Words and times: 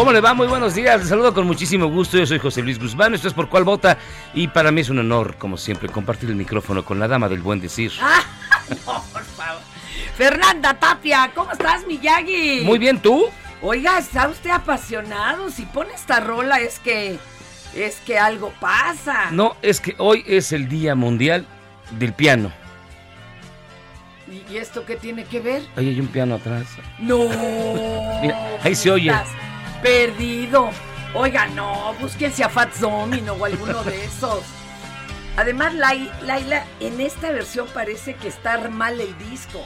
¿Cómo 0.00 0.12
le 0.12 0.22
va? 0.22 0.32
Muy 0.32 0.46
buenos 0.46 0.74
días. 0.74 0.98
Les 0.98 1.10
saludo 1.10 1.34
con 1.34 1.46
muchísimo 1.46 1.86
gusto. 1.86 2.16
Yo 2.16 2.24
soy 2.24 2.38
José 2.38 2.62
Luis 2.62 2.78
Guzmán. 2.78 3.12
Esto 3.12 3.28
es 3.28 3.34
por 3.34 3.50
cuál 3.50 3.64
vota. 3.64 3.98
Y 4.32 4.48
para 4.48 4.72
mí 4.72 4.80
es 4.80 4.88
un 4.88 4.98
honor, 4.98 5.36
como 5.36 5.58
siempre, 5.58 5.90
compartir 5.90 6.30
el 6.30 6.36
micrófono 6.36 6.82
con 6.86 6.98
la 6.98 7.06
dama 7.06 7.28
del 7.28 7.42
buen 7.42 7.60
decir. 7.60 7.92
Ah, 8.00 8.22
no, 8.86 9.04
por 9.12 9.22
favor. 9.22 9.60
Fernanda 10.16 10.72
Tapia, 10.72 11.30
¿cómo 11.34 11.52
estás, 11.52 11.86
Miyagi? 11.86 12.62
Muy 12.64 12.78
bien, 12.78 12.98
¿tú? 12.98 13.26
Oiga, 13.60 13.98
está 13.98 14.26
usted 14.28 14.48
apasionado. 14.48 15.50
Si 15.50 15.66
pone 15.66 15.92
esta 15.92 16.18
rola 16.20 16.60
es 16.60 16.78
que 16.78 17.18
es 17.74 17.96
que 17.96 18.18
algo 18.18 18.54
pasa. 18.58 19.30
No, 19.32 19.54
es 19.60 19.82
que 19.82 19.96
hoy 19.98 20.24
es 20.26 20.52
el 20.52 20.66
Día 20.66 20.94
Mundial 20.94 21.44
del 21.98 22.14
Piano. 22.14 22.50
¿Y 24.50 24.56
esto 24.56 24.86
qué 24.86 24.96
tiene 24.96 25.24
que 25.24 25.40
ver? 25.40 25.62
Ahí 25.76 25.90
hay 25.90 26.00
un 26.00 26.06
piano 26.06 26.36
atrás. 26.36 26.68
No. 26.98 27.18
Mira, 28.22 28.58
ahí 28.62 28.74
se 28.74 28.90
oye. 28.90 29.12
Perdido. 29.82 30.70
Oiga, 31.14 31.46
no, 31.48 31.94
búsquense 32.00 32.44
a 32.44 32.48
Fat 32.48 32.74
Domino 32.76 33.32
o 33.34 33.44
alguno 33.44 33.82
de 33.84 34.04
esos. 34.04 34.42
Además, 35.36 35.74
Lai- 35.74 36.10
Laila, 36.22 36.64
en 36.80 37.00
esta 37.00 37.30
versión 37.32 37.66
parece 37.72 38.14
que 38.14 38.28
está 38.28 38.58
mal 38.68 39.00
el 39.00 39.16
disco. 39.18 39.64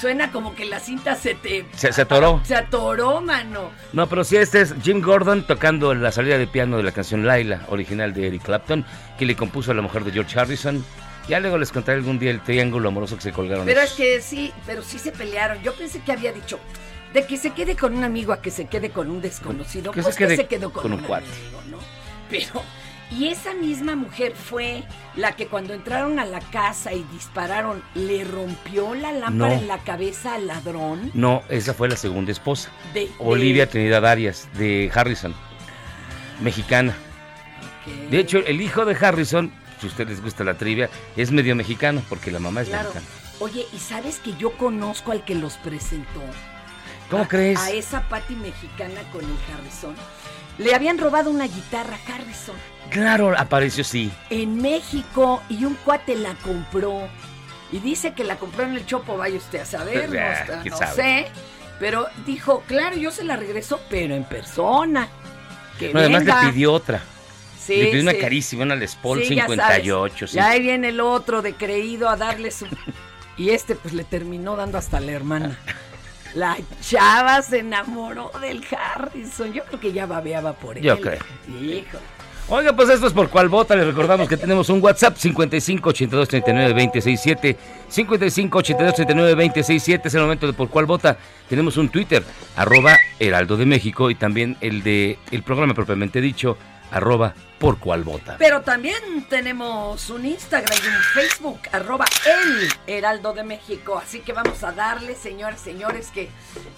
Suena 0.00 0.30
como 0.30 0.54
que 0.54 0.64
la 0.64 0.78
cinta 0.78 1.16
se 1.16 1.34
te... 1.34 1.66
Se- 1.74 1.92
se 1.92 2.02
atoró. 2.02 2.40
Se 2.44 2.54
atoró, 2.54 3.20
mano. 3.20 3.70
No, 3.92 4.08
pero 4.08 4.22
sí, 4.22 4.36
este 4.36 4.60
es 4.60 4.74
Jim 4.82 5.00
Gordon 5.00 5.44
tocando 5.44 5.92
la 5.94 6.12
salida 6.12 6.38
de 6.38 6.46
piano 6.46 6.76
de 6.76 6.84
la 6.84 6.92
canción 6.92 7.26
Laila, 7.26 7.62
original 7.68 8.14
de 8.14 8.28
Eric 8.28 8.42
Clapton, 8.42 8.84
que 9.18 9.26
le 9.26 9.34
compuso 9.34 9.72
a 9.72 9.74
la 9.74 9.82
mujer 9.82 10.04
de 10.04 10.12
George 10.12 10.38
Harrison. 10.38 10.84
Ya 11.28 11.40
luego 11.40 11.58
les 11.58 11.72
contaré 11.72 11.98
algún 11.98 12.18
día 12.20 12.30
el 12.30 12.40
triángulo 12.40 12.88
amoroso 12.88 13.16
que 13.16 13.22
se 13.22 13.32
colgaron. 13.32 13.66
Pero 13.66 13.80
es 13.80 13.92
que 13.92 14.20
sí, 14.22 14.52
pero 14.66 14.82
sí 14.82 14.98
se 15.00 15.10
pelearon. 15.10 15.60
Yo 15.62 15.74
pensé 15.74 16.00
que 16.00 16.12
había 16.12 16.32
dicho 16.32 16.60
de 17.14 17.26
que 17.26 17.36
se 17.36 17.50
quede 17.50 17.76
con 17.76 17.96
un 17.96 18.04
amigo 18.04 18.32
a 18.32 18.40
que 18.42 18.50
se 18.50 18.66
quede 18.66 18.90
con 18.90 19.10
un 19.10 19.20
desconocido. 19.20 19.92
Que 19.92 20.00
se 20.00 20.04
pues 20.04 20.16
quede 20.16 20.28
que 20.30 20.42
se 20.42 20.46
quedó 20.46 20.72
con, 20.72 20.82
con 20.82 20.92
un 20.92 21.00
un 21.00 21.04
cuate. 21.06 21.26
amigo, 21.26 21.62
¿no? 21.70 21.78
Pero 22.30 22.62
y 23.10 23.28
esa 23.28 23.54
misma 23.54 23.96
mujer 23.96 24.34
fue 24.36 24.82
la 25.16 25.32
que 25.32 25.46
cuando 25.46 25.72
entraron 25.72 26.18
a 26.18 26.26
la 26.26 26.40
casa 26.40 26.92
y 26.92 27.02
dispararon 27.12 27.82
le 27.94 28.22
rompió 28.24 28.94
la 28.94 29.12
lámpara 29.12 29.54
No. 29.54 29.60
en 29.60 29.66
la 29.66 29.78
cabeza 29.78 30.34
al 30.34 30.46
ladrón. 30.46 31.10
No, 31.14 31.42
esa 31.48 31.72
fue 31.72 31.88
la 31.88 31.96
segunda 31.96 32.32
esposa. 32.32 32.70
De, 32.92 33.00
de- 33.06 33.10
Olivia 33.18 33.66
Trinidad 33.66 34.04
Arias, 34.04 34.46
de 34.58 34.90
Harrison, 34.94 35.34
mexicana. 36.42 36.94
De 38.10 38.18
hecho, 38.18 38.38
el 38.40 38.60
hijo 38.60 38.84
de 38.84 38.94
Harrison, 38.94 39.50
si 39.80 39.86
a 39.86 39.88
ustedes 39.88 40.10
les 40.10 40.22
gusta 40.22 40.44
la 40.44 40.54
trivia, 40.58 40.90
es 41.16 41.32
medio 41.32 41.56
mexicano, 41.56 42.02
porque 42.10 42.30
la 42.30 42.38
mamá 42.38 42.60
es 42.60 42.68
claro. 42.68 42.90
mexicana. 42.90 43.06
Oye, 43.40 43.64
¿y 43.72 43.78
sabes 43.78 44.18
que 44.18 44.34
yo 44.36 44.50
conozco 44.58 45.12
al 45.12 45.24
que 45.24 45.34
los 45.34 45.54
presentó? 45.54 46.20
¿Cómo 47.10 47.24
a, 47.24 47.28
crees? 47.28 47.58
A 47.58 47.70
esa 47.70 48.02
Patty 48.08 48.36
mexicana 48.36 49.00
con 49.12 49.24
el 49.24 49.36
Harrison. 49.54 49.94
Le 50.58 50.74
habían 50.74 50.98
robado 50.98 51.30
una 51.30 51.46
guitarra 51.46 51.96
a 51.96 52.14
Harrison. 52.14 52.56
Claro, 52.90 53.34
apareció 53.36 53.84
sí. 53.84 54.10
en 54.30 54.60
México 54.60 55.42
y 55.48 55.64
un 55.64 55.74
cuate 55.84 56.16
la 56.16 56.34
compró. 56.34 57.08
Y 57.70 57.78
dice 57.80 58.14
que 58.14 58.24
la 58.24 58.36
compró 58.36 58.64
en 58.64 58.74
el 58.74 58.86
Chopo, 58.86 59.16
vaya 59.16 59.36
usted 59.36 59.60
a 59.60 59.64
saber, 59.66 60.08
no, 60.70 60.76
sabe. 60.76 60.94
sé. 60.94 61.26
Pero 61.78 62.08
dijo, 62.26 62.62
claro, 62.66 62.96
yo 62.96 63.10
se 63.10 63.24
la 63.24 63.36
regreso, 63.36 63.80
pero 63.88 64.14
en 64.14 64.24
persona. 64.24 65.08
Que 65.78 65.92
No, 65.92 66.00
además 66.00 66.24
le 66.24 66.32
pidió 66.50 66.72
otra. 66.72 67.00
Sí, 67.58 67.76
le 67.76 67.86
pidió 67.90 68.02
una 68.02 68.14
carísima, 68.14 68.64
una 68.64 68.74
Les 68.74 68.96
Paul 68.96 69.22
Sí, 69.22 69.34
ya 69.36 69.46
58. 69.46 70.16
sabes. 70.26 70.30
sí. 70.32 70.36
Y 70.36 70.40
ahí 70.40 70.60
viene 70.60 70.88
el 70.88 71.00
otro 71.00 71.42
de 71.42 71.54
creído 71.54 72.08
a 72.08 72.16
darle 72.16 72.50
su... 72.50 72.66
y 73.36 73.50
este 73.50 73.76
pues 73.76 73.94
le 73.94 74.02
terminó 74.04 74.56
dando 74.56 74.76
hasta 74.78 74.98
la 74.98 75.12
hermana. 75.12 75.58
La 76.34 76.56
chava 76.80 77.42
se 77.42 77.60
enamoró 77.60 78.30
del 78.40 78.64
Harrison. 78.70 79.52
Yo 79.52 79.64
creo 79.64 79.80
que 79.80 79.92
ya 79.92 80.06
babeaba 80.06 80.52
por 80.52 80.76
él. 80.76 80.84
Yo 80.84 81.00
creo. 81.00 81.20
Hijo. 81.60 81.98
Oiga, 82.50 82.72
pues 82.74 82.88
esto 82.88 83.06
es 83.06 83.12
por 83.12 83.28
cuál 83.28 83.50
vota. 83.50 83.76
Les 83.76 83.86
recordamos 83.86 84.26
que 84.26 84.38
tenemos 84.38 84.70
un 84.70 84.82
WhatsApp 84.82 85.18
55 85.18 85.90
82 85.90 86.28
39 86.28 86.68
267. 86.70 87.56
55 87.88 88.58
82 88.58 88.94
39 88.94 89.30
267 89.32 90.08
es 90.08 90.14
el 90.14 90.22
momento 90.22 90.46
de 90.46 90.54
por 90.54 90.70
cuál 90.70 90.86
vota. 90.86 91.18
Tenemos 91.46 91.76
un 91.76 91.90
Twitter, 91.90 92.24
arroba 92.56 92.96
Heraldo 93.18 93.58
de 93.58 93.66
México, 93.66 94.08
y 94.08 94.14
también 94.14 94.56
el 94.62 94.82
de 94.82 95.18
el 95.30 95.42
programa 95.42 95.74
propiamente 95.74 96.22
dicho, 96.22 96.56
arroba 96.90 97.34
por 97.58 97.78
cual 97.78 98.04
vota. 98.04 98.36
Pero 98.38 98.62
también 98.62 99.26
tenemos 99.28 100.10
un 100.10 100.24
Instagram 100.24 100.78
y 100.84 100.86
un 100.86 101.02
Facebook, 101.02 101.60
arroba 101.72 102.06
el 102.26 102.68
Heraldo 102.86 103.32
de 103.32 103.44
México. 103.44 103.98
Así 103.98 104.20
que 104.20 104.32
vamos 104.32 104.62
a 104.62 104.72
darle, 104.72 105.14
señores, 105.14 105.60
señores, 105.60 106.10
que 106.10 106.28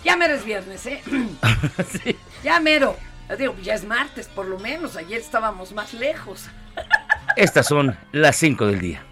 ya 0.05 0.17
mero 0.17 0.35
es 0.35 0.45
viernes, 0.45 0.87
¿eh? 0.87 1.03
Sí. 2.03 2.17
Ya 2.43 2.61
mero. 2.61 2.97
Digo, 3.39 3.55
ya 3.63 3.75
es 3.75 3.85
martes, 3.85 4.27
por 4.29 4.47
lo 4.47 4.59
menos. 4.59 4.97
Ayer 4.97 5.21
estábamos 5.21 5.73
más 5.73 5.95
lejos. 5.95 6.47
Estas 7.37 7.69
son 7.69 7.97
las 8.13 8.37
5 8.37 8.67
del 8.67 8.81
día. 8.81 9.05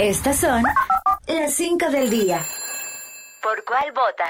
Estas 0.00 0.40
son 0.40 0.62
las 1.28 1.52
5 1.52 1.90
del 1.90 2.08
día. 2.08 2.40
¿Por 3.42 3.62
cuál 3.66 3.92
vota? 3.92 4.24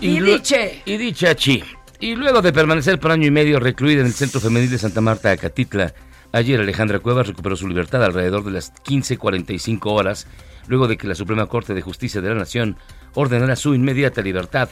Y 0.00 0.18
diche. 0.18 0.80
Y 0.86 0.96
dicha 0.96 1.34
chi. 1.34 1.62
Y 2.00 2.14
luego 2.14 2.40
de 2.40 2.54
permanecer 2.54 2.98
por 2.98 3.10
año 3.10 3.26
y 3.26 3.30
medio 3.30 3.60
recluida 3.60 4.00
en 4.00 4.06
el 4.06 4.14
Centro 4.14 4.40
Femenil 4.40 4.70
de 4.70 4.78
Santa 4.78 5.02
Marta, 5.02 5.30
Acatitla, 5.30 5.92
ayer 6.32 6.58
Alejandra 6.58 7.00
Cuevas 7.00 7.26
recuperó 7.26 7.54
su 7.54 7.68
libertad 7.68 8.02
alrededor 8.02 8.44
de 8.44 8.52
las 8.52 8.72
15.45 8.76 9.92
horas, 9.92 10.26
luego 10.66 10.88
de 10.88 10.96
que 10.96 11.06
la 11.06 11.14
Suprema 11.14 11.44
Corte 11.44 11.74
de 11.74 11.82
Justicia 11.82 12.22
de 12.22 12.30
la 12.30 12.36
Nación 12.36 12.78
ordenara 13.12 13.56
su 13.56 13.74
inmediata 13.74 14.22
libertad. 14.22 14.70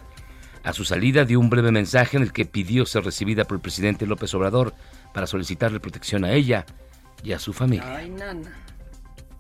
A 0.65 0.73
su 0.73 0.87
salida 0.87 1.27
dio 1.27 1.41
un 1.41 1.51
breve 1.51 1.73
mensaje 1.73 2.17
en 2.17 2.23
el 2.23 2.33
que 2.33 2.47
pidió 2.47 2.87
ser 2.87 3.05
recibida 3.05 3.45
por 3.45 3.57
el 3.57 3.63
presidente 3.63 4.07
López 4.07 4.33
Obrador 4.33 4.73
para 5.13 5.27
solicitarle 5.27 5.79
protección 5.79 6.25
a 6.25 6.33
ella 6.33 6.65
y 7.23 7.33
a 7.33 7.39
su 7.39 7.53
familia. 7.53 8.03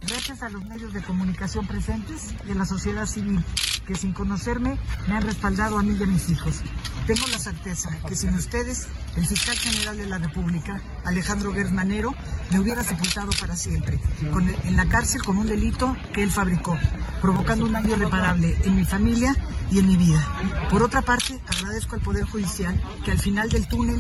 Gracias 0.06 0.42
a 0.42 0.48
los 0.48 0.64
medios 0.64 0.92
de 0.92 1.02
comunicación 1.02 1.66
presentes 1.66 2.34
y 2.48 2.52
a 2.52 2.54
la 2.54 2.64
sociedad 2.64 3.06
civil 3.06 3.44
que 3.86 3.94
sin 3.94 4.12
conocerme 4.12 4.78
me 5.08 5.16
han 5.16 5.22
respaldado 5.22 5.78
a 5.78 5.82
mí 5.82 5.96
y 5.98 6.02
a 6.02 6.06
mis 6.06 6.30
hijos. 6.30 6.62
Tengo 7.06 7.26
la 7.28 7.38
certeza 7.38 7.90
que 8.08 8.14
sin 8.14 8.34
ustedes, 8.34 8.88
el 9.16 9.26
fiscal 9.26 9.56
general 9.58 9.96
de 9.96 10.06
la 10.06 10.18
República, 10.18 10.80
Alejandro 11.04 11.52
Gertz 11.52 11.72
Manero, 11.72 12.14
me 12.50 12.60
hubiera 12.60 12.82
sepultado 12.82 13.30
para 13.40 13.56
siempre, 13.56 14.00
con 14.32 14.48
en 14.48 14.76
la 14.76 14.88
cárcel 14.88 15.22
con 15.22 15.36
un 15.36 15.46
delito 15.46 15.96
que 16.12 16.22
él 16.22 16.30
fabricó, 16.30 16.78
provocando 17.20 17.66
un 17.66 17.72
daño 17.72 17.96
irreparable 17.96 18.56
en 18.64 18.76
mi 18.76 18.84
familia 18.84 19.34
y 19.70 19.80
en 19.80 19.86
mi 19.86 19.96
vida. 19.96 20.24
Por 20.70 20.82
otra 20.82 21.02
parte, 21.02 21.40
agradezco 21.46 21.96
al 21.96 22.00
Poder 22.00 22.24
Judicial 22.24 22.80
que 23.04 23.10
al 23.10 23.18
final 23.18 23.48
del 23.48 23.68
túnel 23.68 23.98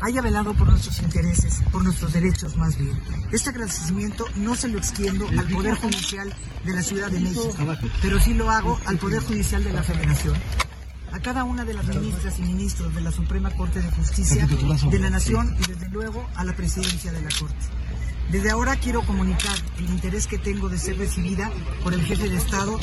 haya 0.00 0.22
velado 0.22 0.54
por 0.54 0.68
nuestros 0.68 1.00
intereses, 1.00 1.60
por 1.70 1.84
nuestros 1.84 2.12
derechos 2.12 2.56
más 2.56 2.76
bien. 2.76 2.98
Este 3.32 3.50
agradecimiento 3.50 4.24
no 4.36 4.54
se 4.54 4.68
lo 4.68 4.78
al 5.08 5.48
Poder 5.48 5.74
Judicial 5.74 6.34
de 6.64 6.72
la 6.72 6.82
Ciudad 6.82 7.10
de 7.10 7.20
México, 7.20 7.54
pero 8.02 8.18
sí 8.20 8.34
lo 8.34 8.50
hago 8.50 8.78
al 8.86 8.98
Poder 8.98 9.22
Judicial 9.22 9.62
de 9.62 9.72
la 9.72 9.82
Federación. 9.82 10.34
A 11.12 11.20
cada 11.20 11.44
una 11.44 11.64
de 11.64 11.74
las 11.74 11.86
ministras 11.86 12.38
y 12.38 12.42
ministros 12.42 12.94
de 12.94 13.00
la 13.00 13.12
Suprema 13.12 13.50
Corte 13.50 13.80
de 13.80 13.90
Justicia 13.90 14.46
de 14.90 14.98
la 14.98 15.10
Nación 15.10 15.56
y 15.60 15.72
desde 15.72 15.88
luego 15.88 16.28
a 16.34 16.44
la 16.44 16.54
presidencia 16.54 17.12
de 17.12 17.22
la 17.22 17.28
Corte. 17.38 17.64
Desde 18.30 18.50
ahora 18.50 18.76
quiero 18.76 19.02
comunicar 19.02 19.56
el 19.78 19.88
interés 19.88 20.26
que 20.26 20.38
tengo 20.38 20.68
de 20.68 20.78
ser 20.78 20.98
recibida 20.98 21.50
por 21.84 21.94
el 21.94 22.02
jefe 22.02 22.28
de 22.28 22.36
Estado 22.36 22.78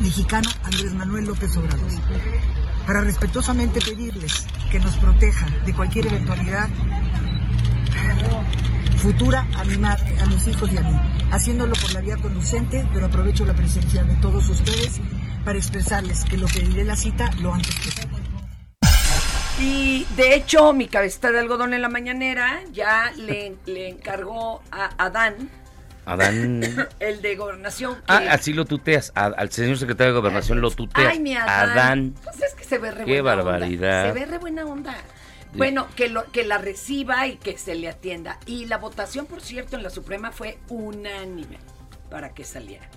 mexicano 0.00 0.50
Andrés 0.64 0.92
Manuel 0.94 1.26
López 1.26 1.56
Obrador 1.56 1.90
para 2.86 3.00
respetuosamente 3.00 3.80
pedirles 3.80 4.46
que 4.70 4.80
nos 4.80 4.96
proteja 4.96 5.46
de 5.64 5.72
cualquier 5.72 6.06
eventualidad 6.06 6.68
futura 8.96 9.46
a 9.56 9.64
mi 9.64 9.76
madre, 9.76 10.18
a 10.20 10.26
mis 10.26 10.46
hijos 10.48 10.72
y 10.72 10.76
a 10.78 10.82
mí, 10.82 10.96
haciéndolo 11.30 11.74
por 11.74 11.92
la 11.92 12.00
vía 12.00 12.16
conducente, 12.16 12.86
pero 12.92 13.06
aprovecho 13.06 13.44
la 13.44 13.54
presencia 13.54 14.02
de 14.04 14.14
todos 14.16 14.48
ustedes 14.48 15.00
para 15.44 15.58
expresarles 15.58 16.24
que 16.24 16.36
lo 16.36 16.46
pediré 16.48 16.84
la 16.84 16.96
cita 16.96 17.30
lo 17.40 17.52
antes 17.54 17.74
posible. 17.76 18.16
Y 19.58 20.06
de 20.16 20.34
hecho, 20.34 20.72
mi 20.74 20.86
cabecita 20.86 21.32
de 21.32 21.38
algodón 21.40 21.72
en 21.72 21.80
la 21.82 21.88
mañanera 21.88 22.60
ya 22.72 23.10
le, 23.16 23.56
le 23.64 23.88
encargó 23.88 24.62
a 24.70 24.90
Adán, 25.02 25.48
Adán. 26.04 26.62
el 27.00 27.22
de 27.22 27.36
gobernación. 27.36 27.94
que- 27.96 28.02
Ah, 28.08 28.22
así 28.30 28.52
lo 28.52 28.64
tuteas. 28.66 29.12
A- 29.14 29.24
al 29.26 29.50
señor 29.50 29.78
secretario 29.78 30.12
de 30.12 30.20
Gobernación 30.20 30.60
lo 30.60 30.70
tuteas. 30.70 31.08
Ay, 31.10 31.20
mi 31.20 31.34
Adán. 31.34 31.70
Adán. 31.70 32.14
Pues 32.22 32.42
es 32.42 32.54
que 32.54 32.64
se 32.64 32.78
ve 32.78 32.90
re 32.90 33.04
Qué 33.06 33.22
buena 33.22 33.42
barbaridad. 33.42 34.02
onda. 34.10 34.12
Se 34.12 34.20
ve 34.20 34.26
re 34.26 34.38
buena 34.38 34.64
onda. 34.66 34.94
Bueno, 35.56 35.88
que, 35.96 36.08
lo, 36.08 36.30
que 36.32 36.44
la 36.44 36.58
reciba 36.58 37.26
y 37.26 37.36
que 37.36 37.58
se 37.58 37.74
le 37.74 37.88
atienda. 37.88 38.38
Y 38.46 38.66
la 38.66 38.78
votación, 38.78 39.26
por 39.26 39.40
cierto, 39.40 39.76
en 39.76 39.82
la 39.82 39.90
Suprema 39.90 40.32
fue 40.32 40.58
unánime 40.68 41.58
para 42.10 42.34
que 42.34 42.44
saliera. 42.44 42.88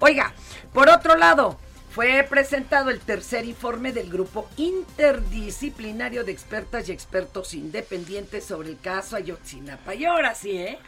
Oiga, 0.00 0.32
por 0.72 0.88
otro 0.88 1.16
lado, 1.16 1.58
fue 1.90 2.26
presentado 2.28 2.90
el 2.90 3.00
tercer 3.00 3.44
informe 3.44 3.92
del 3.92 4.10
grupo 4.10 4.48
interdisciplinario 4.56 6.24
de 6.24 6.32
expertas 6.32 6.88
y 6.88 6.92
expertos 6.92 7.54
independientes 7.54 8.44
sobre 8.44 8.70
el 8.70 8.80
caso 8.80 9.16
Ayotzinapa. 9.16 9.94
Y 9.94 10.04
ahora 10.04 10.34
sí, 10.34 10.56
¿eh? 10.56 10.78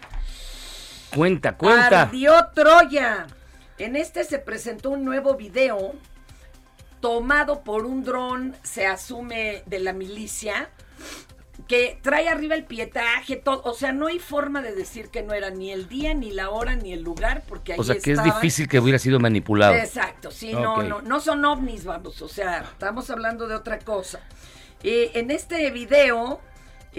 Cuenta, 1.14 1.56
cuenta. 1.56 2.02
Ardió 2.02 2.48
Troya. 2.54 3.26
En 3.78 3.94
este 3.94 4.24
se 4.24 4.38
presentó 4.38 4.90
un 4.90 5.04
nuevo 5.04 5.34
video 5.34 5.94
tomado 7.00 7.62
por 7.62 7.84
un 7.84 8.02
dron, 8.02 8.56
se 8.62 8.86
asume 8.86 9.62
de 9.66 9.78
la 9.78 9.92
milicia, 9.92 10.70
que 11.66 11.98
trae 12.00 12.28
arriba 12.28 12.54
el 12.54 12.64
pietaje, 12.64 13.36
todo. 13.36 13.62
O 13.64 13.74
sea, 13.74 13.92
no 13.92 14.06
hay 14.06 14.18
forma 14.18 14.62
de 14.62 14.74
decir 14.74 15.08
que 15.08 15.22
no 15.22 15.34
era 15.34 15.50
ni 15.50 15.72
el 15.72 15.88
día, 15.88 16.14
ni 16.14 16.30
la 16.30 16.50
hora, 16.50 16.76
ni 16.76 16.92
el 16.92 17.02
lugar, 17.02 17.42
porque 17.48 17.72
ahí 17.72 17.80
O 17.80 17.84
sea, 17.84 17.96
que 17.98 18.12
es 18.12 18.22
difícil 18.22 18.68
que 18.68 18.78
hubiera 18.78 18.98
sido 18.98 19.18
manipulado. 19.18 19.74
Exacto, 19.74 20.30
sí, 20.30 20.52
no, 20.52 20.82
no, 20.82 21.02
no 21.02 21.20
son 21.20 21.44
ovnis, 21.44 21.84
vamos, 21.84 22.22
o 22.22 22.28
sea, 22.28 22.60
estamos 22.72 23.10
hablando 23.10 23.48
de 23.48 23.54
otra 23.56 23.78
cosa. 23.80 24.20
Eh, 24.82 25.10
en 25.14 25.30
este 25.30 25.70
video 25.70 26.40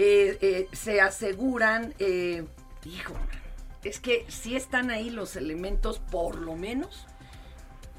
eh, 0.00 0.38
eh, 0.40 0.68
se 0.72 1.00
aseguran, 1.00 1.92
eh, 1.98 2.44
hijo, 2.84 3.14
es 3.82 3.98
que 3.98 4.24
sí 4.28 4.54
están 4.54 4.90
ahí 4.90 5.10
los 5.10 5.34
elementos, 5.34 5.98
por 5.98 6.36
lo 6.36 6.54
menos, 6.54 7.06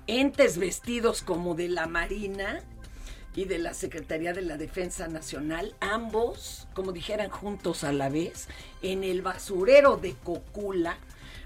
entes 0.07 0.57
vestidos 0.57 1.21
como 1.21 1.56
de 1.56 1.68
la 1.68 1.88
Marina 1.88 2.63
y 3.39 3.45
de 3.45 3.57
la 3.57 3.74
Secretaría 3.74 4.33
de 4.33 4.41
la 4.41 4.57
Defensa 4.57 5.07
Nacional, 5.07 5.74
ambos, 5.80 6.68
como 6.74 6.91
dijeran 6.91 7.30
juntos 7.30 7.86
a 7.86 7.94
la 7.94 8.09
vez, 8.09 8.50
en 8.81 9.06
el 9.06 9.21
basurero 9.21 9.95
de 9.95 10.13
Cocula, 10.13 10.97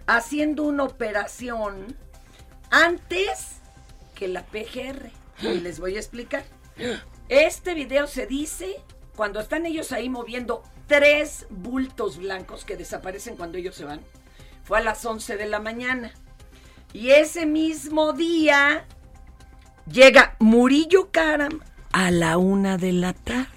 haciendo 0.07 0.63
una 0.63 0.85
operación 0.85 1.95
antes 2.71 3.57
que 4.15 4.27
la 4.27 4.43
PGR. 4.43 5.11
Y 5.43 5.59
les 5.59 5.79
voy 5.79 5.95
a 5.95 5.99
explicar. 5.99 6.43
Este 7.29 7.75
video 7.75 8.07
se 8.07 8.25
dice 8.25 8.77
cuando 9.15 9.39
están 9.39 9.67
ellos 9.67 9.91
ahí 9.91 10.09
moviendo 10.09 10.63
tres 10.87 11.45
bultos 11.51 12.17
blancos 12.17 12.65
que 12.65 12.75
desaparecen 12.75 13.35
cuando 13.35 13.59
ellos 13.59 13.75
se 13.75 13.85
van. 13.85 13.99
Fue 14.63 14.79
a 14.79 14.81
las 14.81 15.05
11 15.05 15.37
de 15.37 15.45
la 15.45 15.59
mañana. 15.59 16.11
Y 16.91 17.11
ese 17.11 17.45
mismo 17.45 18.13
día 18.13 18.87
llega 19.85 20.35
Murillo 20.39 21.11
Karam 21.11 21.61
a 21.93 22.11
la 22.11 22.37
una 22.37 22.77
de 22.77 22.91
la 22.91 23.13
tarde. 23.13 23.49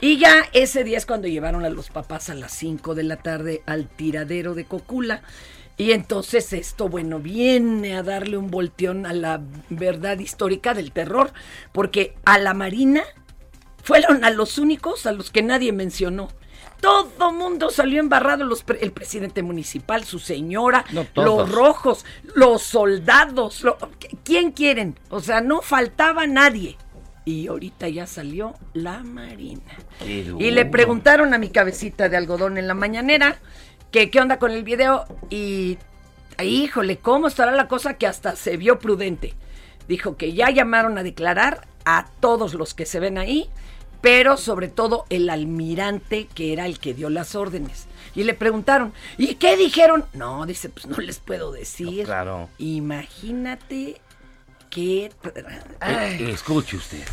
Y 0.00 0.18
ya 0.18 0.44
ese 0.52 0.84
día 0.84 0.98
es 0.98 1.06
cuando 1.06 1.28
llevaron 1.28 1.64
a 1.64 1.70
los 1.70 1.90
papás 1.90 2.30
a 2.30 2.34
las 2.34 2.52
5 2.52 2.94
de 2.94 3.02
la 3.04 3.16
tarde 3.16 3.62
al 3.66 3.86
tiradero 3.88 4.54
de 4.54 4.64
Cocula. 4.64 5.22
Y 5.76 5.92
entonces 5.92 6.52
esto, 6.52 6.88
bueno, 6.88 7.18
viene 7.20 7.96
a 7.96 8.02
darle 8.02 8.36
un 8.36 8.50
volteón 8.50 9.06
a 9.06 9.12
la 9.14 9.40
verdad 9.70 10.18
histórica 10.18 10.74
del 10.74 10.92
terror, 10.92 11.32
porque 11.72 12.14
a 12.26 12.38
la 12.38 12.52
Marina 12.52 13.02
fueron 13.82 14.24
a 14.24 14.30
los 14.30 14.58
únicos 14.58 15.06
a 15.06 15.12
los 15.12 15.30
que 15.30 15.42
nadie 15.42 15.72
mencionó. 15.72 16.28
Todo 16.82 17.32
mundo 17.32 17.70
salió 17.70 18.00
embarrado, 18.00 18.44
los 18.44 18.62
pre- 18.62 18.82
el 18.82 18.92
presidente 18.92 19.42
municipal, 19.42 20.04
su 20.04 20.18
señora, 20.18 20.84
No, 20.92 21.06
los 21.14 21.50
rojos, 21.50 22.04
los 22.34 22.62
soldados, 22.62 23.62
lo- 23.62 23.76
¿quién 24.24 24.52
quieren? 24.52 24.98
O 25.10 25.20
sea, 25.20 25.40
no 25.42 25.60
faltaba 25.62 26.26
nadie. 26.26 26.76
Y 27.30 27.46
ahorita 27.46 27.88
ya 27.88 28.08
salió 28.08 28.54
la 28.74 29.04
Marina. 29.04 29.62
Y 30.04 30.50
le 30.50 30.66
preguntaron 30.66 31.32
a 31.32 31.38
mi 31.38 31.48
cabecita 31.48 32.08
de 32.08 32.16
algodón 32.16 32.58
en 32.58 32.66
la 32.66 32.74
mañanera 32.74 33.38
que 33.92 34.10
qué 34.10 34.20
onda 34.20 34.40
con 34.40 34.50
el 34.50 34.64
video 34.64 35.04
y 35.30 35.78
híjole, 36.42 36.96
¿cómo 36.98 37.28
estará 37.28 37.52
la 37.52 37.68
cosa 37.68 37.94
que 37.94 38.08
hasta 38.08 38.34
se 38.34 38.56
vio 38.56 38.80
prudente? 38.80 39.34
Dijo 39.86 40.16
que 40.16 40.32
ya 40.32 40.50
llamaron 40.50 40.98
a 40.98 41.04
declarar 41.04 41.68
a 41.84 42.06
todos 42.18 42.54
los 42.54 42.74
que 42.74 42.84
se 42.84 42.98
ven 42.98 43.16
ahí, 43.16 43.48
pero 44.00 44.36
sobre 44.36 44.66
todo 44.66 45.04
el 45.08 45.30
almirante 45.30 46.26
que 46.34 46.52
era 46.52 46.66
el 46.66 46.80
que 46.80 46.94
dio 46.94 47.10
las 47.10 47.36
órdenes. 47.36 47.86
Y 48.16 48.24
le 48.24 48.34
preguntaron, 48.34 48.92
¿y 49.18 49.36
qué 49.36 49.56
dijeron? 49.56 50.04
No, 50.14 50.46
dice, 50.46 50.68
pues 50.68 50.86
no 50.88 50.96
les 50.96 51.20
puedo 51.20 51.52
decir. 51.52 52.00
No, 52.00 52.04
claro. 52.06 52.48
Imagínate 52.58 54.00
qué... 54.70 55.12
Eh, 55.82 56.30
escuche 56.32 56.76
usted. 56.76 57.04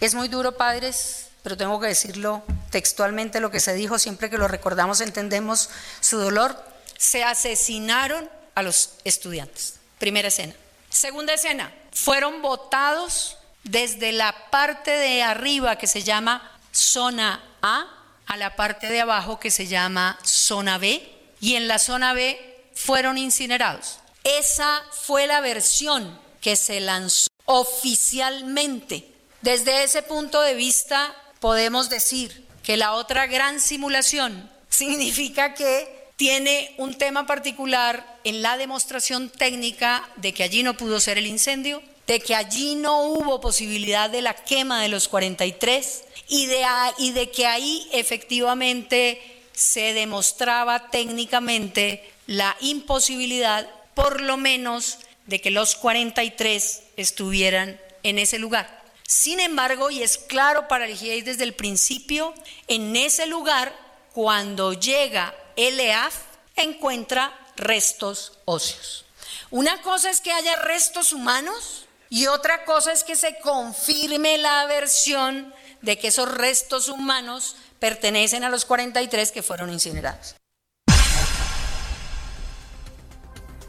Es 0.00 0.14
muy 0.14 0.28
duro, 0.28 0.56
padres, 0.56 1.28
pero 1.42 1.56
tengo 1.56 1.80
que 1.80 1.88
decirlo 1.88 2.42
textualmente 2.70 3.40
lo 3.40 3.50
que 3.50 3.60
se 3.60 3.74
dijo, 3.74 3.98
siempre 3.98 4.30
que 4.30 4.38
lo 4.38 4.46
recordamos 4.46 5.00
entendemos 5.00 5.70
su 6.00 6.18
dolor, 6.18 6.56
se 6.96 7.24
asesinaron 7.24 8.28
a 8.54 8.62
los 8.62 8.90
estudiantes. 9.04 9.74
Primera 9.98 10.28
escena. 10.28 10.54
Segunda 10.90 11.34
escena, 11.34 11.72
fueron 11.92 12.42
votados 12.42 13.38
desde 13.64 14.12
la 14.12 14.50
parte 14.50 14.90
de 14.90 15.22
arriba 15.22 15.76
que 15.76 15.86
se 15.86 16.02
llama 16.02 16.50
zona 16.72 17.42
A 17.62 17.86
a 18.26 18.36
la 18.36 18.56
parte 18.56 18.88
de 18.88 19.00
abajo 19.00 19.40
que 19.40 19.50
se 19.50 19.66
llama 19.66 20.18
zona 20.22 20.78
B 20.78 21.02
y 21.40 21.54
en 21.56 21.66
la 21.66 21.78
zona 21.78 22.12
B 22.12 22.38
fueron 22.74 23.18
incinerados. 23.18 24.00
Esa 24.24 24.82
fue 24.90 25.26
la 25.26 25.40
versión 25.40 26.18
que 26.40 26.56
se 26.56 26.80
lanzó 26.80 27.28
oficialmente. 27.44 29.06
Desde 29.42 29.84
ese 29.84 30.02
punto 30.02 30.40
de 30.42 30.54
vista 30.54 31.14
podemos 31.40 31.88
decir 31.88 32.46
que 32.62 32.76
la 32.76 32.92
otra 32.94 33.26
gran 33.26 33.60
simulación 33.60 34.50
significa 34.68 35.54
que 35.54 35.98
tiene 36.16 36.74
un 36.78 36.94
tema 36.94 37.26
particular 37.26 38.18
en 38.24 38.42
la 38.42 38.58
demostración 38.58 39.30
técnica 39.30 40.08
de 40.16 40.34
que 40.34 40.42
allí 40.42 40.62
no 40.64 40.76
pudo 40.76 40.98
ser 40.98 41.16
el 41.16 41.26
incendio, 41.26 41.80
de 42.08 42.20
que 42.20 42.34
allí 42.34 42.74
no 42.74 43.02
hubo 43.04 43.40
posibilidad 43.40 44.10
de 44.10 44.22
la 44.22 44.34
quema 44.34 44.82
de 44.82 44.88
los 44.88 45.06
43 45.08 46.04
y 46.28 46.46
de, 46.46 46.64
y 46.98 47.12
de 47.12 47.30
que 47.30 47.46
ahí 47.46 47.88
efectivamente 47.92 49.20
se 49.52 49.92
demostraba 49.92 50.90
técnicamente 50.90 52.10
la 52.26 52.56
imposibilidad, 52.60 53.68
por 53.98 54.20
lo 54.20 54.36
menos, 54.36 54.98
de 55.26 55.40
que 55.40 55.50
los 55.50 55.74
43 55.74 56.82
estuvieran 56.96 57.80
en 58.04 58.20
ese 58.20 58.38
lugar. 58.38 58.84
Sin 59.02 59.40
embargo, 59.40 59.90
y 59.90 60.04
es 60.04 60.18
claro 60.18 60.68
para 60.68 60.86
el 60.86 60.96
GIEI 60.96 61.22
desde 61.22 61.42
el 61.42 61.52
principio, 61.52 62.32
en 62.68 62.94
ese 62.94 63.26
lugar, 63.26 63.74
cuando 64.12 64.72
llega 64.72 65.34
el 65.56 65.80
EAF, 65.80 66.14
encuentra 66.54 67.36
restos 67.56 68.38
óseos. 68.44 69.04
Una 69.50 69.82
cosa 69.82 70.10
es 70.10 70.20
que 70.20 70.30
haya 70.30 70.54
restos 70.62 71.12
humanos 71.12 71.88
y 72.08 72.28
otra 72.28 72.64
cosa 72.64 72.92
es 72.92 73.02
que 73.02 73.16
se 73.16 73.40
confirme 73.40 74.38
la 74.38 74.64
versión 74.66 75.52
de 75.82 75.98
que 75.98 76.08
esos 76.08 76.32
restos 76.32 76.88
humanos 76.88 77.56
pertenecen 77.80 78.44
a 78.44 78.48
los 78.48 78.64
43 78.64 79.32
que 79.32 79.42
fueron 79.42 79.72
incinerados. 79.72 80.37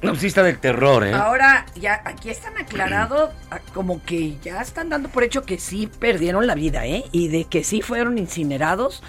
No, 0.02 0.16
sí 0.16 0.28
está 0.28 0.44
del 0.44 0.60
terror, 0.60 1.06
¿eh? 1.06 1.14
Ahora, 1.14 1.66
ya 1.76 2.02
aquí 2.06 2.30
están 2.30 2.58
aclarados, 2.58 3.32
como 3.74 4.04
que 4.04 4.38
ya 4.42 4.62
están 4.62 4.90
dando 4.90 5.10
por 5.10 5.24
hecho 5.24 5.44
que 5.44 5.58
sí 5.58 5.90
perdieron 6.00 6.48
la 6.48 6.56
vida, 6.56 6.86
¿eh? 6.86 7.04
Y 7.12 7.28
de 7.28 7.46
que 7.46 7.64
sí 7.64 7.82
fueron 7.82 8.18
incinerados, 8.18 9.04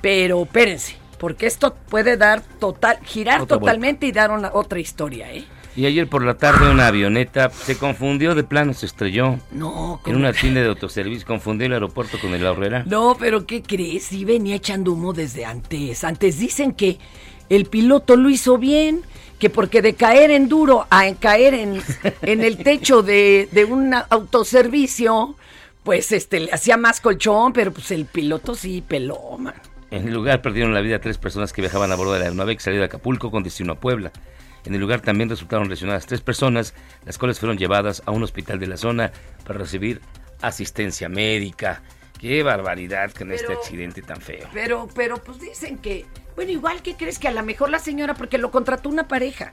pero 0.00 0.42
espérense, 0.42 0.96
porque 1.18 1.46
esto 1.46 1.74
puede 1.88 2.16
dar 2.16 2.42
total, 2.60 2.98
girar 3.04 3.46
totalmente 3.46 4.06
y 4.06 4.12
dar 4.12 4.30
una, 4.30 4.50
otra 4.52 4.78
historia, 4.78 5.32
¿eh? 5.32 5.44
Y 5.76 5.86
ayer 5.86 6.08
por 6.08 6.24
la 6.24 6.34
tarde 6.34 6.70
una 6.70 6.86
avioneta 6.86 7.50
se 7.50 7.76
confundió 7.76 8.36
de 8.36 8.44
plano, 8.44 8.74
se 8.74 8.86
estrelló. 8.86 9.40
No, 9.50 10.00
En 10.06 10.14
una 10.14 10.32
tienda 10.32 10.60
de 10.60 10.68
autoservicio, 10.68 11.26
confundió 11.26 11.66
el 11.66 11.72
aeropuerto 11.72 12.18
con 12.20 12.32
el 12.32 12.46
Aurrera. 12.46 12.84
No, 12.86 13.16
pero 13.18 13.44
¿qué 13.44 13.60
crees? 13.60 14.04
Sí 14.04 14.24
venía 14.24 14.54
echando 14.54 14.92
humo 14.92 15.12
desde 15.12 15.44
antes. 15.44 16.04
Antes 16.04 16.38
dicen 16.38 16.74
que 16.74 16.98
el 17.48 17.66
piloto 17.66 18.16
lo 18.16 18.30
hizo 18.30 18.58
bien, 18.58 19.02
que 19.38 19.50
porque 19.50 19.82
de 19.82 19.94
caer 19.94 20.30
en 20.30 20.48
duro 20.48 20.86
a 20.90 21.12
caer 21.14 21.54
en, 21.54 21.82
en 22.22 22.42
el 22.42 22.58
techo 22.58 23.02
de, 23.02 23.48
de 23.52 23.64
un 23.64 23.94
autoservicio, 23.94 25.36
pues 25.82 26.12
este 26.12 26.40
le 26.40 26.52
hacía 26.52 26.76
más 26.76 27.00
colchón, 27.00 27.52
pero 27.52 27.72
pues 27.72 27.90
el 27.90 28.06
piloto 28.06 28.54
sí 28.54 28.82
peló, 28.86 29.36
man. 29.38 29.54
En 29.90 30.08
el 30.08 30.14
lugar 30.14 30.42
perdieron 30.42 30.74
la 30.74 30.80
vida 30.80 30.98
tres 30.98 31.18
personas 31.18 31.52
que 31.52 31.60
viajaban 31.60 31.92
a 31.92 31.94
bordo 31.94 32.14
de 32.14 32.18
la 32.18 32.24
aeronave 32.24 32.56
que 32.56 32.62
salía 32.62 32.80
de 32.80 32.86
Acapulco 32.86 33.30
con 33.30 33.44
destino 33.44 33.74
a 33.74 33.80
Puebla. 33.80 34.10
En 34.64 34.74
el 34.74 34.80
lugar 34.80 35.00
también 35.02 35.28
resultaron 35.28 35.68
lesionadas 35.68 36.06
tres 36.06 36.20
personas, 36.20 36.74
las 37.04 37.18
cuales 37.18 37.38
fueron 37.38 37.58
llevadas 37.58 38.02
a 38.06 38.10
un 38.10 38.22
hospital 38.22 38.58
de 38.58 38.66
la 38.66 38.76
zona 38.76 39.12
para 39.46 39.58
recibir 39.58 40.00
asistencia 40.40 41.08
médica. 41.08 41.82
Qué 42.18 42.42
barbaridad 42.42 43.10
con 43.12 43.32
este 43.32 43.52
accidente 43.52 44.00
tan 44.02 44.20
feo. 44.20 44.46
Pero, 44.54 44.88
pero 44.94 45.16
pues 45.22 45.40
dicen 45.40 45.78
que, 45.78 46.06
bueno, 46.36 46.52
igual 46.52 46.80
que 46.82 46.94
crees 46.96 47.18
que 47.18 47.28
a 47.28 47.32
lo 47.32 47.42
mejor 47.42 47.70
la 47.70 47.78
señora, 47.78 48.14
porque 48.14 48.38
lo 48.38 48.50
contrató 48.50 48.88
una 48.88 49.08
pareja, 49.08 49.52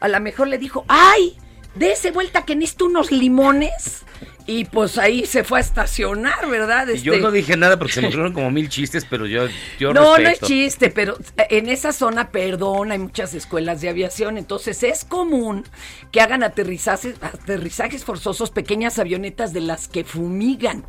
a 0.00 0.08
lo 0.08 0.20
mejor 0.20 0.48
le 0.48 0.58
dijo, 0.58 0.84
¡ay! 0.88 1.36
Dese 1.74 2.10
vuelta 2.10 2.44
que 2.44 2.54
necesito 2.54 2.84
unos 2.84 3.10
limones. 3.10 4.04
Y 4.44 4.64
pues 4.66 4.98
ahí 4.98 5.24
se 5.24 5.44
fue 5.44 5.58
a 5.58 5.60
estacionar, 5.62 6.48
¿verdad? 6.50 6.88
Y 6.88 7.00
yo 7.00 7.12
Este- 7.12 7.22
no 7.24 7.30
dije 7.30 7.56
nada 7.56 7.78
porque 7.78 7.92
se 7.94 8.00
me 8.02 8.08
ocurrieron 8.08 8.32
como 8.34 8.50
mil 8.50 8.68
chistes, 8.68 9.06
pero 9.08 9.24
yo, 9.24 9.46
yo 9.78 9.94
no, 9.94 10.02
no 10.02 10.16
es 10.16 10.22
respeto. 10.24 10.46
chiste, 10.46 10.90
pero 10.90 11.16
en 11.48 11.68
esa 11.68 11.92
zona, 11.92 12.30
perdón, 12.30 12.90
hay 12.90 12.98
muchas 12.98 13.34
escuelas 13.34 13.80
de 13.80 13.88
aviación, 13.88 14.36
entonces 14.38 14.82
es 14.82 15.04
común 15.04 15.64
que 16.10 16.20
hagan 16.20 16.42
aterrizajes, 16.42 17.14
aterrizajes 17.22 18.04
forzosos, 18.04 18.50
pequeñas 18.50 18.98
avionetas 18.98 19.52
de 19.52 19.60
las 19.60 19.86
que 19.88 20.02
fumigan. 20.04 20.84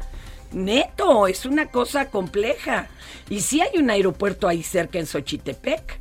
Neto, 0.53 1.27
es 1.27 1.45
una 1.45 1.67
cosa 1.67 2.09
compleja. 2.09 2.87
Y 3.29 3.41
sí 3.41 3.61
hay 3.61 3.79
un 3.79 3.89
aeropuerto 3.89 4.47
ahí 4.47 4.63
cerca 4.63 4.99
en 4.99 5.05
Xochitepec. 5.05 5.99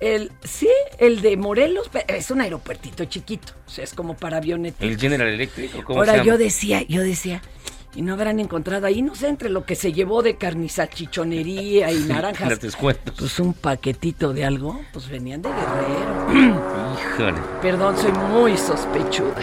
El, 0.00 0.30
sí, 0.44 0.68
el 0.98 1.20
de 1.20 1.36
Morelos, 1.36 1.90
es 2.06 2.30
un 2.30 2.40
aeropuertito 2.40 3.04
chiquito, 3.06 3.52
o 3.66 3.70
sea, 3.70 3.82
es 3.82 3.94
como 3.94 4.16
para 4.16 4.36
avionetas. 4.36 4.80
El 4.80 4.96
General 4.96 5.26
Electric, 5.26 5.74
¿o 5.74 5.84
¿cómo 5.84 5.98
Ahora 5.98 6.12
se 6.12 6.18
llama? 6.18 6.28
yo 6.28 6.38
decía, 6.38 6.82
yo 6.82 7.02
decía, 7.02 7.42
y 7.96 8.02
no 8.02 8.12
habrán 8.12 8.38
encontrado 8.38 8.86
ahí, 8.86 9.02
no 9.02 9.16
sé, 9.16 9.26
entre 9.26 9.48
lo 9.48 9.64
que 9.64 9.74
se 9.74 9.92
llevó 9.92 10.22
de 10.22 10.36
carnizachichonería 10.36 11.90
y 11.90 11.98
naranjas. 12.06 12.60
Pues 13.18 13.40
un 13.40 13.54
paquetito 13.54 14.32
de 14.32 14.44
algo, 14.44 14.80
pues 14.92 15.08
venían 15.08 15.42
de 15.42 15.48
Guerrero. 15.48 16.94
Híjole. 16.94 17.38
Perdón, 17.60 17.98
soy 17.98 18.12
muy 18.12 18.56
sospechuda. 18.56 19.42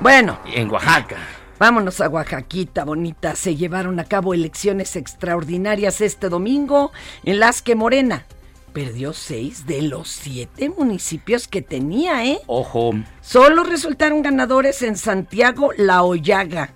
Bueno. 0.00 0.38
En 0.46 0.70
Oaxaca. 0.70 1.16
Vámonos 1.58 2.00
a 2.00 2.08
Oaxaquita, 2.08 2.84
bonita. 2.84 3.36
Se 3.36 3.54
llevaron 3.54 4.00
a 4.00 4.04
cabo 4.04 4.34
elecciones 4.34 4.96
extraordinarias 4.96 6.00
este 6.00 6.28
domingo 6.28 6.92
en 7.22 7.38
las 7.38 7.62
que 7.62 7.76
Morena 7.76 8.26
perdió 8.72 9.12
seis 9.12 9.66
de 9.66 9.82
los 9.82 10.08
siete 10.08 10.68
municipios 10.68 11.46
que 11.46 11.62
tenía, 11.62 12.26
¿eh? 12.26 12.40
Ojo. 12.48 12.92
Solo 13.20 13.62
resultaron 13.62 14.20
ganadores 14.20 14.82
en 14.82 14.96
Santiago 14.96 15.70
La 15.76 16.02
Hoyaga, 16.02 16.74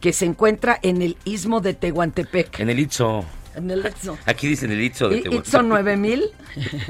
que 0.00 0.12
se 0.12 0.24
encuentra 0.24 0.80
en 0.82 1.00
el 1.00 1.16
istmo 1.24 1.60
de 1.60 1.74
Tehuantepec. 1.74 2.58
En 2.58 2.70
el 2.70 2.80
Itzo. 2.80 3.24
En 3.54 3.70
el 3.70 3.86
Istmo. 3.86 4.18
Aquí 4.26 4.48
dicen 4.48 4.72
el 4.72 4.80
Itzo 4.80 5.08
de 5.08 5.20
Tehuantepec. 5.20 5.46
Itzo 5.46 5.62
9000. 5.62 6.24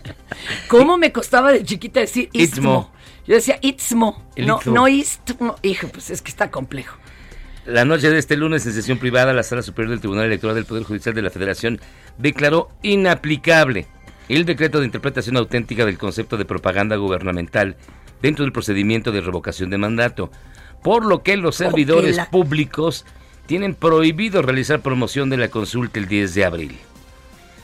¿Cómo 0.69 0.97
me 0.97 1.13
costaba 1.13 1.53
de 1.53 1.63
chiquita 1.63 2.01
decir 2.01 2.31
istmo? 2.33 2.47
Istmo. 2.57 2.93
Yo 3.27 3.35
decía 3.35 3.59
istmo, 3.61 4.25
El 4.35 4.47
no, 4.47 4.59
istmo. 4.61 4.73
no 4.73 4.89
istmo. 4.89 5.57
Hijo, 5.61 5.89
pues 5.89 6.09
es 6.09 6.23
que 6.23 6.31
está 6.31 6.51
complejo. 6.51 6.97
La 7.69 7.85
noche 7.85 8.09
de 8.11 8.19
este 8.19 8.35
lunes, 8.39 8.65
en 8.65 8.73
sesión 8.73 8.97
privada, 8.97 9.35
la 9.35 9.43
Sala 9.43 9.61
Superior 9.61 9.91
del 9.91 10.01
Tribunal 10.01 10.25
Electoral 10.25 10.57
del 10.57 10.65
Poder 10.65 10.85
Judicial 10.85 11.15
de 11.15 11.21
la 11.21 11.29
Federación 11.29 11.79
declaró 12.17 12.71
inaplicable 12.83 13.87
el 14.31 14.47
decreto 14.47 14.79
de 14.81 14.87
interpretación 14.87 15.37
auténtica 15.37 15.85
del 15.85 15.99
concepto 15.99 16.39
de 16.39 16.47
propaganda 16.47 16.97
gubernamental 16.97 17.77
dentro 18.23 18.45
del 18.47 18.53
procedimiento 18.53 19.13
de 19.13 19.21
revocación 19.21 19.69
de 19.69 19.77
mandato, 19.77 20.31
por 20.83 21.05
lo 21.05 21.23
que 21.23 21.37
los 21.37 21.57
servidores 21.57 22.17
la- 22.17 22.31
públicos 22.31 23.05
tienen 23.45 23.75
prohibido 23.75 24.41
realizar 24.41 24.81
promoción 24.81 25.29
de 25.29 25.37
la 25.37 25.49
consulta 25.49 25.99
el 25.99 26.09
10 26.09 26.35
de 26.35 26.45
abril. 26.47 26.79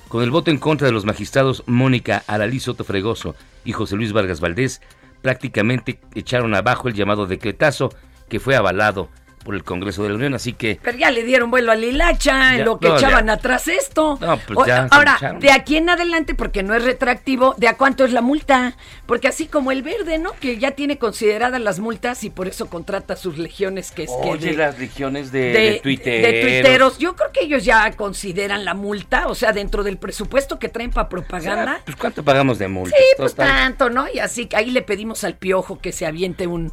Con 0.08 0.22
el 0.22 0.30
voto 0.30 0.50
en 0.50 0.58
contra 0.58 0.86
de 0.86 0.92
los 0.92 1.06
magistrados 1.06 1.62
Mónica 1.66 2.24
Aralí 2.26 2.60
Soto 2.60 2.84
Fregoso 2.84 3.36
y 3.64 3.72
José 3.72 3.96
Luis 3.96 4.12
Vargas 4.12 4.40
Valdés, 4.40 4.82
prácticamente 5.22 5.98
echaron 6.14 6.54
abajo 6.54 6.88
el 6.88 6.94
llamado 6.94 7.26
decretazo 7.26 7.88
que 8.28 8.38
fue 8.38 8.54
avalado 8.54 9.08
por 9.44 9.54
el 9.54 9.62
Congreso 9.62 10.02
de 10.02 10.08
la 10.08 10.14
Unión, 10.16 10.34
así 10.34 10.54
que 10.54 10.80
Pero 10.82 10.96
ya 10.98 11.10
le 11.10 11.22
dieron 11.22 11.50
vuelo 11.50 11.70
a 11.70 11.74
Lilacha 11.74 12.52
en 12.54 12.58
Ya, 12.60 12.64
lo 12.64 12.78
que 12.80 12.88
no, 12.88 12.96
echaban 12.96 13.26
ya. 13.26 13.34
atrás 13.34 13.68
esto. 13.68 14.18
No, 14.20 14.38
pues 14.38 14.58
O- 14.58 14.66
ya 14.66 14.88
ahora, 14.90 15.18
de 15.38 15.52
aquí 15.52 15.76
en 15.76 15.90
adelante, 15.90 16.34
porque 16.34 16.62
no 16.62 16.74
es 16.74 16.82
retractivo, 16.82 17.54
¿de 17.58 17.68
a 17.68 17.76
cuánto 17.76 18.04
es 18.04 18.12
la 18.12 18.22
multa? 18.22 18.76
Porque 19.06 19.28
así 19.28 19.46
como 19.46 19.70
el 19.70 19.82
verde, 19.82 20.18
¿no? 20.18 20.32
Que 20.40 20.58
ya 20.58 20.70
tiene 20.72 20.98
consideradas 20.98 21.60
las 21.60 21.78
multas 21.78 22.24
y 22.24 22.30
por 22.30 22.48
eso 22.48 22.66
contrata 22.66 23.16
sus 23.16 23.36
legiones 23.38 23.90
que 23.90 24.04
es 24.04 24.10
que 24.22 24.30
Oye, 24.30 24.50
de- 24.52 24.56
las 24.56 24.78
legiones 24.78 25.30
de, 25.30 25.40
de, 25.40 25.60
de 25.72 25.80
tuiteros. 25.80 26.22
de 26.32 26.40
tuiteros. 26.40 26.98
Yo 26.98 27.14
creo 27.14 27.30
que 27.30 27.40
ellos 27.42 27.64
ya 27.64 27.92
consideran 27.92 28.64
la 28.64 28.72
multa, 28.74 29.26
o 29.26 29.34
sea, 29.34 29.52
dentro 29.52 29.82
del 29.82 29.98
presupuesto 29.98 30.58
que 30.58 30.68
traen 30.70 30.90
para 30.90 31.06
O 31.06 31.10
sea, 31.10 31.18
propaganda. 31.18 31.80
pues 31.84 31.96
¿cuánto 31.96 32.24
pagamos 32.24 32.58
de 32.58 32.68
multa? 32.68 32.96
Sí, 32.96 33.04
pues 33.18 33.34
tanto, 33.34 33.90
¿no? 33.90 34.06
Y 34.12 34.20
así 34.20 34.46
que 34.46 34.56
ahí 34.56 34.70
le 34.70 34.80
pedimos 34.80 35.22
al 35.24 35.34
piojo 35.36 35.78
que 35.78 35.92
se 35.92 36.06
aviente 36.06 36.46
un, 36.46 36.72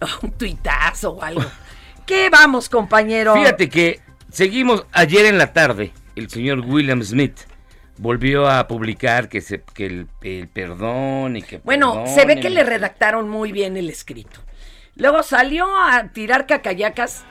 un 0.22 0.30
tuitazo 0.32 1.10
o 1.14 1.22
algo. 1.22 1.42
¿Qué 2.06 2.30
vamos, 2.30 2.68
compañero? 2.68 3.34
Fíjate 3.34 3.68
que 3.68 4.00
seguimos 4.30 4.86
ayer 4.92 5.26
en 5.26 5.38
la 5.38 5.52
tarde, 5.52 5.92
el 6.16 6.28
señor 6.28 6.60
William 6.60 7.02
Smith 7.02 7.40
volvió 7.98 8.48
a 8.48 8.66
publicar 8.66 9.28
que, 9.28 9.40
se, 9.40 9.62
que 9.62 9.86
el, 9.86 10.08
el 10.22 10.48
perdón 10.48 11.36
y 11.36 11.42
que... 11.42 11.58
Bueno, 11.58 12.04
se 12.06 12.24
ve 12.26 12.40
que 12.40 12.50
le 12.50 12.64
redactaron 12.64 13.28
muy 13.28 13.52
bien 13.52 13.76
el 13.76 13.88
escrito. 13.88 14.40
Luego 14.96 15.22
salió 15.22 15.66
a 15.76 16.08
tirar 16.08 16.46
cacayacas 16.46 17.24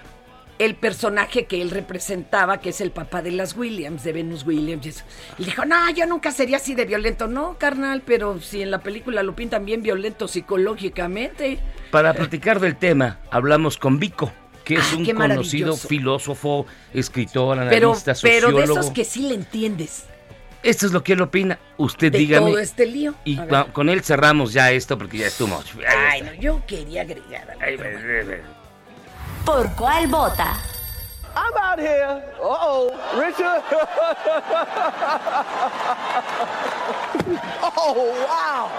el 0.60 0.76
personaje 0.76 1.46
que 1.46 1.62
él 1.62 1.72
representaba, 1.72 2.60
que 2.60 2.70
es 2.70 2.82
el 2.82 2.92
papá 2.92 3.24
de 3.24 3.32
las 3.32 3.58
Williams, 3.58 4.04
de 4.04 4.14
Venus 4.14 4.46
Williams. 4.46 4.86
y 4.86 4.90
eso. 4.90 5.04
Y 5.40 5.46
dijo, 5.46 5.66
no, 5.66 5.90
yo 5.90 6.06
nunca 6.06 6.32
sería 6.32 6.58
así 6.58 6.76
de 6.76 6.86
violento. 6.86 7.28
No, 7.28 7.58
carnal, 7.58 8.04
pero 8.06 8.40
si 8.40 8.62
en 8.62 8.70
la 8.70 8.80
película 8.80 9.24
lo 9.24 9.36
pintan 9.36 9.66
bien 9.66 9.82
violento 9.82 10.28
psicológicamente. 10.28 11.58
Para 11.90 12.14
platicar 12.14 12.60
del 12.60 12.76
tema, 12.76 13.20
hablamos 13.32 13.78
con 13.78 13.98
Vico, 13.98 14.32
que 14.76 14.80
es 14.80 14.94
Ah, 14.94 14.96
un 14.98 15.06
conocido 15.06 15.76
filósofo, 15.76 16.66
escritor, 16.94 17.58
Pero, 17.70 17.90
analista, 17.90 18.14
pero 18.22 18.48
sociólogo. 18.48 18.58
de 18.58 18.64
esos 18.80 18.92
que 18.94 19.04
sí 19.04 19.28
le 19.28 19.36
entiendes. 19.36 20.06
Esto 20.64 20.86
es 20.86 20.92
lo 20.94 21.04
que 21.04 21.14
él 21.14 21.22
opina. 21.22 21.58
Usted 21.78 22.12
De 22.12 22.20
dígame. 22.20 22.52
todo 22.52 22.60
este 22.60 22.86
lío. 22.86 23.14
Y 23.26 23.38
con 23.74 23.90
él 23.90 24.02
cerramos 24.04 24.54
ya 24.54 24.72
esto 24.72 24.98
porque 24.98 25.18
ya 25.18 25.28
es 25.28 25.38
too 25.38 25.48
much. 25.48 25.72
Ay, 25.88 26.22
no, 26.22 26.34
yo 26.36 26.62
quería 26.66 27.02
agregar 27.02 27.50
algo. 27.52 27.62
Ay, 27.66 27.76
pero 27.78 28.00
bueno. 28.26 28.44
¿Por 29.46 29.76
cuál 29.76 30.08
vota? 30.08 30.54
I'm 31.36 31.54
out 31.58 31.80
here. 31.80 32.22
Uh-oh, 32.42 32.92
Richard. 33.20 33.64
oh, 37.76 38.14
wow. 38.28 38.70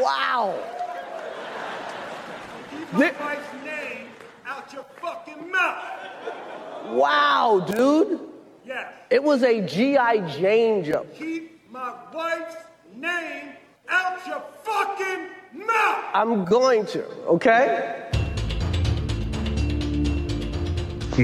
Wow. 0.00 0.54
Your 4.72 4.84
fucking 5.00 5.50
mouth. 5.50 5.84
wow, 6.90 7.66
dude. 7.66 8.20
Yes. 8.64 8.92
It 9.10 9.22
was 9.22 9.42
a 9.42 9.60
G.I. 9.62 10.18
Jane 10.38 10.84
jump. 10.84 11.12
Keep 11.14 11.70
my 11.70 11.92
wife's 12.14 12.56
name 12.94 13.54
out 13.88 14.24
your 14.26 14.42
fucking 14.62 15.66
mouth. 15.66 16.04
I'm 16.14 16.44
going 16.44 16.86
to, 16.86 17.04
okay? 17.26 18.10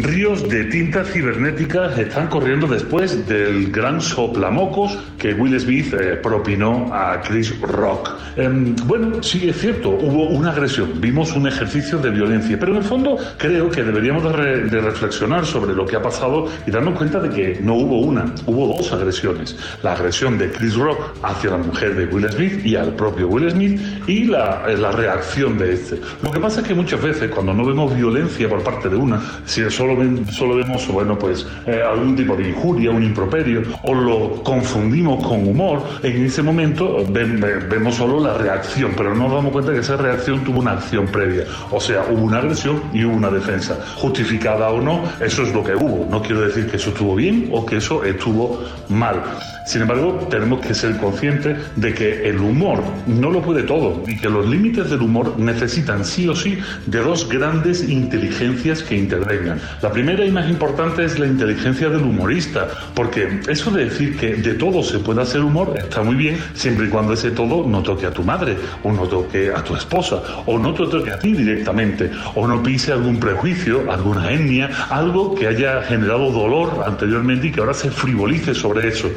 Ríos 0.02 0.48
de 0.48 0.64
tinta 0.64 1.04
cibernética 1.04 1.92
están 2.00 2.28
corriendo 2.28 2.66
después 2.66 3.26
del 3.28 3.70
gran 3.70 4.00
soplamocos 4.00 4.98
que 5.18 5.34
Will 5.34 5.58
Smith 5.60 5.94
eh, 5.94 6.16
propinó 6.22 6.92
a 6.92 7.20
Chris 7.20 7.60
Rock. 7.60 8.10
Em, 8.36 8.74
bueno, 8.86 9.22
sí 9.22 9.48
es 9.48 9.58
cierto, 9.60 9.90
hubo 9.90 10.28
una 10.28 10.50
agresión, 10.50 11.00
vimos 11.00 11.32
un 11.36 11.46
ejercicio 11.46 11.98
de 11.98 12.10
violencia, 12.10 12.58
pero 12.58 12.72
en 12.72 12.78
el 12.78 12.84
fondo 12.84 13.16
creo 13.38 13.70
que 13.70 13.84
deberíamos 13.84 14.24
de, 14.24 14.32
re- 14.32 14.62
de 14.64 14.80
reflexionar 14.80 15.46
sobre 15.46 15.74
lo 15.74 15.86
que 15.86 15.96
ha 15.96 16.02
pasado 16.02 16.48
y 16.66 16.70
darnos 16.70 16.96
cuenta 16.96 17.20
de 17.20 17.30
que 17.30 17.60
no 17.62 17.74
hubo 17.74 18.00
una, 18.00 18.34
hubo 18.46 18.74
dos 18.76 18.92
agresiones. 18.92 19.56
La 19.82 19.92
agresión 19.92 20.36
de 20.38 20.50
Chris 20.50 20.74
Rock 20.74 20.98
hacia 21.22 21.50
la 21.50 21.58
mujer 21.58 21.94
de 21.94 22.06
Will 22.06 22.28
Smith 22.30 22.64
y 22.64 22.76
al 22.76 22.94
propio 22.94 23.28
Will 23.28 23.50
Smith 23.50 23.80
y 24.06 24.24
la, 24.24 24.64
eh, 24.68 24.76
la 24.76 24.90
reacción 24.90 25.58
de 25.58 25.74
este. 25.74 26.00
Lo 26.22 26.30
que 26.30 26.40
pasa 26.40 26.60
es 26.60 26.66
que 26.66 26.74
muchas 26.74 27.00
veces 27.02 27.30
cuando 27.30 27.54
no 27.54 27.64
vemos 27.64 27.94
violencia 27.94 28.48
por 28.48 28.62
parte 28.62 28.88
de 28.88 28.96
una, 28.96 29.20
si 29.44 29.62
solo, 29.70 29.85
ven- 29.94 30.26
solo 30.32 30.56
vemos 30.56 30.88
bueno, 30.88 31.18
pues, 31.18 31.46
eh, 31.66 31.80
algún 31.86 32.16
tipo 32.16 32.34
de 32.34 32.48
injuria, 32.48 32.90
un 32.90 33.02
improperio, 33.02 33.62
o 33.82 33.94
lo 33.94 34.42
confundimos 34.42 35.22
con 35.24 35.46
humor, 35.46 35.82
en 36.02 36.24
ese 36.24 36.42
momento 36.42 37.04
ve- 37.10 37.26
vemos 37.68 37.94
solo 37.96 38.18
la 38.18 38.34
reacción, 38.38 38.92
pero 38.96 39.14
no 39.14 39.24
nos 39.24 39.32
damos 39.34 39.52
cuenta 39.52 39.72
que 39.72 39.80
esa 39.80 39.96
reacción 39.96 40.42
tuvo 40.44 40.60
una 40.60 40.72
acción 40.72 41.06
previa. 41.06 41.44
O 41.70 41.80
sea, 41.80 42.06
hubo 42.10 42.22
una 42.24 42.38
agresión 42.38 42.82
y 42.94 43.04
hubo 43.04 43.14
una 43.14 43.28
defensa. 43.30 43.76
Justificada 43.96 44.70
o 44.70 44.80
no, 44.80 45.02
eso 45.20 45.42
es 45.42 45.52
lo 45.52 45.62
que 45.62 45.74
hubo. 45.74 46.06
No 46.10 46.22
quiero 46.22 46.40
decir 46.40 46.66
que 46.70 46.76
eso 46.76 46.88
estuvo 46.90 47.14
bien 47.14 47.50
o 47.52 47.66
que 47.66 47.76
eso 47.76 48.02
estuvo 48.04 48.62
mal. 48.88 49.22
Sin 49.66 49.82
embargo, 49.82 50.28
tenemos 50.30 50.64
que 50.64 50.74
ser 50.74 50.96
conscientes 50.96 51.58
de 51.74 51.92
que 51.92 52.28
el 52.28 52.38
humor 52.38 52.80
no 53.08 53.32
lo 53.32 53.42
puede 53.42 53.64
todo 53.64 54.00
y 54.06 54.16
que 54.16 54.30
los 54.30 54.46
límites 54.46 54.90
del 54.90 55.02
humor 55.02 55.36
necesitan 55.40 56.04
sí 56.04 56.28
o 56.28 56.36
sí 56.36 56.56
de 56.86 57.00
dos 57.00 57.28
grandes 57.28 57.88
inteligencias 57.88 58.84
que 58.84 58.96
intervengan. 58.96 59.60
La 59.82 59.90
primera 59.90 60.24
y 60.24 60.30
más 60.30 60.48
importante 60.48 61.04
es 61.04 61.18
la 61.18 61.26
inteligencia 61.26 61.88
del 61.88 62.02
humorista, 62.02 62.68
porque 62.94 63.40
eso 63.48 63.72
de 63.72 63.86
decir 63.86 64.16
que 64.16 64.36
de 64.36 64.54
todo 64.54 64.84
se 64.84 65.00
puede 65.00 65.22
hacer 65.22 65.40
humor 65.40 65.74
está 65.76 66.00
muy 66.00 66.14
bien 66.14 66.38
siempre 66.54 66.86
y 66.86 66.88
cuando 66.88 67.14
ese 67.14 67.32
todo 67.32 67.66
no 67.66 67.82
toque 67.82 68.06
a 68.06 68.12
tu 68.12 68.22
madre, 68.22 68.56
o 68.84 68.92
no 68.92 69.08
toque 69.08 69.50
a 69.50 69.64
tu 69.64 69.74
esposa, 69.74 70.22
o 70.46 70.60
no 70.60 70.74
te 70.74 70.86
toque 70.86 71.10
a 71.10 71.18
ti 71.18 71.32
directamente, 71.32 72.08
o 72.36 72.46
no 72.46 72.62
pise 72.62 72.92
algún 72.92 73.18
prejuicio, 73.18 73.90
alguna 73.90 74.30
etnia, 74.30 74.70
algo 74.90 75.34
que 75.34 75.48
haya 75.48 75.82
generado 75.82 76.30
dolor 76.30 76.84
anteriormente 76.86 77.48
y 77.48 77.50
que 77.50 77.58
ahora 77.58 77.74
se 77.74 77.90
frivolice 77.90 78.54
sobre 78.54 78.86
eso. 78.86 79.10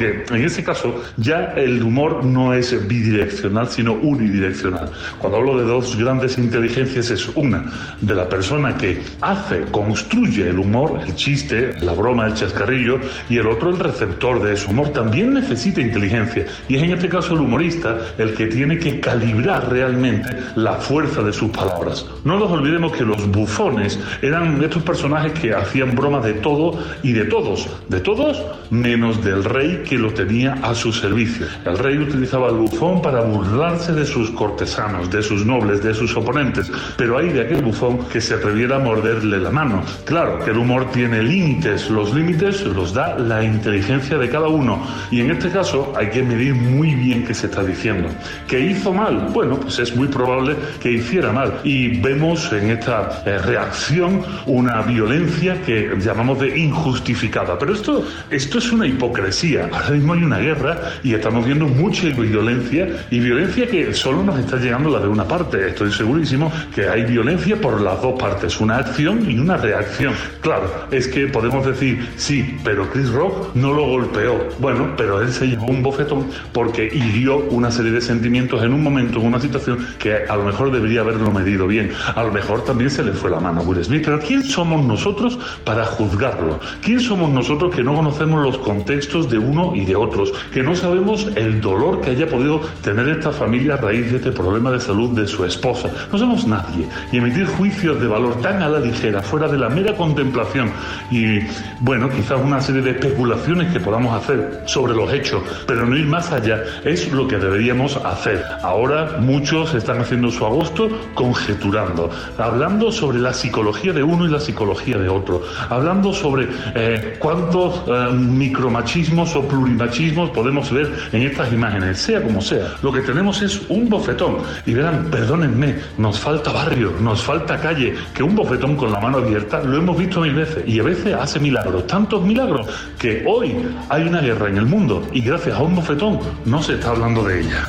En 0.00 0.44
ese 0.44 0.62
caso 0.62 1.02
ya 1.16 1.52
el 1.56 1.82
humor 1.82 2.24
no 2.24 2.54
es 2.54 2.86
bidireccional, 2.86 3.68
sino 3.68 3.94
unidireccional. 3.94 4.90
Cuando 5.18 5.38
hablo 5.38 5.58
de 5.58 5.64
dos 5.64 5.96
grandes 5.96 6.38
inteligencias 6.38 7.10
es 7.10 7.28
una 7.34 7.64
de 8.00 8.14
la 8.14 8.28
persona 8.28 8.76
que 8.76 9.02
hace, 9.20 9.62
construye 9.70 10.48
el 10.48 10.58
humor, 10.58 11.00
el 11.06 11.14
chiste, 11.14 11.74
la 11.80 11.92
broma, 11.92 12.26
el 12.26 12.34
chascarrillo, 12.34 12.98
y 13.28 13.38
el 13.38 13.46
otro 13.46 13.70
el 13.70 13.78
receptor 13.78 14.42
de 14.42 14.54
ese 14.54 14.70
humor. 14.70 14.88
También 14.90 15.34
necesita 15.34 15.80
inteligencia. 15.80 16.46
Y 16.68 16.76
es 16.76 16.82
en 16.82 16.92
este 16.92 17.08
caso 17.08 17.34
el 17.34 17.40
humorista 17.40 17.98
el 18.18 18.34
que 18.34 18.46
tiene 18.46 18.78
que 18.78 19.00
calibrar 19.00 19.70
realmente 19.70 20.28
la 20.56 20.74
fuerza 20.74 21.22
de 21.22 21.32
sus 21.32 21.50
palabras. 21.50 22.06
No 22.24 22.38
nos 22.38 22.50
olvidemos 22.50 22.92
que 22.92 23.04
los 23.04 23.26
bufones 23.30 23.98
eran 24.22 24.62
estos 24.62 24.82
personajes 24.82 25.32
que 25.32 25.54
hacían 25.54 25.94
bromas 25.94 26.24
de 26.24 26.34
todo 26.34 26.78
y 27.02 27.12
de 27.12 27.24
todos, 27.24 27.68
de 27.88 28.00
todos 28.00 28.42
menos 28.70 29.22
del 29.24 29.44
rey 29.44 29.83
que 29.84 29.98
lo 29.98 30.12
tenía 30.12 30.54
a 30.62 30.74
su 30.74 30.92
servicio. 30.92 31.46
El 31.64 31.78
rey 31.78 31.98
utilizaba 31.98 32.48
al 32.48 32.56
bufón 32.56 33.00
para 33.02 33.20
burlarse 33.22 33.92
de 33.92 34.04
sus 34.04 34.30
cortesanos, 34.30 35.10
de 35.10 35.22
sus 35.22 35.46
nobles, 35.46 35.82
de 35.82 35.94
sus 35.94 36.16
oponentes, 36.16 36.70
pero 36.96 37.18
hay 37.18 37.28
de 37.28 37.42
aquel 37.42 37.62
bufón 37.62 37.98
que 38.08 38.20
se 38.20 38.34
atreviera 38.34 38.76
a 38.76 38.78
morderle 38.80 39.38
la 39.38 39.50
mano. 39.50 39.82
Claro 40.04 40.40
que 40.44 40.50
el 40.50 40.58
humor 40.58 40.90
tiene 40.90 41.22
límites, 41.22 41.90
los 41.90 42.12
límites 42.14 42.62
los 42.62 42.92
da 42.92 43.18
la 43.18 43.44
inteligencia 43.44 44.18
de 44.18 44.28
cada 44.28 44.48
uno 44.48 44.84
y 45.10 45.20
en 45.20 45.30
este 45.30 45.50
caso 45.50 45.92
hay 45.96 46.08
que 46.08 46.22
medir 46.22 46.54
muy 46.54 46.94
bien 46.94 47.24
qué 47.24 47.34
se 47.34 47.46
está 47.46 47.62
diciendo. 47.62 48.08
¿Que 48.48 48.60
hizo 48.60 48.92
mal? 48.92 49.28
Bueno, 49.32 49.58
pues 49.60 49.78
es 49.78 49.94
muy 49.94 50.08
probable 50.08 50.56
que 50.80 50.92
hiciera 50.92 51.32
mal 51.32 51.60
y 51.64 52.00
vemos 52.00 52.52
en 52.52 52.70
esta 52.70 53.22
eh, 53.26 53.38
reacción 53.38 54.22
una 54.46 54.82
violencia 54.82 55.60
que 55.62 55.94
llamamos 55.98 56.40
de 56.40 56.58
injustificada. 56.58 57.58
Pero 57.58 57.74
esto, 57.74 58.04
esto 58.30 58.58
es 58.58 58.72
una 58.72 58.86
hipocresía. 58.86 59.68
Ahora 59.74 59.90
mismo 59.90 60.12
hay 60.12 60.22
una 60.22 60.38
guerra 60.38 60.78
y 61.02 61.14
estamos 61.14 61.44
viendo 61.44 61.66
mucha 61.66 62.08
violencia 62.08 62.88
y 63.10 63.18
violencia 63.18 63.66
que 63.66 63.92
solo 63.92 64.22
nos 64.22 64.38
está 64.38 64.56
llegando 64.56 64.88
la 64.88 65.00
de 65.00 65.08
una 65.08 65.26
parte. 65.26 65.68
Estoy 65.68 65.92
segurísimo 65.92 66.50
que 66.74 66.88
hay 66.88 67.04
violencia 67.04 67.60
por 67.60 67.80
las 67.80 68.00
dos 68.00 68.18
partes, 68.18 68.60
una 68.60 68.76
acción 68.76 69.28
y 69.28 69.38
una 69.38 69.56
reacción. 69.56 70.14
Claro, 70.40 70.70
es 70.90 71.08
que 71.08 71.26
podemos 71.26 71.66
decir, 71.66 72.08
sí, 72.16 72.56
pero 72.62 72.88
Chris 72.90 73.10
Rock 73.10 73.54
no 73.54 73.72
lo 73.72 73.86
golpeó. 73.86 74.48
Bueno, 74.60 74.94
pero 74.96 75.20
él 75.20 75.32
se 75.32 75.48
llevó 75.48 75.66
un 75.66 75.82
bofetón 75.82 76.28
porque 76.52 76.88
hirió 76.92 77.38
una 77.50 77.70
serie 77.70 77.90
de 77.90 78.00
sentimientos 78.00 78.62
en 78.62 78.72
un 78.72 78.82
momento, 78.82 79.18
en 79.18 79.26
una 79.26 79.40
situación 79.40 79.84
que 79.98 80.24
a 80.28 80.36
lo 80.36 80.44
mejor 80.44 80.70
debería 80.70 81.00
haberlo 81.00 81.32
medido 81.32 81.66
bien. 81.66 81.90
A 82.14 82.22
lo 82.22 82.32
mejor 82.32 82.64
también 82.64 82.90
se 82.90 83.02
le 83.02 83.12
fue 83.12 83.30
la 83.30 83.40
mano 83.40 83.60
a 83.60 83.64
Will 83.64 83.84
Smith. 83.84 84.02
Pero 84.04 84.20
¿quién 84.20 84.44
somos 84.44 84.84
nosotros 84.84 85.38
para 85.64 85.84
juzgarlo? 85.84 86.60
¿Quién 86.80 87.00
somos 87.00 87.30
nosotros 87.30 87.74
que 87.74 87.82
no 87.82 87.94
conocemos 87.94 88.42
los 88.44 88.58
contextos 88.58 89.28
de 89.30 89.38
uno 89.38 89.63
y 89.74 89.84
de 89.84 89.96
otros? 89.96 90.32
Que 90.52 90.62
no 90.62 90.74
sabemos 90.74 91.28
el 91.36 91.60
dolor 91.60 92.00
que 92.00 92.10
haya 92.10 92.26
podido 92.26 92.60
tener 92.82 93.08
esta 93.08 93.32
familia 93.32 93.74
a 93.74 93.76
raíz 93.76 94.10
de 94.10 94.16
este 94.18 94.32
problema 94.32 94.70
de 94.70 94.80
salud 94.80 95.10
de 95.18 95.26
su 95.26 95.44
esposa. 95.44 95.90
No 96.12 96.18
somos 96.18 96.46
nadie. 96.46 96.86
Y 97.12 97.18
emitir 97.18 97.46
juicios 97.46 98.00
de 98.00 98.06
valor 98.06 98.40
tan 98.40 98.62
a 98.62 98.68
la 98.68 98.80
ligera, 98.80 99.22
fuera 99.22 99.48
de 99.48 99.58
la 99.58 99.68
mera 99.68 99.94
contemplación 99.96 100.70
y, 101.10 101.40
bueno, 101.80 102.08
quizás 102.10 102.40
una 102.42 102.60
serie 102.60 102.82
de 102.82 102.90
especulaciones 102.92 103.72
que 103.72 103.80
podamos 103.80 104.14
hacer 104.14 104.62
sobre 104.66 104.94
los 104.94 105.12
hechos, 105.12 105.42
pero 105.66 105.86
no 105.86 105.96
ir 105.96 106.06
más 106.06 106.32
allá, 106.32 106.62
es 106.84 107.12
lo 107.12 107.28
que 107.28 107.38
deberíamos 107.38 107.96
hacer. 107.96 108.44
Ahora 108.62 109.18
muchos 109.20 109.74
están 109.74 110.00
haciendo 110.00 110.30
su 110.30 110.44
agosto 110.44 110.88
conjeturando, 111.14 112.10
hablando 112.38 112.90
sobre 112.90 113.18
la 113.18 113.32
psicología 113.32 113.92
de 113.92 114.02
uno 114.02 114.26
y 114.26 114.28
la 114.28 114.40
psicología 114.40 114.98
de 114.98 115.08
otro, 115.08 115.42
hablando 115.68 116.12
sobre 116.12 116.48
eh, 116.74 117.16
cuántos 117.18 117.82
eh, 117.86 118.12
micromachismos 118.12 119.34
o 119.36 119.43
plurimachismos 119.46 120.30
podemos 120.30 120.70
ver 120.70 120.92
en 121.12 121.22
estas 121.22 121.52
imágenes, 121.52 121.98
sea 121.98 122.22
como 122.22 122.40
sea. 122.40 122.74
Lo 122.82 122.92
que 122.92 123.00
tenemos 123.00 123.42
es 123.42 123.62
un 123.68 123.88
bofetón. 123.88 124.38
Y 124.66 124.74
verán, 124.74 125.10
perdónenme, 125.10 125.76
nos 125.98 126.18
falta 126.18 126.52
barrio, 126.52 126.92
nos 127.00 127.22
falta 127.22 127.58
calle, 127.60 127.94
que 128.14 128.22
un 128.22 128.34
bofetón 128.34 128.76
con 128.76 128.92
la 128.92 129.00
mano 129.00 129.18
abierta 129.18 129.62
lo 129.62 129.76
hemos 129.76 129.96
visto 129.96 130.20
mil 130.20 130.34
veces 130.34 130.64
y 130.66 130.80
a 130.80 130.82
veces 130.82 131.14
hace 131.14 131.38
milagros, 131.40 131.86
tantos 131.86 132.22
milagros, 132.22 132.66
que 132.98 133.24
hoy 133.26 133.54
hay 133.88 134.02
una 134.02 134.20
guerra 134.20 134.48
en 134.48 134.58
el 134.58 134.66
mundo 134.66 135.06
y 135.12 135.20
gracias 135.20 135.56
a 135.56 135.62
un 135.62 135.74
bofetón 135.74 136.20
no 136.44 136.62
se 136.62 136.74
está 136.74 136.90
hablando 136.90 137.22
de 137.22 137.40
ella. 137.40 137.68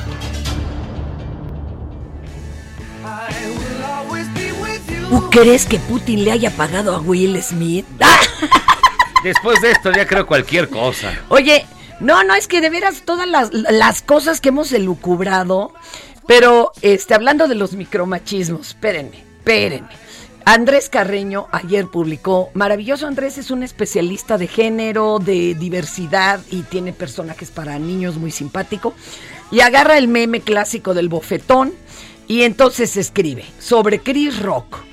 ¿Tú 5.08 5.30
crees 5.30 5.66
que 5.66 5.78
Putin 5.78 6.24
le 6.24 6.32
haya 6.32 6.50
pagado 6.50 6.94
a 6.94 7.00
Will 7.00 7.40
Smith? 7.42 7.86
Después 9.26 9.60
de 9.60 9.72
esto 9.72 9.90
ya 9.90 10.06
creo 10.06 10.24
cualquier 10.24 10.68
cosa. 10.68 11.12
Oye, 11.30 11.66
no, 11.98 12.22
no, 12.22 12.36
es 12.36 12.46
que 12.46 12.60
de 12.60 12.70
veras 12.70 13.02
todas 13.04 13.28
las, 13.28 13.52
las 13.52 14.00
cosas 14.00 14.40
que 14.40 14.50
hemos 14.50 14.70
elucubrado, 14.70 15.72
pero 16.28 16.70
este, 16.80 17.12
hablando 17.12 17.48
de 17.48 17.56
los 17.56 17.72
micromachismos, 17.72 18.68
espérenme, 18.68 19.24
espérenme. 19.38 19.88
Andrés 20.44 20.88
Carreño 20.88 21.48
ayer 21.50 21.88
publicó, 21.88 22.50
maravilloso 22.54 23.08
Andrés 23.08 23.36
es 23.36 23.50
un 23.50 23.64
especialista 23.64 24.38
de 24.38 24.46
género, 24.46 25.18
de 25.18 25.56
diversidad 25.56 26.38
y 26.48 26.62
tiene 26.62 26.92
personajes 26.92 27.50
para 27.50 27.80
niños 27.80 28.18
muy 28.18 28.30
simpático. 28.30 28.94
Y 29.50 29.58
agarra 29.58 29.98
el 29.98 30.06
meme 30.06 30.40
clásico 30.40 30.94
del 30.94 31.08
bofetón 31.08 31.74
y 32.28 32.42
entonces 32.42 32.96
escribe 32.96 33.44
sobre 33.58 33.98
Chris 33.98 34.40
Rock. 34.40 34.86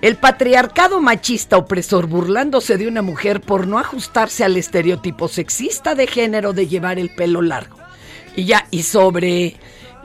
El 0.00 0.16
patriarcado 0.16 1.00
machista 1.00 1.56
opresor 1.56 2.06
burlándose 2.06 2.76
de 2.76 2.86
una 2.86 3.02
mujer 3.02 3.40
por 3.40 3.66
no 3.66 3.80
ajustarse 3.80 4.44
al 4.44 4.56
estereotipo 4.56 5.26
sexista 5.26 5.96
de 5.96 6.06
género 6.06 6.52
de 6.52 6.68
llevar 6.68 7.00
el 7.00 7.10
pelo 7.10 7.42
largo. 7.42 7.78
Y 8.36 8.44
ya, 8.44 8.66
y 8.70 8.84
sobre 8.84 9.56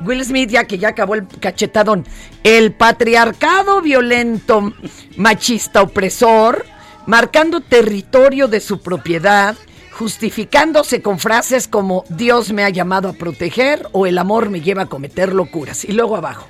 Will 0.03 0.25
Smith, 0.25 0.49
ya 0.49 0.65
que 0.65 0.79
ya 0.79 0.89
acabó 0.89 1.13
el 1.13 1.27
cachetadón, 1.27 2.06
el 2.43 2.73
patriarcado 2.73 3.82
violento, 3.82 4.73
machista, 5.15 5.84
opresor, 5.84 6.65
marcando 7.06 7.62
territorio 7.62 8.47
de 8.47 8.62
su 8.62 8.82
propiedad, 8.82 9.56
justificándose 9.91 11.03
con 11.03 11.19
frases 11.19 11.67
como 11.67 12.03
Dios 12.10 12.51
me 12.51 12.63
ha 12.63 12.69
llamado 12.69 13.10
a 13.10 13.13
proteger 13.13 13.88
o 13.91 14.08
el 14.08 14.17
amor 14.17 14.49
me 14.49 14.62
lleva 14.62 14.84
a 14.84 14.88
cometer 14.88 15.34
locuras. 15.34 15.86
Y 15.86 15.91
luego 15.91 16.15
abajo, 16.15 16.47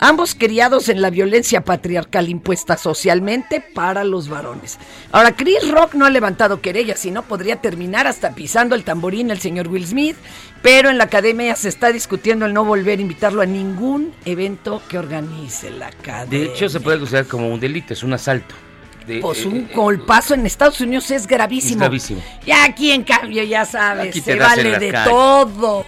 ambos 0.00 0.34
criados 0.34 0.88
en 0.88 1.00
la 1.00 1.10
violencia 1.10 1.64
patriarcal 1.64 2.28
impuesta 2.28 2.76
socialmente 2.76 3.60
para 3.60 4.02
los 4.02 4.28
varones. 4.28 4.78
Ahora, 5.12 5.36
Chris 5.36 5.70
Rock 5.70 5.94
no 5.94 6.06
ha 6.06 6.10
levantado 6.10 6.60
querella, 6.60 6.96
si 6.96 7.10
no 7.10 7.22
podría 7.22 7.56
terminar 7.56 8.06
hasta 8.06 8.34
pisando 8.34 8.74
el 8.74 8.82
tamborín 8.82 9.30
el 9.30 9.38
señor 9.38 9.68
Will 9.68 9.86
Smith, 9.86 10.16
pero 10.62 10.90
en 10.90 10.98
la 10.98 11.04
academia 11.04 11.54
se 11.54 11.68
está 11.68 11.92
discutiendo 11.92 12.46
el 12.46 12.54
no 12.54 12.64
volver 12.64 12.98
a 12.98 13.02
invitarlo 13.02 13.42
a 13.42 13.46
ningún 13.46 14.12
evento 14.24 14.82
que 14.88 14.98
organice 14.98 15.70
la 15.70 15.88
academia. 15.88 16.38
De 16.38 16.52
hecho, 16.52 16.68
se 16.68 16.80
puede 16.80 16.98
considerar 16.98 17.26
como 17.26 17.48
un 17.48 17.60
delito, 17.60 17.92
es 17.92 18.02
un 18.02 18.12
asalto. 18.12 18.54
De, 19.06 19.20
Pues 19.20 19.44
un 19.44 19.56
eh, 19.56 19.68
golpazo 19.74 20.34
en 20.34 20.46
Estados 20.46 20.80
Unidos 20.80 21.10
es 21.10 21.26
gravísimo. 21.26 21.74
Es 21.74 21.80
gravísimo. 21.80 22.22
Y 22.46 22.50
aquí 22.52 22.92
en 22.92 23.02
cambio, 23.04 23.42
ya 23.44 23.64
sabes, 23.64 24.14
se 24.22 24.34
vale 24.36 24.78
de 24.78 24.90
calle. 24.90 25.10
todo. 25.10 25.84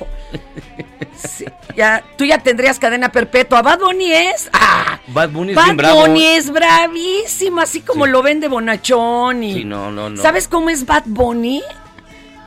Sí, 1.14 1.44
ya, 1.76 2.02
tú 2.16 2.24
ya 2.24 2.38
tendrías 2.38 2.78
cadena 2.78 3.12
perpetua. 3.12 3.62
Bad 3.62 3.80
Bunny 3.80 4.12
es. 4.12 4.48
Ah, 4.52 4.98
Bad 5.08 5.30
Bunny 5.30 5.50
es 5.52 5.56
Bad 5.56 5.64
bien 5.66 5.76
bravo. 5.76 6.00
Bunny 6.00 6.24
es 6.24 6.50
bravísimo, 6.50 7.60
así 7.60 7.80
como 7.82 8.06
lo 8.06 8.22
ven 8.22 8.40
de 8.40 8.48
bonachón. 8.48 9.42
Y, 9.42 9.54
Sí, 9.54 9.64
no, 9.64 9.92
no, 9.92 10.10
no. 10.10 10.20
¿Sabes 10.20 10.48
cómo 10.48 10.70
es 10.70 10.86
Bad 10.86 11.04
Bunny? 11.06 11.62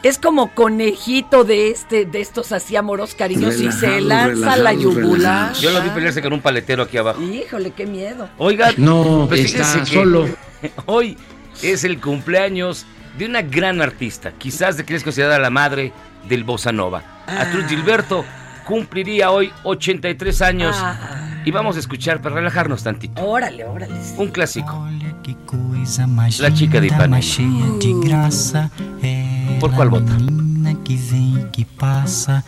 Es 0.06 0.20
como 0.20 0.54
conejito 0.54 1.44
de 1.46 1.72
este, 1.72 2.06
de 2.06 2.22
estos 2.22 2.52
así 2.52 2.76
amoros 2.76 3.16
cariñosos 3.16 3.60
y 3.60 3.72
se 3.72 3.88
Relajado, 3.88 4.34
lanza 4.36 4.56
la 4.58 4.72
yugular. 4.72 5.54
Yo 5.54 5.72
lo 5.72 5.82
vi 5.82 5.90
pelearse 5.90 6.22
con 6.22 6.32
un 6.32 6.42
paletero 6.42 6.84
aquí 6.84 6.98
abajo. 6.98 7.20
Híjole, 7.24 7.72
qué 7.72 7.88
miedo. 7.88 8.30
Oiga, 8.38 8.70
No, 8.78 9.26
pues 9.28 9.52
está 9.56 9.80
que 9.80 9.86
solo. 9.88 10.28
Hoy 10.86 11.18
es 11.64 11.84
el 11.84 12.00
cumpleaños 12.00 12.86
de 13.18 13.26
una 13.26 13.42
gran 13.42 13.82
artista, 13.82 14.32
quizás 14.34 14.78
de 14.78 14.86
que 14.86 14.94
es 14.94 15.04
considerada 15.04 15.40
la 15.40 15.50
madre 15.50 15.92
del 16.30 16.44
bossa 16.44 16.72
nova. 16.72 17.02
Astrud 17.26 17.66
Gilberto 17.66 18.24
cumpliría 18.64 19.32
hoy 19.32 19.52
83 19.64 20.42
años 20.44 20.76
Ah. 20.80 21.42
y 21.46 21.50
vamos 21.50 21.78
a 21.78 21.80
escuchar 21.80 22.22
para 22.22 22.36
relajarnos 22.36 22.84
tantito. 22.84 23.26
Órale, 23.26 23.64
órale. 23.66 23.96
Un 24.18 24.28
clásico. 24.28 24.88
coisa 25.48 26.06
mais 26.06 26.40
La 26.40 26.54
chica 26.54 26.80
de 26.80 26.88
Ipanema. 26.88 27.18
mais 27.18 27.40
Por 29.60 29.72
qual 29.74 29.90
bota? 29.90 30.14
que 30.86 30.96
vem 30.96 31.48
que 31.52 31.66
passa 31.66 32.44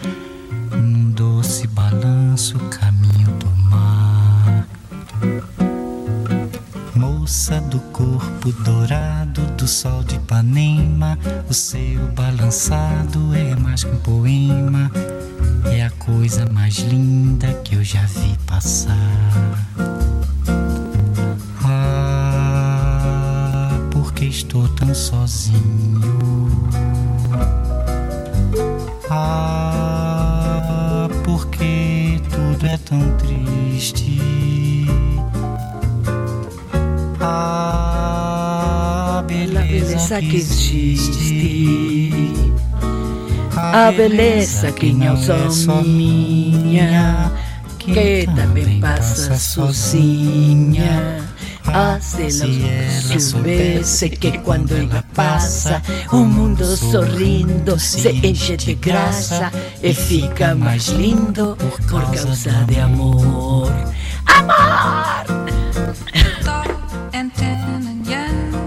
num 0.71 1.09
doce 1.09 1.65
balanço 1.65 2.59
caminho 2.69 3.31
do 3.39 3.49
mar. 3.67 4.67
Moça 6.95 7.59
do 7.61 7.79
corpo 7.91 8.51
dourado 8.63 9.41
do 9.57 9.67
sol 9.67 10.03
de 10.03 10.17
Ipanema, 10.17 11.17
o 11.49 11.53
seu 11.53 12.07
balançado 12.13 13.33
é 13.33 13.55
mais 13.55 13.83
que 13.83 13.89
um 13.89 13.97
poema. 13.97 14.91
É 15.65 15.83
a 15.83 15.89
coisa 15.89 16.45
mais 16.51 16.77
linda 16.77 17.51
que 17.63 17.73
eu 17.73 17.83
já 17.83 18.03
vi 18.03 18.37
passar. 18.45 18.93
Ah, 21.63 22.49
porque 23.91 24.25
estou 24.25 24.67
tão 24.69 24.93
sozinho. 24.93 26.26
Ah, 29.09 31.07
porque 31.23 32.19
tudo 32.29 32.65
é 32.65 32.77
tão 32.77 32.99
triste. 33.17 34.19
Ah, 37.21 39.23
beleza 39.27 39.67
beleza 39.67 40.19
que 40.19 40.35
existe. 40.35 42.11
A 43.55 43.91
beleza 43.91 44.71
que 44.71 44.93
não 44.93 45.17
só 45.17 45.81
minha, 45.81 47.31
que 47.79 48.27
também 48.35 48.79
passa 48.79 49.35
sozinha. 49.35 51.25
Ah, 51.65 51.97
se 51.99 52.23
ela 52.23 53.19
soubesse 53.19 54.09
que 54.09 54.37
quando 54.39 54.71
ela 54.71 55.03
passa, 55.17 55.81
o 56.11 56.17
mundo 56.17 56.63
sorrindo 56.77 57.79
se 57.79 58.09
enche 58.09 58.55
de 58.55 58.75
graça 58.75 59.51
e 59.81 59.91
fica 59.91 60.53
mais 60.53 60.89
lindo 60.89 61.57
por 61.57 62.05
causa 62.05 62.63
de 62.65 62.79
amor. 62.79 63.71
Amor! 64.27 65.25
and 67.13 67.33
tan 67.33 67.87
and 67.87 68.05
young 68.07 68.57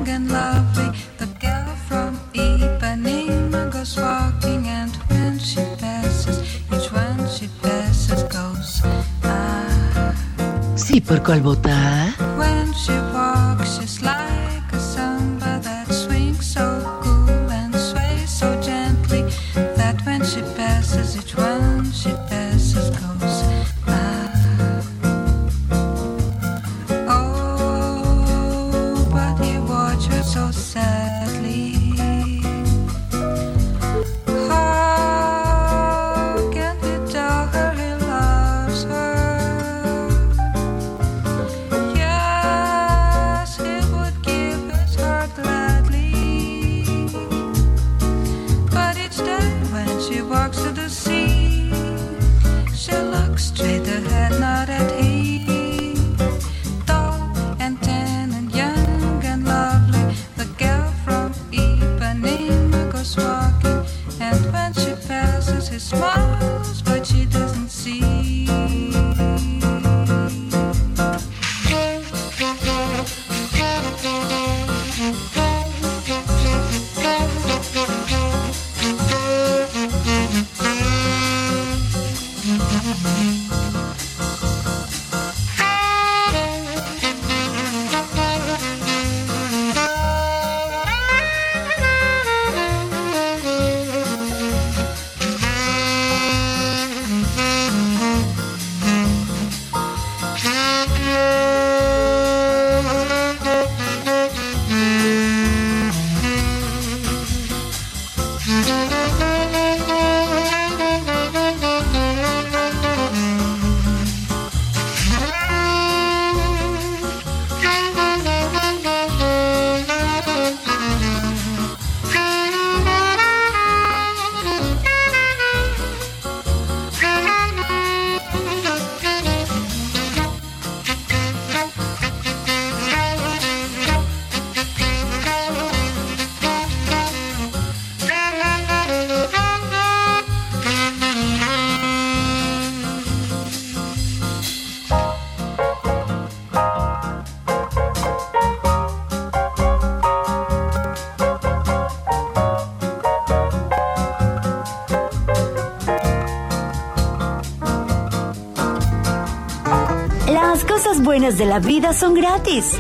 de 161.38 161.47
la 161.47 161.59
vida 161.59 161.93
son 161.93 162.14
gratis. 162.14 162.73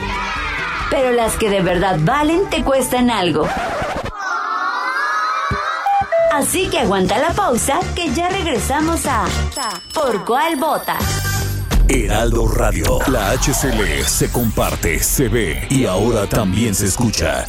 Pero 0.90 1.12
las 1.12 1.36
que 1.36 1.48
de 1.50 1.60
verdad 1.62 1.98
valen 2.00 2.48
te 2.50 2.62
cuestan 2.64 3.10
algo. 3.10 3.46
Así 6.32 6.68
que 6.68 6.78
aguanta 6.80 7.18
la 7.18 7.30
pausa 7.32 7.80
que 7.94 8.10
ya 8.12 8.28
regresamos 8.30 9.04
a 9.06 9.24
¿Por 9.94 10.24
cuál 10.24 10.56
vota? 10.56 10.96
Heraldo 11.88 12.46
Radio. 12.48 12.98
La 13.08 13.30
HCL 13.32 14.04
se 14.06 14.30
comparte, 14.30 15.00
se 15.02 15.28
ve 15.28 15.66
y 15.68 15.86
ahora 15.86 16.26
también 16.26 16.74
se 16.74 16.86
escucha. 16.86 17.46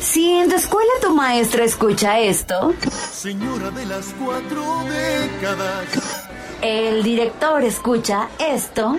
Si 0.00 0.30
en 0.34 0.48
tu 0.48 0.54
escuela 0.56 0.90
tu 1.00 1.14
maestra 1.14 1.64
escucha 1.64 2.20
esto, 2.20 2.74
Señora 3.12 3.70
de 3.70 3.86
las 3.86 4.06
cuatro 4.22 4.62
décadas. 4.84 5.86
el 6.60 7.02
director 7.02 7.64
escucha 7.64 8.28
esto, 8.38 8.98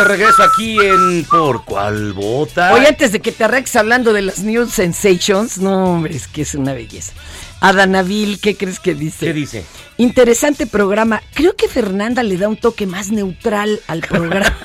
De 0.00 0.04
regreso 0.04 0.42
aquí 0.42 0.78
en 0.80 1.24
Por 1.24 1.64
cuál 1.64 2.12
vota. 2.14 2.72
Oye, 2.72 2.88
antes 2.88 3.12
de 3.12 3.20
que 3.20 3.32
te 3.32 3.44
arranques 3.44 3.76
hablando 3.76 4.12
de 4.14 4.22
las 4.22 4.38
News 4.38 4.72
Sensations, 4.72 5.58
no, 5.58 5.92
hombre, 5.92 6.16
es 6.16 6.26
que 6.26 6.42
es 6.42 6.54
una 6.54 6.72
belleza. 6.72 7.12
Adanavil, 7.60 8.40
¿qué 8.40 8.56
crees 8.56 8.80
que 8.80 8.94
dice? 8.94 9.26
¿Qué 9.26 9.32
dice? 9.34 9.64
Interesante 9.98 10.66
programa. 10.66 11.22
Creo 11.34 11.54
que 11.54 11.68
Fernanda 11.68 12.22
le 12.22 12.38
da 12.38 12.48
un 12.48 12.56
toque 12.56 12.86
más 12.86 13.10
neutral 13.10 13.80
al 13.88 14.00
programa. 14.00 14.56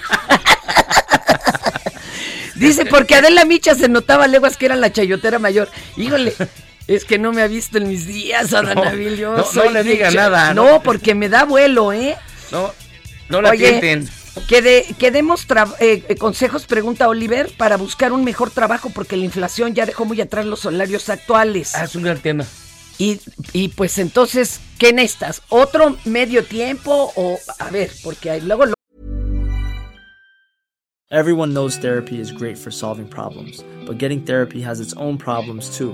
dice, 2.55 2.85
porque 2.85 3.15
Adela 3.15 3.43
Micha 3.43 3.75
se 3.75 3.89
notaba 3.89 4.27
leguas 4.27 4.55
que 4.55 4.67
era 4.67 4.77
la 4.77 4.93
chayotera 4.93 5.37
mayor. 5.37 5.69
Híjole, 5.97 6.33
es 6.87 7.03
que 7.03 7.17
no 7.17 7.33
me 7.33 7.41
ha 7.41 7.47
visto 7.47 7.77
en 7.77 7.89
mis 7.89 8.07
días, 8.07 8.53
Adanavil. 8.53 9.17
Yo 9.17 9.35
no, 9.35 9.45
no 9.53 9.69
le 9.69 9.83
diga 9.83 10.11
nada, 10.11 10.53
No, 10.53 10.71
¿no? 10.71 10.81
porque 10.81 11.13
me 11.13 11.27
da 11.27 11.43
vuelo, 11.43 11.91
¿eh? 11.91 12.15
No, 12.51 12.71
no 13.27 13.41
la 13.41 13.49
Oye, 13.49 13.79
tienten. 13.79 14.24
Que, 14.47 14.61
de- 14.61 14.85
que 14.99 15.11
demos 15.11 15.47
tra- 15.47 15.73
eh, 15.79 16.03
eh, 16.07 16.15
consejos, 16.17 16.65
pregunta 16.65 17.07
Oliver, 17.07 17.51
para 17.57 17.77
buscar 17.77 18.11
un 18.11 18.23
mejor 18.23 18.51
trabajo 18.51 18.89
porque 18.93 19.15
la 19.17 19.25
inflación 19.25 19.73
ya 19.73 19.85
dejó 19.85 20.05
muy 20.05 20.19
atrás 20.21 20.45
los 20.45 20.59
salarios 20.61 21.09
actuales. 21.09 21.73
Ah, 21.75 21.85
es 21.85 21.95
un 21.95 22.03
gran 22.03 22.19
tema. 22.19 22.45
Y, 22.97 23.19
y 23.53 23.69
pues 23.69 23.97
entonces, 23.97 24.59
¿qué 24.77 24.93
necesitas? 24.93 25.41
¿Otro 25.49 25.95
medio 26.05 26.43
tiempo? 26.45 27.11
O, 27.15 27.39
a 27.59 27.69
ver, 27.71 27.91
porque 28.03 28.29
ahí 28.29 28.41
luego... 28.41 28.65
lo- 28.67 28.73
Everyone 31.11 31.53
knows 31.53 31.77
therapy 31.79 32.19
is 32.19 32.31
great 32.31 32.57
for 32.57 32.71
solving 32.71 33.07
problems, 33.07 33.63
but 33.85 33.97
getting 33.99 34.19
therapy 34.25 34.61
has 34.63 34.79
its 34.79 34.93
own 34.97 35.17
problems 35.17 35.69
too, 35.77 35.93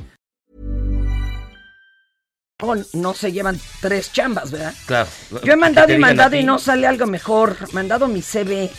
no, 2.75 2.85
no 2.93 3.13
se 3.13 3.31
llevan 3.31 3.59
tres 3.79 4.11
chambas, 4.11 4.51
¿verdad? 4.51 4.73
Claro. 4.85 5.09
Yo 5.43 5.53
he 5.53 5.55
mandado 5.55 5.93
y 5.93 5.97
mandado 5.97 6.35
y 6.35 6.43
no 6.43 6.59
sale 6.59 6.87
algo 6.87 7.05
mejor. 7.07 7.57
Mandado 7.73 8.07
mi 8.07 8.21
CV. 8.21 8.69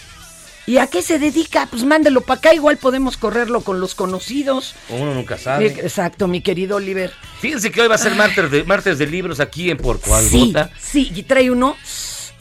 ¿Y 0.67 0.79
a 0.79 0.87
qué 0.87 1.03
se 1.03 1.19
dedica? 1.19 1.67
Pues 1.67 1.83
mándelo 1.83 2.21
para 2.21 2.39
acá, 2.39 2.55
igual 2.55 2.77
podemos 2.77 3.17
correrlo 3.17 3.63
con 3.63 3.81
los 3.81 3.95
conocidos. 3.95 4.75
Uno 4.91 5.13
nunca 5.13 5.37
sabe. 5.37 5.67
exacto, 5.67 6.29
mi 6.29 6.41
querido 6.41 6.77
Oliver. 6.77 7.13
Fíjense 7.41 7.73
que 7.73 7.81
hoy 7.81 7.89
va 7.89 7.97
a 7.97 7.99
ser 7.99 8.15
martes 8.15 8.51
de, 8.51 8.63
martes 8.63 8.99
de 8.99 9.07
libros 9.07 9.41
aquí 9.41 9.71
en 9.71 9.79
Por 9.79 10.01
cuál 10.01 10.25
Sí, 10.25 10.55
sí, 10.79 11.13
y 11.15 11.25
trae 11.25 11.51
uno. 11.51 11.77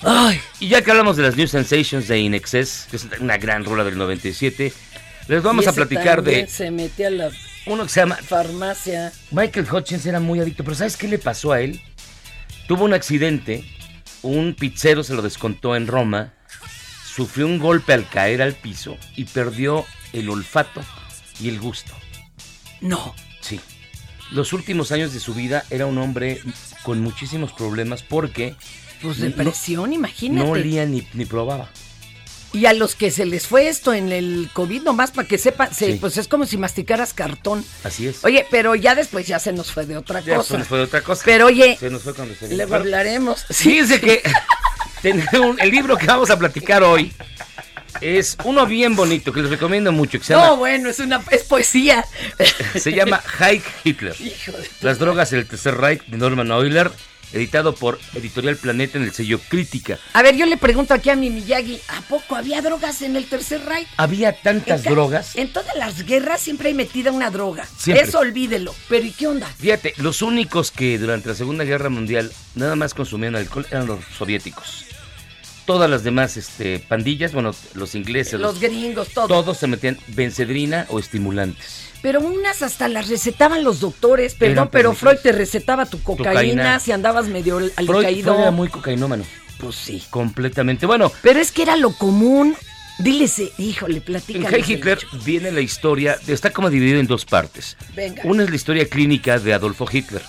Ay, 0.03 0.39
Y 0.59 0.67
ya 0.67 0.81
que 0.81 0.91
hablamos 0.91 1.17
de 1.17 1.23
las 1.23 1.35
New 1.35 1.47
Sensations 1.47 2.07
de 2.07 2.19
In 2.19 2.33
Excess, 2.33 2.87
que 2.89 2.97
es 2.97 3.07
una 3.19 3.37
gran 3.37 3.65
rola 3.65 3.83
del 3.83 3.97
97, 3.97 4.73
les 5.27 5.43
vamos 5.43 5.65
y 5.65 5.69
a 5.69 5.73
platicar 5.73 6.23
de 6.23 6.47
Se 6.47 6.71
metió 6.71 7.07
a 7.07 7.11
la 7.11 7.31
uno 7.65 7.83
que 7.83 7.89
se 7.89 7.99
llama 8.01 8.15
farmacia. 8.17 9.11
Michael 9.31 9.67
Hutchins 9.71 10.05
era 10.05 10.19
muy 10.19 10.39
adicto, 10.39 10.63
pero 10.63 10.75
¿sabes 10.75 10.97
qué 10.97 11.07
le 11.07 11.19
pasó 11.19 11.51
a 11.51 11.61
él? 11.61 11.81
Tuvo 12.67 12.85
un 12.85 12.93
accidente, 12.93 13.63
un 14.21 14.55
pizzero 14.57 15.03
se 15.03 15.13
lo 15.13 15.21
descontó 15.21 15.75
en 15.75 15.87
Roma, 15.87 16.33
sufrió 17.05 17.45
un 17.45 17.59
golpe 17.59 17.93
al 17.93 18.07
caer 18.07 18.41
al 18.41 18.53
piso 18.53 18.97
y 19.15 19.25
perdió 19.25 19.85
el 20.13 20.29
olfato 20.29 20.81
y 21.39 21.49
el 21.49 21.59
gusto. 21.59 21.93
No. 22.81 23.13
Sí. 23.41 23.59
Los 24.31 24.53
últimos 24.53 24.91
años 24.91 25.13
de 25.13 25.19
su 25.19 25.33
vida 25.33 25.65
era 25.69 25.85
un 25.85 25.97
hombre 25.97 26.39
con 26.83 27.01
muchísimos 27.01 27.51
problemas 27.51 28.01
porque 28.01 28.55
Pues 29.01 29.17
no- 29.19 29.25
depresión, 29.25 29.91
imagínate. 29.93 30.45
no 30.45 30.51
olía 30.51 30.85
ni, 30.85 31.05
ni 31.13 31.25
probaba. 31.25 31.69
Y 32.53 32.65
a 32.65 32.73
los 32.73 32.95
que 32.95 33.11
se 33.11 33.25
les 33.25 33.47
fue 33.47 33.69
esto 33.69 33.93
en 33.93 34.11
el 34.11 34.49
COVID, 34.53 34.81
nomás 34.83 35.11
para 35.11 35.25
que 35.27 35.37
sepan, 35.37 35.73
se- 35.73 35.93
Sí. 35.93 35.97
pues 36.01 36.17
es 36.17 36.27
como 36.27 36.45
si 36.45 36.57
masticaras 36.57 37.13
cartón. 37.13 37.63
Así 37.83 38.07
es. 38.07 38.23
Oye, 38.25 38.45
pero 38.51 38.75
ya 38.75 38.93
después 38.93 39.25
ya 39.25 39.39
se 39.39 39.53
nos 39.53 39.71
fue 39.71 39.85
de 39.85 39.95
otra 39.95 40.19
Ya, 40.19 40.35
cosa. 40.35 40.49
se 40.53 40.57
nos 40.57 40.67
fue 40.67 40.79
de 40.79 40.83
otra 40.83 41.01
cosa. 41.01 41.21
Pero 41.23 41.45
oye, 41.45 41.77
Se 41.79 41.89
nos 41.89 42.01
fue 42.03 42.13
cuando 42.13 42.35
se 42.35 42.47
Pero 42.49 42.75
hablaremos. 42.75 43.45
Fíjense 43.49 44.01
que 44.01 44.21
tenemos- 45.01 45.57
el 45.59 45.71
libro 45.71 45.97
que 45.97 46.05
vamos 46.07 46.29
a 46.29 46.37
platicar 46.37 46.83
hoy 46.83 47.13
es 48.01 48.35
uno 48.43 48.65
bien 48.65 48.95
bonito 48.95 49.31
que 49.31 49.41
les 49.41 49.49
recomiendo 49.49 49.91
mucho, 49.91 50.19
que 50.19 50.25
se 50.25 50.33
No, 50.33 50.39
llama, 50.41 50.53
bueno, 50.55 50.89
es 50.89 50.99
una 50.99 51.21
es 51.31 51.43
poesía. 51.43 52.03
se 52.79 52.91
llama 52.91 53.21
Hike 53.39 53.63
Hitler. 53.85 54.15
Las 54.81 54.99
drogas 54.99 55.31
el 55.33 55.45
Tercer 55.45 55.77
Reich 55.77 56.03
de 56.07 56.17
Norman 56.17 56.49
Euler, 56.51 56.91
editado 57.33 57.75
por 57.75 57.99
Editorial 58.15 58.55
Planeta 58.57 58.97
en 58.97 59.03
el 59.05 59.11
sello 59.11 59.39
Crítica. 59.49 59.97
A 60.13 60.21
ver, 60.21 60.35
yo 60.35 60.45
le 60.45 60.57
pregunto 60.57 60.93
aquí 60.93 61.09
a 61.09 61.15
mi 61.15 61.29
Miyagi, 61.29 61.79
¿a 61.89 62.01
poco 62.01 62.35
había 62.35 62.61
drogas 62.61 63.01
en 63.01 63.15
el 63.15 63.25
Tercer 63.25 63.63
Reich? 63.65 63.87
Había 63.97 64.33
tantas 64.33 64.85
En 64.85 64.91
drogas. 64.93 65.35
En 65.35 65.51
todas 65.51 65.75
las 65.75 66.05
guerras 66.05 66.41
siempre 66.41 66.69
hay 66.69 66.73
metida 66.73 67.11
una 67.11 67.29
droga. 67.29 67.65
Siempre. 67.77 68.05
Eso 68.07 68.19
olvídelo. 68.19 68.73
Pero 68.89 69.05
¿y 69.05 69.11
qué 69.11 69.27
onda? 69.27 69.47
Fíjate, 69.57 69.93
los 69.97 70.21
únicos 70.21 70.71
que 70.71 70.97
durante 70.97 71.29
la 71.29 71.35
Segunda 71.35 71.63
Guerra 71.63 71.89
Mundial 71.89 72.31
nada 72.55 72.75
más 72.75 72.93
consumían 72.93 73.35
alcohol 73.35 73.65
eran 73.71 73.87
los 73.87 73.99
soviéticos. 74.17 74.85
Todas 75.65 75.89
las 75.89 76.03
demás 76.03 76.37
este, 76.37 76.79
pandillas, 76.79 77.33
bueno, 77.33 77.53
los 77.75 77.95
ingleses, 77.95 78.39
Los 78.39 78.59
gringos, 78.59 79.09
todo. 79.09 79.27
todos 79.27 79.57
se 79.57 79.67
metían 79.67 79.97
bencedrina 80.07 80.85
o 80.89 80.99
estimulantes. 80.99 81.90
Pero 82.01 82.19
unas 82.21 82.61
hasta 82.61 82.87
las 82.87 83.09
recetaban 83.09 83.63
los 83.63 83.79
doctores, 83.79 84.33
perdón, 84.35 84.69
pero. 84.71 84.93
Freud 84.93 85.17
te 85.21 85.31
recetaba 85.31 85.85
tu 85.85 86.01
cocaína, 86.01 86.31
Cocaína. 86.33 86.79
si 86.79 86.91
andabas 86.91 87.27
medio 87.27 87.57
al 87.57 87.71
Freud, 87.85 88.03
caído. 88.03 88.33
Freud 88.33 88.41
era 88.41 88.51
muy 88.51 88.69
cocainómano. 88.69 89.23
Pues 89.59 89.75
sí. 89.75 90.03
Completamente. 90.09 90.85
Bueno, 90.85 91.11
Pero 91.21 91.39
es 91.39 91.51
que 91.51 91.61
era 91.61 91.75
lo 91.75 91.93
común. 91.93 92.55
Diles, 92.97 93.41
híjole, 93.57 93.97
en 93.97 94.03
platícales. 94.03 94.51
Heil 94.51 94.77
Hitler 94.77 94.99
viene 95.23 95.51
la 95.51 95.61
historia, 95.61 96.17
está 96.27 96.51
como 96.51 96.69
dividida 96.69 96.99
en 96.99 97.07
dos 97.07 97.25
partes. 97.25 97.77
Venga. 97.95 98.21
Una 98.25 98.43
es 98.43 98.49
la 98.49 98.55
historia 98.55 98.87
clínica 98.87 99.39
de 99.39 99.53
Adolfo 99.53 99.87
Hitler. 99.91 100.21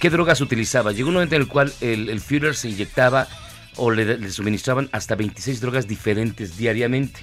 ¿Qué 0.00 0.10
drogas 0.10 0.40
utilizaba? 0.40 0.92
Llegó 0.92 1.08
un 1.08 1.14
momento 1.14 1.36
en 1.36 1.42
el 1.42 1.48
cual 1.48 1.72
el, 1.80 2.08
el 2.08 2.20
Führer 2.20 2.54
se 2.56 2.68
inyectaba 2.70 3.28
o 3.76 3.90
le, 3.90 4.18
le 4.18 4.30
suministraban 4.30 4.88
hasta 4.92 5.14
26 5.14 5.60
drogas 5.60 5.86
diferentes 5.86 6.56
diariamente. 6.56 7.20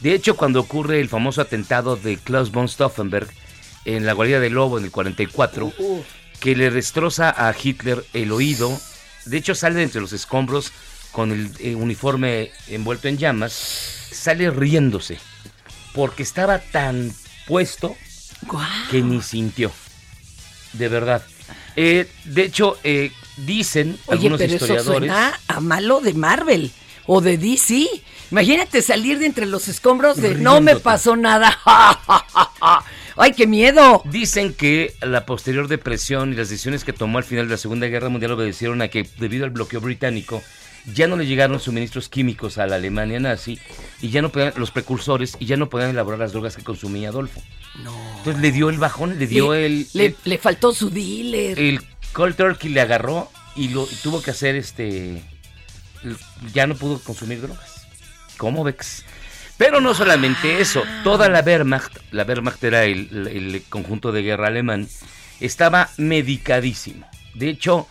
De 0.00 0.14
hecho, 0.14 0.36
cuando 0.36 0.60
ocurre 0.60 1.00
el 1.00 1.08
famoso 1.08 1.40
atentado 1.40 1.96
de 1.96 2.16
Klaus 2.16 2.52
von 2.52 2.68
Stauffenberg 2.68 3.28
en 3.84 4.06
la 4.06 4.12
guarida 4.12 4.38
del 4.40 4.52
Lobo 4.54 4.78
en 4.78 4.84
el 4.84 4.90
44, 4.90 5.72
Uh, 5.78 6.02
que 6.40 6.54
le 6.54 6.70
destroza 6.70 7.34
a 7.36 7.52
Hitler 7.60 8.04
el 8.12 8.30
oído. 8.32 8.78
De 9.24 9.36
hecho, 9.36 9.54
sale 9.54 9.76
de 9.76 9.82
entre 9.82 10.00
los 10.00 10.12
escombros 10.12 10.72
con 11.10 11.32
el 11.32 11.50
eh, 11.58 11.74
uniforme 11.74 12.50
envuelto 12.68 13.08
en 13.08 13.18
llamas. 13.18 13.52
Sale 13.52 14.50
riéndose. 14.50 15.18
Porque 15.94 16.22
estaba 16.22 16.58
tan 16.60 17.12
puesto 17.46 17.96
que 18.90 19.02
ni 19.02 19.20
sintió. 19.22 19.72
De 20.74 20.88
verdad. 20.88 21.24
Eh, 21.74 22.08
de 22.24 22.42
hecho, 22.42 22.78
eh, 22.84 23.10
dicen 23.38 23.98
Oye, 24.06 24.18
algunos 24.18 24.38
pero 24.38 24.54
eso 24.54 24.64
historiadores. 24.64 25.08
suena 25.10 25.40
a 25.48 25.60
malo 25.60 26.00
de 26.00 26.14
Marvel 26.14 26.70
o 27.08 27.20
de 27.20 27.36
DC. 27.38 27.88
Imagínate 28.30 28.82
salir 28.82 29.18
de 29.18 29.26
entre 29.26 29.46
los 29.46 29.66
escombros 29.66 30.18
de 30.18 30.36
no 30.36 30.60
me 30.60 30.76
pasó 30.76 31.16
nada. 31.16 31.58
¡Ay, 33.16 33.32
qué 33.32 33.48
miedo! 33.48 34.02
Dicen 34.04 34.54
que 34.54 34.94
la 35.00 35.26
posterior 35.26 35.66
depresión 35.66 36.32
y 36.32 36.36
las 36.36 36.50
decisiones 36.50 36.84
que 36.84 36.92
tomó 36.92 37.18
al 37.18 37.24
final 37.24 37.46
de 37.46 37.52
la 37.52 37.56
Segunda 37.58 37.88
Guerra 37.88 38.08
Mundial 38.10 38.32
obedecieron 38.32 38.80
a 38.82 38.88
que, 38.88 39.08
debido 39.18 39.44
al 39.44 39.50
bloqueo 39.50 39.80
británico, 39.80 40.40
ya 40.94 41.08
no 41.08 41.16
le 41.16 41.26
llegaron 41.26 41.58
suministros 41.58 42.08
químicos 42.08 42.58
a 42.58 42.66
la 42.66 42.76
Alemania 42.76 43.18
nazi 43.18 43.58
y 44.00 44.10
ya 44.10 44.22
no 44.22 44.30
podían, 44.30 44.52
los 44.56 44.70
precursores 44.70 45.36
y 45.40 45.46
ya 45.46 45.56
no 45.56 45.68
podían 45.68 45.90
elaborar 45.90 46.20
las 46.20 46.32
drogas 46.32 46.54
que 46.56 46.62
consumía 46.62 47.08
Adolfo. 47.08 47.42
Entonces 48.18 48.40
le 48.40 48.52
dio 48.52 48.70
el 48.70 48.78
bajón, 48.78 49.18
le 49.18 49.26
dio 49.26 49.52
Le- 49.52 49.66
el, 49.66 49.86
Le, 49.94 50.06
el, 50.06 50.16
le 50.24 50.38
faltó 50.38 50.72
su 50.72 50.88
dealer. 50.90 51.58
el 51.58 51.80
cold 52.12 52.36
turkey, 52.36 52.70
le 52.70 52.80
agarró 52.80 53.30
y 53.56 53.68
lo 53.70 53.84
y 53.90 53.94
tuvo 53.96 54.22
que 54.22 54.30
hacer 54.30 54.54
este. 54.54 55.22
Ya 56.52 56.66
no 56.66 56.74
pudo 56.74 56.98
consumir 57.00 57.40
drogas. 57.40 57.86
¿Cómo 58.36 58.64
ves? 58.64 59.04
Pero 59.56 59.80
no 59.80 59.92
solamente 59.94 60.60
eso, 60.60 60.84
toda 61.02 61.28
la 61.28 61.40
Wehrmacht, 61.40 61.96
la 62.12 62.22
Wehrmacht 62.22 62.62
era 62.62 62.84
el, 62.84 63.26
el 63.26 63.62
conjunto 63.68 64.12
de 64.12 64.22
guerra 64.22 64.46
alemán, 64.46 64.88
estaba 65.40 65.88
medicadísimo. 65.96 67.08
De 67.34 67.48
hecho, 67.48 67.88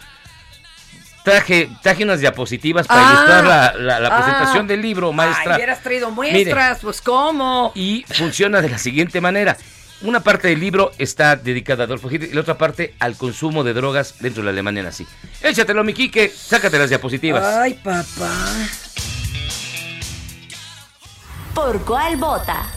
traje, 1.24 1.70
traje 1.84 2.04
unas 2.06 2.22
diapositivas 2.22 2.88
para 2.88 3.02
Ah. 3.10 3.12
ilustrar 3.14 3.44
la, 3.44 3.74
la- 3.74 4.00
la 4.00 4.08
Ah. 4.10 4.18
presentación 4.24 4.68
del 4.68 4.82
libro, 4.82 5.12
maestra. 5.12 5.54
Ay, 5.56 5.58
hubieras 5.58 5.82
traído 5.84 6.10
muestras, 6.12 6.80
pues 6.82 7.02
¿cómo? 7.02 7.74
Y 7.76 8.06
funciona 8.14 8.62
de 8.62 8.70
la 8.70 8.78
siguiente 8.78 9.20
manera. 9.20 9.58
Una 10.02 10.20
parte 10.20 10.50
del 10.50 10.60
libro 10.60 10.92
está 11.00 11.36
dedicada 11.36 11.84
a 11.84 11.86
Adolfo 11.86 12.12
Hitler 12.12 12.30
y 12.30 12.34
la 12.36 12.42
otra 12.42 12.58
parte 12.58 12.94
al 13.00 13.18
consumo 13.18 13.64
de 13.64 13.74
drogas 13.74 14.16
dentro 14.20 14.42
de 14.42 14.46
la 14.46 14.52
Alemania 14.52 14.84
nazi. 14.84 15.08
Échatelo, 15.42 15.84
mi 15.84 15.94
Quique, 15.94 16.30
sácate 16.30 16.78
las 16.78 16.90
diapositivas. 16.90 17.44
Ay, 17.44 17.74
papá. 17.74 18.54
¿Por 21.56 21.84
cuál 21.84 22.18
vota? 22.18 22.68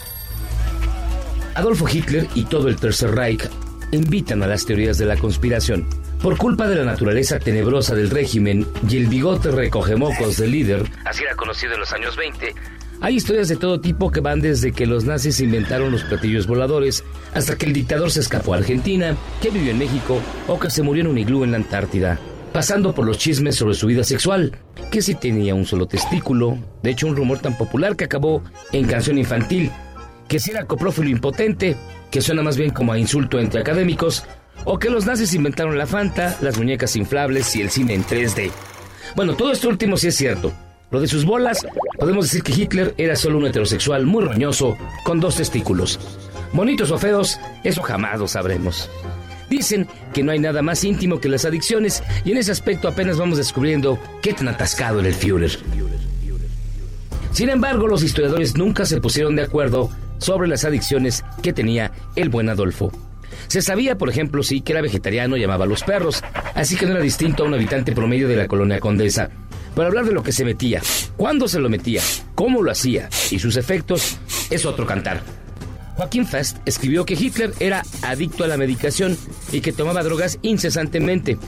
Adolfo 1.54 1.87
Hitler 1.87 2.26
y 2.35 2.44
todo 2.44 2.68
el 2.68 2.76
Tercer 2.76 3.14
Reich 3.14 3.46
invitan 3.92 4.42
a 4.42 4.46
las 4.46 4.64
teorías 4.64 4.96
de 4.96 5.04
la 5.04 5.18
conspiración. 5.18 5.87
Por 6.22 6.38
culpa 6.38 6.68
de 6.68 6.76
la 6.76 6.85
naturaleza 6.85 7.38
tenebrosa 7.38 7.94
del 7.94 8.09
régimen 8.09 8.66
y 8.88 8.96
el 8.96 9.09
bigote 9.09 9.50
recogemocos 9.50 10.38
del 10.38 10.52
líder, 10.52 10.90
así 11.04 11.22
era 11.22 11.35
conocido 11.35 11.74
en 11.74 11.80
los 11.80 11.92
años 11.92 12.16
20, 12.16 12.54
hay 13.00 13.16
historias 13.16 13.48
de 13.48 13.56
todo 13.56 13.80
tipo 13.80 14.10
que 14.10 14.20
van 14.20 14.40
desde 14.40 14.72
que 14.72 14.86
los 14.86 15.04
nazis 15.04 15.40
inventaron 15.40 15.90
los 15.90 16.04
platillos 16.04 16.46
voladores 16.46 17.02
hasta 17.32 17.56
que 17.56 17.66
el 17.66 17.72
dictador 17.72 18.10
se 18.10 18.20
escapó 18.20 18.52
a 18.52 18.58
Argentina, 18.58 19.16
que 19.40 19.50
vivió 19.50 19.70
en 19.70 19.78
México 19.78 20.20
o 20.46 20.58
que 20.58 20.70
se 20.70 20.82
murió 20.82 21.02
en 21.02 21.06
un 21.08 21.18
iglú 21.18 21.42
en 21.44 21.52
la 21.52 21.56
Antártida, 21.56 22.18
pasando 22.52 22.94
por 22.94 23.06
los 23.06 23.16
chismes 23.16 23.56
sobre 23.56 23.74
su 23.74 23.86
vida 23.86 24.04
sexual, 24.04 24.52
que 24.90 25.00
si 25.00 25.14
tenía 25.14 25.54
un 25.54 25.64
solo 25.64 25.86
testículo, 25.86 26.58
de 26.82 26.90
hecho 26.90 27.06
un 27.06 27.16
rumor 27.16 27.38
tan 27.38 27.56
popular 27.56 27.96
que 27.96 28.04
acabó 28.04 28.42
en 28.72 28.86
canción 28.86 29.16
infantil, 29.16 29.70
que 30.28 30.38
si 30.38 30.50
era 30.50 30.66
coprófilo 30.66 31.08
impotente, 31.08 31.76
que 32.10 32.20
suena 32.20 32.42
más 32.42 32.58
bien 32.58 32.70
como 32.70 32.92
a 32.92 32.98
insulto 32.98 33.40
entre 33.40 33.60
académicos, 33.60 34.24
o 34.64 34.78
que 34.78 34.90
los 34.90 35.06
nazis 35.06 35.32
inventaron 35.32 35.78
la 35.78 35.86
Fanta, 35.86 36.36
las 36.42 36.58
muñecas 36.58 36.94
inflables 36.96 37.56
y 37.56 37.62
el 37.62 37.70
cine 37.70 37.94
en 37.94 38.04
3D. 38.04 38.50
Bueno, 39.16 39.34
todo 39.34 39.52
esto 39.52 39.68
último 39.68 39.96
sí 39.96 40.08
es 40.08 40.16
cierto. 40.16 40.52
Lo 40.90 41.00
de 41.00 41.07
sus 41.07 41.24
bolas, 41.24 41.64
podemos 41.98 42.26
decir 42.26 42.42
que 42.42 42.53
Hitler 42.53 42.94
era 42.98 43.14
solo 43.14 43.38
un 43.38 43.46
heterosexual 43.46 44.07
muy 44.07 44.24
roñoso, 44.24 44.76
con 45.05 45.20
dos 45.20 45.37
testículos. 45.37 46.00
Bonitos 46.53 46.90
o 46.90 46.98
feos, 46.98 47.38
eso 47.62 47.81
jamás 47.83 48.18
lo 48.18 48.26
sabremos. 48.26 48.90
Dicen 49.48 49.87
que 50.12 50.24
no 50.24 50.33
hay 50.33 50.40
nada 50.40 50.62
más 50.62 50.83
íntimo 50.83 51.20
que 51.20 51.29
las 51.29 51.44
adicciones 51.44 52.03
y 52.24 52.33
en 52.33 52.38
ese 52.38 52.50
aspecto 52.50 52.88
apenas 52.88 53.18
vamos 53.18 53.38
descubriendo 53.38 53.98
qué 54.20 54.33
tan 54.33 54.48
atascado 54.48 54.98
era 54.98 55.09
el 55.09 55.14
Führer. 55.14 55.59
Sin 57.33 57.48
embargo, 57.50 57.87
los 57.87 58.03
historiadores 58.03 58.57
nunca 58.57 58.85
se 58.85 59.00
pusieron 59.00 59.37
de 59.37 59.42
acuerdo 59.42 59.90
sobre 60.18 60.48
las 60.48 60.64
adicciones 60.64 61.24
que 61.42 61.53
tenía 61.53 61.92
el 62.16 62.31
buen 62.31 62.48
Adolfo. 62.48 62.90
Se 63.46 63.62
sabía, 63.62 63.96
por 63.96 64.09
ejemplo, 64.09 64.42
sí, 64.42 64.61
que 64.61 64.72
era 64.72 64.83
vegetariano 64.83 65.37
y 65.37 65.44
amaba 65.44 65.64
a 65.64 65.68
los 65.68 65.85
perros, 65.85 66.22
así 66.55 66.76
que 66.76 66.87
no 66.87 66.92
era 66.92 67.00
distinto 67.00 67.44
a 67.44 67.46
un 67.46 67.55
habitante 67.55 67.92
promedio 67.92 68.26
de 68.29 68.37
la 68.37 68.48
colonia 68.48 68.81
Condesa. 68.81 69.31
Para 69.74 69.88
hablar 69.88 70.04
de 70.04 70.12
lo 70.12 70.22
que 70.22 70.33
se 70.33 70.44
metía, 70.44 70.83
cuándo 71.16 71.48
se 71.48 71.61
lo 71.61 71.68
metía, 71.68 72.02
cómo 72.35 72.62
lo 72.62 72.70
hacía 72.70 73.09
y 73.30 73.38
sus 73.38 73.56
efectos, 73.56 74.18
es 74.50 74.66
otro 74.66 74.87
cantar. 74.87 75.22
Joaquín 75.96 76.26
Fest 76.26 76.56
escribió 76.64 77.04
que 77.04 77.14
Hitler 77.14 77.52
era 77.61 77.83
adicto 78.02 78.42
a 78.44 78.48
la 78.48 78.56
medicación 78.56 79.16
y 79.52 79.61
que 79.61 79.72
tomaba 79.72 80.02
drogas 80.02 80.38
incesantemente. 80.42 81.38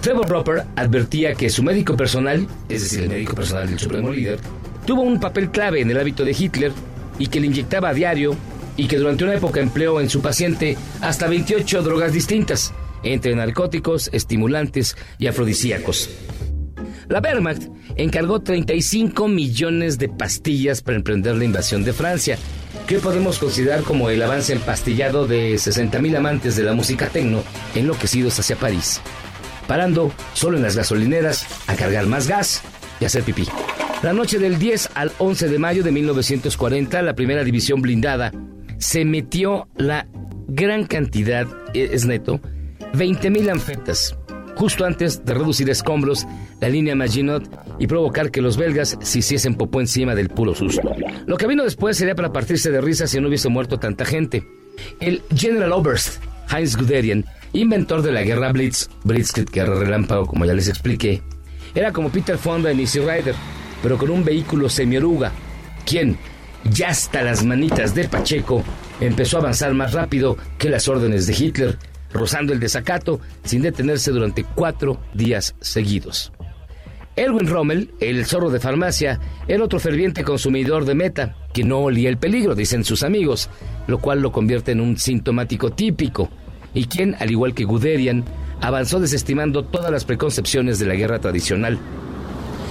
Trevor 0.00 0.28
Roper 0.28 0.64
advertía 0.76 1.34
que 1.34 1.50
su 1.50 1.62
médico 1.62 1.96
personal, 1.96 2.46
es 2.68 2.82
decir, 2.82 3.00
el 3.00 3.08
médico 3.08 3.34
personal 3.34 3.68
del 3.68 3.78
supremo 3.78 4.10
líder, 4.10 4.38
tuvo 4.86 5.02
un 5.02 5.18
papel 5.18 5.50
clave 5.50 5.80
en 5.80 5.90
el 5.90 5.98
hábito 5.98 6.24
de 6.24 6.36
Hitler 6.38 6.72
y 7.18 7.26
que 7.26 7.40
le 7.40 7.48
inyectaba 7.48 7.88
a 7.88 7.94
diario 7.94 8.36
y 8.76 8.86
que 8.86 8.96
durante 8.96 9.24
una 9.24 9.34
época 9.34 9.60
empleó 9.60 10.00
en 10.00 10.08
su 10.08 10.22
paciente 10.22 10.76
hasta 11.00 11.26
28 11.26 11.82
drogas 11.82 12.12
distintas, 12.12 12.72
entre 13.02 13.34
narcóticos, 13.34 14.08
estimulantes 14.12 14.96
y 15.18 15.26
afrodisíacos. 15.26 16.08
La 17.08 17.20
Wehrmacht 17.20 17.62
encargó 17.96 18.40
35 18.40 19.28
millones 19.28 19.98
de 19.98 20.08
pastillas 20.08 20.82
para 20.82 20.96
emprender 20.96 21.36
la 21.36 21.44
invasión 21.44 21.82
de 21.84 21.92
Francia, 21.92 22.38
que 22.86 22.98
podemos 22.98 23.38
considerar 23.38 23.82
como 23.82 24.10
el 24.10 24.22
avance 24.22 24.52
empastillado 24.52 25.26
de 25.26 25.54
60.000 25.54 26.16
amantes 26.16 26.56
de 26.56 26.64
la 26.64 26.74
música 26.74 27.08
tecno 27.08 27.42
enloquecidos 27.74 28.38
hacia 28.38 28.56
París, 28.56 29.00
parando 29.66 30.12
solo 30.34 30.56
en 30.58 30.62
las 30.62 30.76
gasolineras 30.76 31.46
a 31.66 31.76
cargar 31.76 32.06
más 32.06 32.28
gas 32.28 32.62
y 33.00 33.06
hacer 33.06 33.22
pipí. 33.22 33.46
La 34.02 34.12
noche 34.12 34.38
del 34.38 34.58
10 34.58 34.90
al 34.94 35.12
11 35.18 35.48
de 35.48 35.58
mayo 35.58 35.82
de 35.82 35.90
1940, 35.92 37.02
la 37.02 37.14
primera 37.14 37.42
división 37.42 37.80
blindada 37.82 38.32
se 38.78 39.04
metió 39.04 39.66
la 39.76 40.06
gran 40.46 40.84
cantidad, 40.86 41.46
e- 41.74 41.90
es 41.92 42.04
neto, 42.04 42.40
20.000 42.94 43.50
anfetas, 43.50 44.16
justo 44.58 44.84
antes 44.84 45.24
de 45.24 45.34
reducir 45.34 45.70
escombros 45.70 46.26
la 46.60 46.68
línea 46.68 46.96
Maginot 46.96 47.48
y 47.78 47.86
provocar 47.86 48.32
que 48.32 48.42
los 48.42 48.56
belgas 48.56 48.98
se 49.00 49.20
hiciesen 49.20 49.54
popó 49.54 49.80
encima 49.80 50.16
del 50.16 50.30
puro 50.30 50.52
susto. 50.52 50.90
Lo 51.26 51.36
que 51.36 51.46
vino 51.46 51.62
después 51.62 51.96
sería 51.96 52.16
para 52.16 52.32
partirse 52.32 52.72
de 52.72 52.80
risa 52.80 53.06
si 53.06 53.20
no 53.20 53.28
hubiese 53.28 53.48
muerto 53.48 53.78
tanta 53.78 54.04
gente. 54.04 54.44
El 54.98 55.22
General 55.32 55.72
Oberst, 55.72 56.20
Heinz 56.50 56.76
Guderian, 56.76 57.24
inventor 57.52 58.02
de 58.02 58.10
la 58.10 58.22
guerra 58.22 58.50
Blitz, 58.50 58.88
Blitzkrieg, 59.04 59.48
guerra 59.48 59.78
relámpago, 59.78 60.26
como 60.26 60.44
ya 60.44 60.54
les 60.54 60.66
expliqué, 60.66 61.22
era 61.72 61.92
como 61.92 62.10
Peter 62.10 62.36
Fonda 62.36 62.72
en 62.72 62.80
Easy 62.80 62.98
Rider, 62.98 63.36
pero 63.80 63.96
con 63.96 64.10
un 64.10 64.24
vehículo 64.24 64.68
semioruga, 64.68 65.30
quien, 65.86 66.18
ya 66.72 66.88
hasta 66.88 67.22
las 67.22 67.44
manitas 67.44 67.94
de 67.94 68.08
Pacheco, 68.08 68.64
empezó 69.00 69.36
a 69.36 69.40
avanzar 69.40 69.72
más 69.74 69.92
rápido 69.92 70.36
que 70.58 70.68
las 70.68 70.88
órdenes 70.88 71.28
de 71.28 71.34
Hitler, 71.34 71.78
rozando 72.12 72.52
el 72.52 72.60
desacato 72.60 73.20
sin 73.44 73.62
detenerse 73.62 74.10
durante 74.10 74.44
cuatro 74.44 75.00
días 75.14 75.54
seguidos. 75.60 76.32
Erwin 77.16 77.48
Rommel, 77.48 77.90
el 77.98 78.24
zorro 78.26 78.48
de 78.48 78.60
farmacia, 78.60 79.18
era 79.48 79.64
otro 79.64 79.80
ferviente 79.80 80.22
consumidor 80.22 80.84
de 80.84 80.94
meta, 80.94 81.36
que 81.52 81.64
no 81.64 81.80
olía 81.80 82.08
el 82.08 82.16
peligro, 82.16 82.54
dicen 82.54 82.84
sus 82.84 83.02
amigos, 83.02 83.50
lo 83.88 83.98
cual 83.98 84.20
lo 84.20 84.30
convierte 84.30 84.70
en 84.70 84.80
un 84.80 84.96
sintomático 84.96 85.70
típico, 85.70 86.30
y 86.74 86.84
quien, 86.84 87.16
al 87.18 87.32
igual 87.32 87.54
que 87.54 87.64
Guderian, 87.64 88.24
avanzó 88.60 89.00
desestimando 89.00 89.64
todas 89.64 89.90
las 89.90 90.04
preconcepciones 90.04 90.78
de 90.78 90.86
la 90.86 90.94
guerra 90.94 91.18
tradicional. 91.18 91.78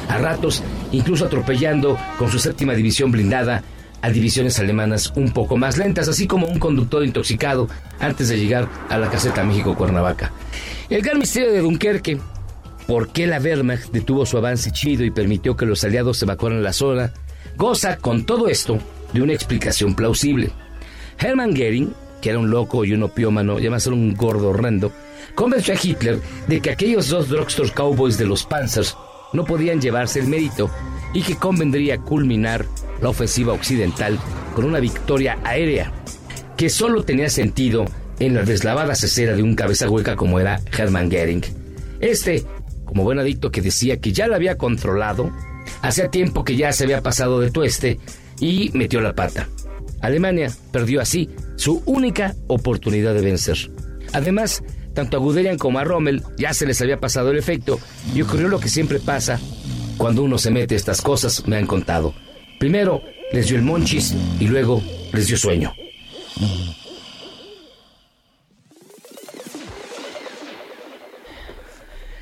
A 0.07 0.17
ratos, 0.17 0.63
incluso 0.93 1.25
atropellando 1.25 1.97
con 2.17 2.29
su 2.29 2.39
séptima 2.39 2.73
división 2.73 3.11
blindada 3.11 3.63
a 4.01 4.09
divisiones 4.09 4.59
alemanas 4.59 5.11
un 5.15 5.31
poco 5.31 5.57
más 5.57 5.77
lentas, 5.77 6.07
así 6.07 6.27
como 6.27 6.47
un 6.47 6.59
conductor 6.59 7.03
intoxicado 7.05 7.67
antes 7.99 8.29
de 8.29 8.37
llegar 8.37 8.69
a 8.89 8.97
la 8.97 9.09
caseta 9.09 9.43
México-Cuernavaca. 9.43 10.31
El 10.89 11.01
gran 11.01 11.19
misterio 11.19 11.51
de 11.51 11.59
Dunkerque, 11.59 12.19
por 12.87 13.09
qué 13.09 13.27
la 13.27 13.39
Wehrmacht 13.39 13.91
detuvo 13.91 14.25
su 14.25 14.37
avance 14.37 14.71
chido 14.71 15.03
y 15.03 15.11
permitió 15.11 15.55
que 15.55 15.65
los 15.65 15.83
aliados 15.83 16.21
evacuaran 16.21 16.63
la 16.63 16.73
zona, 16.73 17.11
goza 17.57 17.97
con 17.97 18.25
todo 18.25 18.47
esto 18.47 18.79
de 19.13 19.21
una 19.21 19.33
explicación 19.33 19.95
plausible. 19.95 20.51
Hermann 21.19 21.51
Goering, 21.51 21.93
que 22.21 22.29
era 22.29 22.39
un 22.39 22.49
loco 22.49 22.85
y 22.85 22.93
un 22.93 23.03
opiómano, 23.03 23.59
era 23.59 23.75
un 23.87 24.13
gordo 24.13 24.49
horrendo, 24.49 24.91
convenció 25.35 25.73
a 25.73 25.77
Hitler 25.81 26.19
de 26.47 26.61
que 26.61 26.71
aquellos 26.71 27.09
dos 27.09 27.29
drugstore 27.29 27.71
cowboys 27.71 28.17
de 28.17 28.25
los 28.25 28.45
Panzers 28.45 28.95
no 29.33 29.43
podían 29.43 29.81
llevarse 29.81 30.19
el 30.19 30.27
mérito 30.27 30.69
y 31.13 31.21
que 31.21 31.35
convendría 31.35 31.97
culminar 31.97 32.65
la 33.01 33.09
ofensiva 33.09 33.53
occidental 33.53 34.19
con 34.55 34.65
una 34.65 34.79
victoria 34.79 35.37
aérea, 35.43 35.91
que 36.55 36.69
solo 36.69 37.03
tenía 37.03 37.29
sentido 37.29 37.85
en 38.19 38.33
la 38.33 38.43
deslavada 38.43 38.95
cesera 38.95 39.35
de 39.35 39.43
un 39.43 39.55
cabeza 39.55 39.89
hueca 39.89 40.15
como 40.15 40.39
era 40.39 40.59
Hermann 40.75 41.09
Goering. 41.09 41.43
Este, 41.99 42.43
como 42.85 43.03
buen 43.03 43.19
adicto 43.19 43.51
que 43.51 43.61
decía 43.61 43.99
que 43.99 44.11
ya 44.11 44.27
la 44.27 44.35
había 44.35 44.57
controlado, 44.57 45.31
hacía 45.81 46.09
tiempo 46.09 46.43
que 46.43 46.55
ya 46.55 46.71
se 46.71 46.85
había 46.85 47.01
pasado 47.01 47.39
de 47.39 47.51
tueste 47.51 47.99
y 48.39 48.71
metió 48.73 49.01
la 49.01 49.13
pata. 49.13 49.47
Alemania 50.01 50.51
perdió 50.71 51.01
así 51.01 51.29
su 51.55 51.81
única 51.85 52.35
oportunidad 52.47 53.13
de 53.13 53.21
vencer. 53.21 53.57
Además, 54.13 54.63
tanto 54.93 55.17
a 55.17 55.19
Guderian 55.19 55.57
como 55.57 55.79
a 55.79 55.83
Rommel 55.83 56.23
ya 56.37 56.53
se 56.53 56.65
les 56.65 56.81
había 56.81 56.99
pasado 56.99 57.31
el 57.31 57.37
efecto 57.37 57.79
y 58.15 58.21
ocurrió 58.21 58.47
lo 58.47 58.59
que 58.59 58.69
siempre 58.69 58.99
pasa 58.99 59.39
cuando 59.97 60.23
uno 60.23 60.37
se 60.37 60.51
mete 60.51 60.75
estas 60.75 61.01
cosas, 61.01 61.47
me 61.47 61.57
han 61.57 61.65
contado. 61.65 62.13
Primero 62.60 63.03
les 63.32 63.47
dio 63.47 63.58
el 63.58 63.64
monchis 63.64 64.16
y 64.39 64.47
luego 64.47 64.82
les 65.14 65.28
dio 65.28 65.38
sueño. 65.38 65.74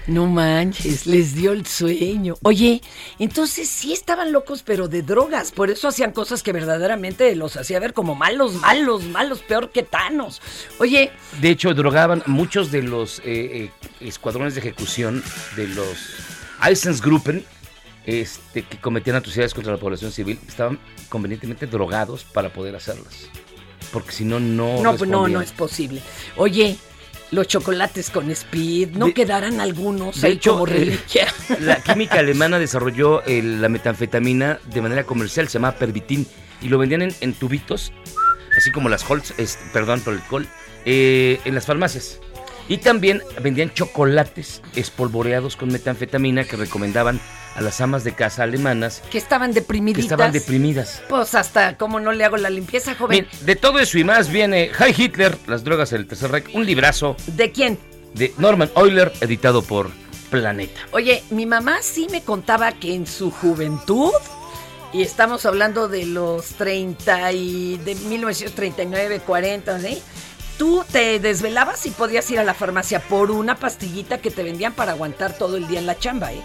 No 0.07 0.27
manches, 0.27 1.07
les 1.07 1.33
dio 1.33 1.51
el 1.51 1.65
sueño. 1.65 2.35
Oye, 2.43 2.81
entonces 3.17 3.67
sí 3.67 3.91
estaban 3.91 4.31
locos, 4.31 4.61
pero 4.63 4.87
de 4.87 5.01
drogas. 5.01 5.51
Por 5.51 5.71
eso 5.71 5.87
hacían 5.87 6.11
cosas 6.11 6.43
que 6.43 6.51
verdaderamente 6.51 7.35
los 7.35 7.57
hacía 7.57 7.79
ver 7.79 7.93
como 7.93 8.13
malos, 8.13 8.53
malos, 8.55 9.03
malos, 9.05 9.39
peor 9.39 9.71
que 9.71 9.81
tanos. 9.81 10.43
Oye. 10.79 11.11
De 11.41 11.49
hecho, 11.49 11.73
drogaban 11.73 12.21
muchos 12.27 12.71
de 12.71 12.83
los 12.83 13.19
eh, 13.19 13.23
eh, 13.25 13.71
escuadrones 13.99 14.53
de 14.53 14.59
ejecución 14.59 15.23
de 15.55 15.69
los 15.69 15.97
Eisensgruppen 16.63 17.43
este, 18.05 18.63
que 18.63 18.77
cometían 18.79 19.15
atrocidades 19.15 19.53
contra 19.53 19.73
la 19.73 19.79
población 19.79 20.11
civil. 20.11 20.39
Estaban 20.47 20.79
convenientemente 21.09 21.67
drogados 21.67 22.23
para 22.23 22.49
poder 22.53 22.75
hacerlas. 22.75 23.29
Porque 23.91 24.11
si 24.11 24.25
no, 24.25 24.39
no. 24.39 24.81
No, 24.81 24.95
pues 24.95 25.09
no, 25.09 25.27
no 25.27 25.41
es 25.41 25.51
posible. 25.51 26.01
Oye, 26.37 26.75
los 27.31 27.47
chocolates 27.47 28.09
con 28.09 28.29
speed, 28.31 28.89
no 28.91 29.13
quedarán 29.13 29.59
algunos 29.59 30.21
De 30.21 30.27
ahí 30.27 30.33
hecho, 30.33 30.53
como 30.53 30.67
eh, 30.67 30.71
reliquia. 30.71 31.27
la 31.61 31.77
química 31.81 32.19
alemana 32.19 32.59
desarrolló 32.59 33.23
eh, 33.25 33.41
la 33.41 33.69
metanfetamina 33.69 34.59
de 34.65 34.81
manera 34.81 35.03
comercial, 35.05 35.47
se 35.47 35.53
llamaba 35.53 35.77
Pervitin, 35.77 36.27
y 36.61 36.69
lo 36.69 36.77
vendían 36.77 37.01
en, 37.03 37.15
en 37.21 37.33
tubitos, 37.33 37.91
así 38.57 38.71
como 38.71 38.89
las 38.89 39.09
Holz, 39.09 39.33
es- 39.37 39.57
perdón 39.73 40.01
por 40.01 40.13
el 40.13 40.21
alcohol, 40.21 40.47
eh, 40.85 41.39
en 41.45 41.55
las 41.55 41.65
farmacias. 41.65 42.19
Y 42.67 42.77
también 42.77 43.21
vendían 43.41 43.73
chocolates 43.73 44.61
espolvoreados 44.75 45.55
con 45.55 45.71
metanfetamina 45.71 46.45
que 46.45 46.55
recomendaban 46.55 47.19
a 47.55 47.61
las 47.61 47.79
amas 47.79 48.03
de 48.03 48.13
casa 48.13 48.43
alemanas 48.43 49.01
que 49.11 49.17
estaban 49.17 49.53
que 49.53 49.61
deprimiditas. 49.61 50.05
estaban 50.05 50.31
deprimidas. 50.31 51.01
Pues 51.07 51.35
hasta 51.35 51.77
como 51.77 51.99
no 51.99 52.11
le 52.11 52.25
hago 52.25 52.37
la 52.37 52.49
limpieza, 52.49 52.95
joven. 52.95 53.27
Bien, 53.31 53.45
de 53.45 53.55
todo 53.55 53.79
eso 53.79 53.97
y 53.97 54.03
más 54.03 54.29
viene 54.29 54.71
Hi 54.79 54.93
Hitler, 54.97 55.37
las 55.47 55.63
drogas 55.63 55.91
del 55.91 56.07
Tercer 56.07 56.31
Reich, 56.31 56.53
un 56.53 56.65
librazo 56.65 57.15
¿De 57.27 57.51
quién? 57.51 57.77
de 58.13 58.33
Norman 58.37 58.71
Euler, 58.75 59.11
editado 59.21 59.61
por 59.61 59.89
Planeta. 60.31 60.79
Oye, 60.91 61.23
mi 61.29 61.45
mamá 61.45 61.77
sí 61.81 62.07
me 62.11 62.23
contaba 62.23 62.71
que 62.73 62.93
en 62.93 63.05
su 63.07 63.29
juventud, 63.29 64.11
y 64.91 65.01
estamos 65.01 65.45
hablando 65.45 65.87
de 65.87 66.05
los 66.05 66.45
30 66.55 67.31
y 67.33 67.77
de 67.77 67.95
1939, 67.95 69.19
40, 69.25 69.79
¿sí? 69.79 70.01
Tú 70.57 70.85
te 70.91 71.19
desvelabas 71.19 71.85
y 71.85 71.91
podías 71.91 72.29
ir 72.31 72.39
a 72.39 72.43
la 72.43 72.53
farmacia 72.53 72.99
por 73.01 73.29
una 73.31 73.55
pastillita 73.57 74.19
que 74.19 74.31
te 74.31 74.43
vendían 74.43 74.73
para 74.73 74.93
aguantar 74.93 75.37
todo 75.37 75.57
el 75.57 75.67
día 75.67 75.79
en 75.79 75.85
la 75.85 75.97
chamba, 75.99 76.31
¿eh? 76.31 76.41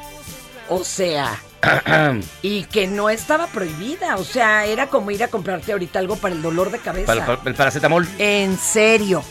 O 0.68 0.84
sea, 0.84 1.40
y 2.42 2.64
que 2.64 2.86
no 2.86 3.11
estaba 3.11 3.46
prohibida, 3.48 4.16
o 4.16 4.24
sea, 4.24 4.66
era 4.66 4.88
como 4.88 5.11
ir 5.11 5.22
a 5.22 5.28
comprarte 5.28 5.72
ahorita 5.72 5.98
algo 5.98 6.16
para 6.16 6.34
el 6.34 6.42
dolor 6.42 6.70
de 6.70 6.78
cabeza. 6.78 7.06
Para, 7.06 7.26
para- 7.26 7.42
el 7.48 7.54
paracetamol. 7.54 8.08
En 8.18 8.58
serio, 8.58 9.22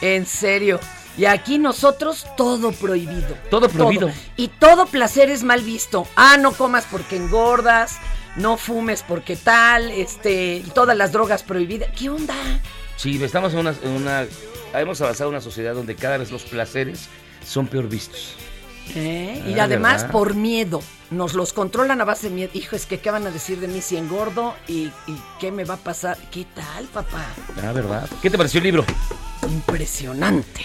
en 0.00 0.26
serio. 0.26 0.80
Y 1.16 1.26
aquí 1.26 1.58
nosotros 1.58 2.26
todo 2.36 2.72
prohibido. 2.72 3.36
Todo 3.50 3.68
prohibido. 3.68 4.10
Y 4.36 4.48
todo 4.48 4.86
placer 4.86 5.30
es 5.30 5.42
mal 5.42 5.60
visto. 5.62 6.06
Ah, 6.16 6.38
no 6.38 6.52
comas 6.52 6.86
porque 6.90 7.16
engordas, 7.16 7.98
no 8.36 8.56
fumes 8.56 9.04
porque 9.06 9.36
tal, 9.36 9.90
este, 9.90 10.64
todas 10.74 10.96
las 10.96 11.12
drogas 11.12 11.42
prohibidas. 11.42 11.90
¿Qué 11.96 12.08
onda? 12.08 12.34
Sí, 13.02 13.20
estamos 13.22 13.52
en 13.52 13.58
una, 13.60 13.74
en 13.82 13.90
una- 13.90 14.26
Hemos 14.74 15.00
avanzado 15.00 15.28
en 15.30 15.34
una 15.34 15.42
sociedad 15.42 15.74
donde 15.74 15.96
cada 15.96 16.16
vez 16.18 16.30
los 16.30 16.42
placeres 16.44 17.08
son 17.44 17.66
peor 17.66 17.88
vistos. 17.88 18.36
¿Eh? 18.94 19.42
Y 19.46 19.58
Ah, 19.58 19.64
además 19.64 19.94
¿verdad? 20.02 20.10
por 20.12 20.34
miedo. 20.34 20.82
Nos 21.10 21.34
los 21.34 21.52
controlan 21.52 22.00
a 22.00 22.04
base 22.04 22.28
de 22.28 22.34
miedo. 22.34 22.50
Hijo, 22.54 22.74
es 22.76 22.86
que 22.86 22.98
¿qué 23.00 23.10
van 23.10 23.26
a 23.26 23.30
decir 23.30 23.58
de 23.60 23.66
mí 23.68 23.80
si 23.82 23.96
engordo? 23.96 24.54
¿Y, 24.68 24.84
y 25.06 25.16
qué 25.40 25.50
me 25.52 25.64
va 25.64 25.74
a 25.74 25.78
pasar? 25.78 26.16
¿Qué 26.30 26.46
tal, 26.54 26.84
papá? 26.86 27.26
Ah, 27.62 27.72
¿verdad? 27.72 28.08
¿Qué 28.22 28.30
te 28.30 28.38
pareció 28.38 28.58
el 28.58 28.64
libro? 28.64 28.84
Impresionante. 29.42 30.64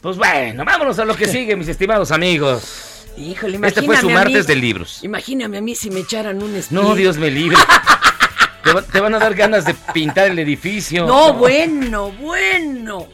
Pues 0.00 0.16
bueno, 0.18 0.64
vámonos 0.64 0.98
a 0.98 1.04
lo 1.04 1.16
que 1.16 1.26
sigue, 1.28 1.56
mis 1.56 1.68
estimados 1.68 2.10
amigos. 2.12 3.06
Híjole, 3.16 3.58
Este 3.66 3.82
fue 3.82 3.96
su 3.96 4.06
imagíname 4.08 4.20
a 4.20 4.24
mí- 4.24 4.32
martes 4.32 4.46
de 4.46 4.54
libros. 4.56 5.00
Imagíname 5.02 5.58
a 5.58 5.60
mí 5.60 5.74
si 5.74 5.90
me 5.90 6.00
echaran 6.00 6.40
un 6.42 6.54
speed. 6.54 6.78
No, 6.80 6.94
Dios 6.94 7.16
me 7.18 7.30
libre. 7.30 7.56
te, 8.64 8.72
va- 8.72 8.82
te 8.82 9.00
van 9.00 9.14
a 9.14 9.18
dar 9.18 9.34
ganas 9.34 9.64
de 9.64 9.74
pintar 9.92 10.26
el 10.30 10.38
edificio. 10.38 11.06
No, 11.06 11.32
bueno, 11.34 12.10
bueno. 12.12 13.06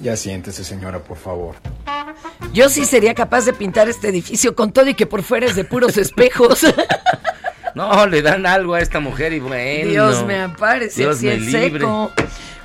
Ya 0.00 0.16
siéntese, 0.16 0.64
señora, 0.64 0.98
por 1.04 1.16
favor. 1.16 1.54
Yo 2.52 2.68
sí 2.68 2.84
sería 2.84 3.14
capaz 3.14 3.42
de 3.44 3.52
pintar 3.52 3.88
este 3.88 4.08
edificio 4.08 4.54
con 4.56 4.72
todo 4.72 4.88
y 4.88 4.94
que 4.94 5.06
por 5.06 5.22
fuera 5.22 5.46
es 5.46 5.54
de 5.56 5.64
puros 5.64 5.96
espejos. 5.96 6.60
No, 7.74 8.06
le 8.06 8.20
dan 8.20 8.44
algo 8.44 8.74
a 8.74 8.80
esta 8.82 9.00
mujer 9.00 9.32
y 9.32 9.40
bueno. 9.40 9.88
Dios 9.88 10.26
me 10.26 10.38
ampare, 10.38 10.90
si 10.90 11.04
es 11.04 11.22
libre. 11.22 11.80
seco. 11.80 12.10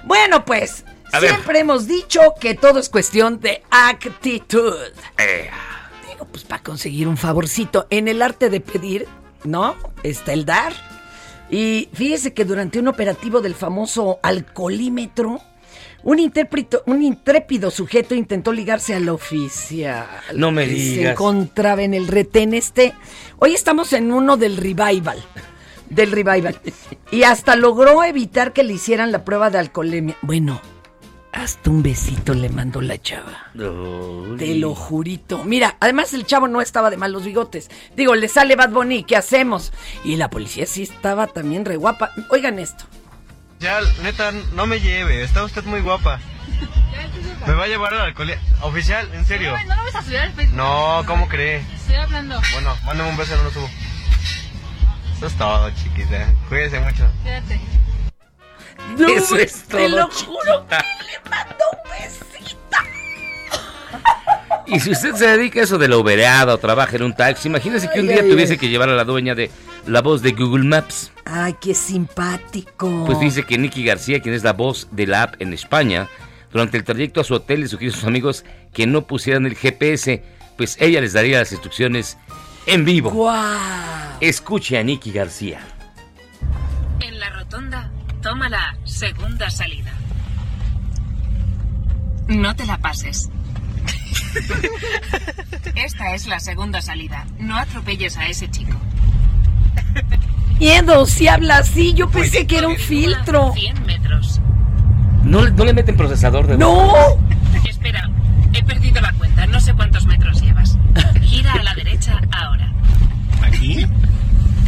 Bueno, 0.03 0.43
pues, 0.43 0.83
A 1.13 1.19
ver. 1.19 1.31
siempre 1.31 1.59
hemos 1.59 1.87
dicho 1.87 2.19
que 2.39 2.53
todo 2.55 2.79
es 2.79 2.89
cuestión 2.89 3.39
de 3.39 3.63
actitud. 3.69 4.73
Eh, 5.17 5.49
Digo, 6.11 6.25
pues 6.25 6.43
para 6.43 6.61
conseguir 6.63 7.07
un 7.07 7.17
favorcito. 7.17 7.87
En 7.89 8.07
el 8.07 8.21
arte 8.21 8.49
de 8.49 8.59
pedir, 8.61 9.07
¿no? 9.43 9.75
Está 10.03 10.33
el 10.33 10.45
dar. 10.45 10.73
Y 11.49 11.89
fíjese 11.93 12.33
que 12.33 12.43
durante 12.45 12.79
un 12.79 12.87
operativo 12.87 13.39
del 13.41 13.55
famoso 13.55 14.19
alcoholímetro, 14.23 15.39
un, 16.03 16.17
intérprito- 16.19 16.83
un 16.85 17.01
intrépido 17.01 17.71
sujeto 17.71 18.15
intentó 18.15 18.51
ligarse 18.51 18.93
al 18.95 19.07
oficial. 19.09 20.07
No 20.35 20.51
me 20.51 20.65
que 20.65 20.71
Se 20.71 20.75
digas. 20.75 21.11
encontraba 21.13 21.83
en 21.83 21.93
el 21.93 22.07
retén 22.07 22.53
este. 22.53 22.93
Hoy 23.39 23.53
estamos 23.53 23.93
en 23.93 24.11
uno 24.11 24.35
del 24.37 24.57
revival. 24.57 25.23
Del 25.89 26.11
revival. 26.11 26.59
Y 27.11 27.23
hasta 27.23 27.55
logró 27.55 28.03
evitar 28.03 28.51
que 28.51 28.63
le 28.63 28.73
hicieran 28.73 29.11
la 29.13 29.23
prueba 29.23 29.49
de 29.49 29.59
alcoholemia. 29.59 30.17
Bueno, 30.21 30.61
hasta 31.31 31.69
un 31.69 31.83
besito 31.83 32.33
le 32.33 32.49
mandó 32.49 32.81
la 32.81 33.01
chava. 33.01 33.51
Te 34.37 34.55
lo 34.55 34.73
jurito. 34.73 35.43
Mira, 35.43 35.77
además 35.79 36.13
el 36.13 36.25
chavo 36.25 36.47
no 36.47 36.61
estaba 36.61 36.89
de 36.89 36.97
malos 36.97 37.25
bigotes. 37.25 37.69
Digo, 37.95 38.15
le 38.15 38.27
sale 38.27 38.55
Bad 38.55 38.69
Bunny, 38.69 39.03
¿qué 39.03 39.15
hacemos? 39.15 39.71
Y 40.03 40.15
la 40.15 40.29
policía 40.29 40.65
sí 40.65 40.83
estaba 40.83 41.27
también 41.27 41.65
re 41.65 41.77
guapa. 41.77 42.11
Oigan 42.29 42.59
esto. 42.59 42.85
Ya, 43.59 43.79
neta, 44.03 44.31
no 44.53 44.67
me 44.67 44.79
lleve, 44.79 45.23
está 45.23 45.43
usted 45.43 45.63
muy 45.63 45.81
guapa. 45.81 46.19
Me 47.45 47.53
va 47.53 47.63
a 47.63 47.67
llevar 47.67 47.93
al 47.93 48.01
alcohol. 48.01 48.33
Oficial, 48.61 49.09
en 49.13 49.25
serio. 49.25 49.55
No 49.57 49.75
lo 49.75 49.83
vas 49.83 49.95
a 49.95 50.03
subir 50.03 50.17
al 50.17 50.33
Facebook. 50.33 50.55
No, 50.55 51.03
¿cómo 51.07 51.27
cree? 51.27 51.63
Estoy 51.73 51.95
hablando. 51.95 52.39
Bueno, 52.53 52.75
mándame 52.85 53.09
un 53.09 53.17
beso, 53.17 53.35
no 53.37 53.43
lo 53.43 53.51
subo. 53.51 53.69
Eso 55.15 55.27
es 55.27 55.37
todo, 55.37 55.69
chiquita. 55.71 56.27
Cuídese 56.49 56.79
mucho. 56.79 57.09
Quédate. 57.23 57.59
No, 58.97 59.07
Eso 59.07 59.35
es 59.37 59.63
te 59.63 59.87
todo, 59.87 59.89
lo 59.89 60.09
juro 60.11 60.67
que 60.67 60.75
le 61.23 61.29
mandó 61.29 61.65
un 61.71 61.89
besito. 61.91 62.77
Y 64.67 64.79
si 64.81 64.91
usted 64.91 65.15
se 65.15 65.27
dedica 65.27 65.61
a 65.61 65.63
eso 65.63 65.77
de 65.77 65.87
la 65.87 65.97
ubereada 65.97 66.53
o 66.53 66.57
trabaja 66.57 66.97
en 66.97 67.03
un 67.03 67.15
taxi, 67.15 67.47
imagínese 67.47 67.89
que 67.89 68.01
un 68.01 68.07
día 68.07 68.21
ay, 68.21 68.29
tuviese 68.29 68.53
ay. 68.53 68.59
que 68.59 68.69
llevar 68.69 68.89
a 68.89 68.95
la 68.95 69.05
dueña 69.05 69.33
de 69.33 69.49
la 69.85 70.01
voz 70.01 70.21
de 70.21 70.31
Google 70.33 70.65
Maps. 70.65 71.11
Ay, 71.25 71.55
qué 71.61 71.73
simpático. 71.73 73.05
Pues 73.05 73.19
dice 73.19 73.43
que 73.43 73.57
Nicky 73.57 73.85
García, 73.85 74.21
quien 74.21 74.35
es 74.35 74.43
la 74.43 74.53
voz 74.53 74.89
de 74.91 75.07
la 75.07 75.23
app 75.23 75.41
en 75.41 75.53
España, 75.53 76.09
durante 76.51 76.77
el 76.77 76.83
trayecto 76.83 77.21
a 77.21 77.23
su 77.23 77.33
hotel 77.33 77.61
le 77.61 77.67
sugirió 77.67 77.93
a 77.93 77.95
sus 77.95 78.05
amigos 78.05 78.43
que 78.73 78.87
no 78.87 79.07
pusieran 79.07 79.45
el 79.45 79.55
GPS, 79.55 80.23
pues 80.57 80.77
ella 80.79 81.01
les 81.01 81.13
daría 81.13 81.39
las 81.39 81.51
instrucciones 81.51 82.17
en 82.65 82.83
vivo. 82.83 83.09
¡Guau! 83.11 84.17
Escuche 84.19 84.77
a 84.77 84.83
Nicky 84.83 85.11
García. 85.11 85.59
En 86.99 87.19
la 87.19 87.29
rotonda, 87.29 87.91
toma 88.21 88.49
la 88.49 88.77
segunda 88.83 89.49
salida. 89.49 89.96
No 92.27 92.55
te 92.55 92.65
la 92.65 92.77
pases. 92.77 93.29
Esta 95.75 96.13
es 96.15 96.27
la 96.27 96.39
segunda 96.39 96.81
salida. 96.81 97.25
No 97.39 97.57
atropelles 97.57 98.17
a 98.17 98.27
ese 98.27 98.49
chico. 98.49 98.77
Miedo, 100.59 101.05
si 101.05 101.27
habla 101.27 101.57
así, 101.59 101.93
yo 101.93 102.09
pensé 102.09 102.47
que 102.47 102.57
era 102.57 102.67
un 102.67 102.77
filtro. 102.77 103.53
100 103.53 103.85
metros. 103.85 104.41
¿No, 105.23 105.43
le- 105.45 105.51
no 105.51 105.65
le 105.65 105.73
meten 105.73 105.95
procesador 105.97 106.47
de 106.47 106.57
¡No! 106.57 106.93
Espera, 107.67 108.09
he 108.53 108.63
perdido 108.63 109.01
la 109.01 109.13
cuenta. 109.13 109.45
No 109.47 109.59
sé 109.59 109.73
cuántos 109.73 110.05
metros 110.07 110.41
llevas. 110.41 110.77
Gira 111.21 111.53
a 111.53 111.63
la 111.63 111.73
derecha 111.75 112.19
ahora. 112.31 112.71
¿Aquí? 113.43 113.85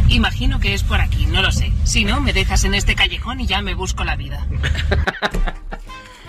Imagino 0.08 0.58
que 0.60 0.74
es 0.74 0.82
por 0.82 1.00
aquí, 1.00 1.26
no 1.26 1.42
lo 1.42 1.50
sé. 1.52 1.72
Si 1.84 2.04
no, 2.04 2.20
me 2.20 2.32
dejas 2.32 2.64
en 2.64 2.74
este 2.74 2.94
callejón 2.94 3.40
y 3.40 3.46
ya 3.46 3.60
me 3.62 3.74
busco 3.74 4.04
la 4.04 4.16
vida. 4.16 4.46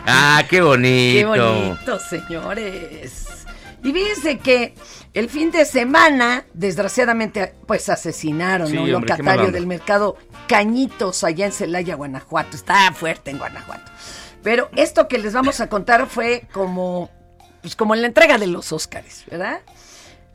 Ah, 0.06 0.44
qué 0.50 0.62
bonito. 0.62 1.34
Qué 1.34 1.42
bonito, 1.42 2.00
señores. 2.00 3.28
Y 3.84 3.92
fíjense 3.92 4.38
que 4.38 4.76
el 5.14 5.30
fin 5.30 5.52
de 5.52 5.66
semana, 5.66 6.46
desgraciadamente, 6.54 7.56
pues 7.66 7.90
asesinaron 7.90 8.68
Sí, 8.68 8.78
a 8.78 8.82
un 8.82 8.94
hombre, 8.94 9.10
locatario 9.10 9.52
del 9.52 9.66
mercado 9.68 10.18
Cañitos 10.48 11.24
allá 11.24 11.46
en 11.48 11.52
Celaya, 11.52 11.96
Guanajuato. 11.96 12.56
Está 12.56 12.92
fuerte 12.94 13.32
en 13.32 13.38
Guanajuato. 13.40 13.92
Pero 14.44 14.70
esto 14.76 15.08
que 15.08 15.18
les 15.18 15.34
vamos 15.34 15.62
a 15.62 15.68
contar 15.68 16.08
fue 16.08 16.44
como, 16.52 17.10
pues 17.62 17.76
como 17.76 17.94
en 17.96 18.02
la 18.02 18.08
entrega 18.08 18.38
de 18.38 18.48
los 18.48 18.72
Óscares, 18.72 19.24
¿verdad? 19.30 19.62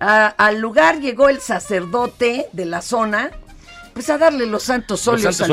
A- 0.00 0.26
al 0.28 0.58
lugar 0.60 1.00
llegó 1.00 1.28
el 1.28 1.40
sacerdote 1.40 2.46
de 2.52 2.66
la 2.66 2.82
zona, 2.82 3.30
pues 3.94 4.10
a 4.10 4.18
darle 4.18 4.46
los 4.46 4.64
santos 4.64 5.06
Los 5.06 5.08
óleos 5.08 5.36
santos 5.36 5.44
al 5.44 5.50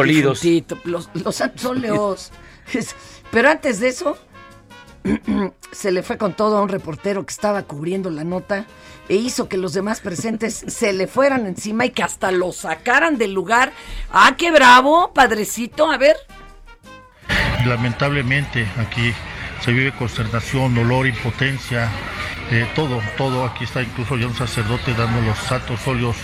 los, 0.85 1.09
los 1.13 1.35
santos 1.35 1.65
óleos. 1.65 2.31
Pero 3.33 3.49
antes 3.49 3.79
de 3.79 3.87
eso, 3.87 4.15
se 5.71 5.91
le 5.91 6.03
fue 6.03 6.19
con 6.19 6.35
todo 6.35 6.59
a 6.59 6.61
un 6.61 6.69
reportero 6.69 7.25
que 7.25 7.33
estaba 7.33 7.63
cubriendo 7.63 8.11
la 8.11 8.23
nota 8.23 8.65
e 9.09 9.15
hizo 9.15 9.49
que 9.49 9.57
los 9.57 9.73
demás 9.73 10.01
presentes 10.01 10.53
se 10.67 10.93
le 10.93 11.07
fueran 11.07 11.47
encima 11.47 11.85
y 11.85 11.89
que 11.89 12.03
hasta 12.03 12.31
lo 12.31 12.51
sacaran 12.51 13.17
del 13.17 13.33
lugar. 13.33 13.73
¡Ah, 14.11 14.35
qué 14.37 14.51
bravo, 14.51 15.11
padrecito! 15.15 15.91
A 15.91 15.97
ver. 15.97 16.15
Lamentablemente 17.65 18.67
aquí 18.77 19.13
se 19.63 19.71
vive 19.71 19.93
consternación, 19.93 20.75
dolor, 20.75 21.07
impotencia, 21.07 21.89
eh, 22.51 22.67
todo, 22.75 23.01
todo. 23.15 23.45
Aquí 23.45 23.63
está 23.63 23.81
incluso 23.81 24.17
ya 24.17 24.27
un 24.27 24.35
sacerdote 24.35 24.93
dando 24.93 25.21
los 25.21 25.37
santos 25.37 25.87
óleos 25.87 26.17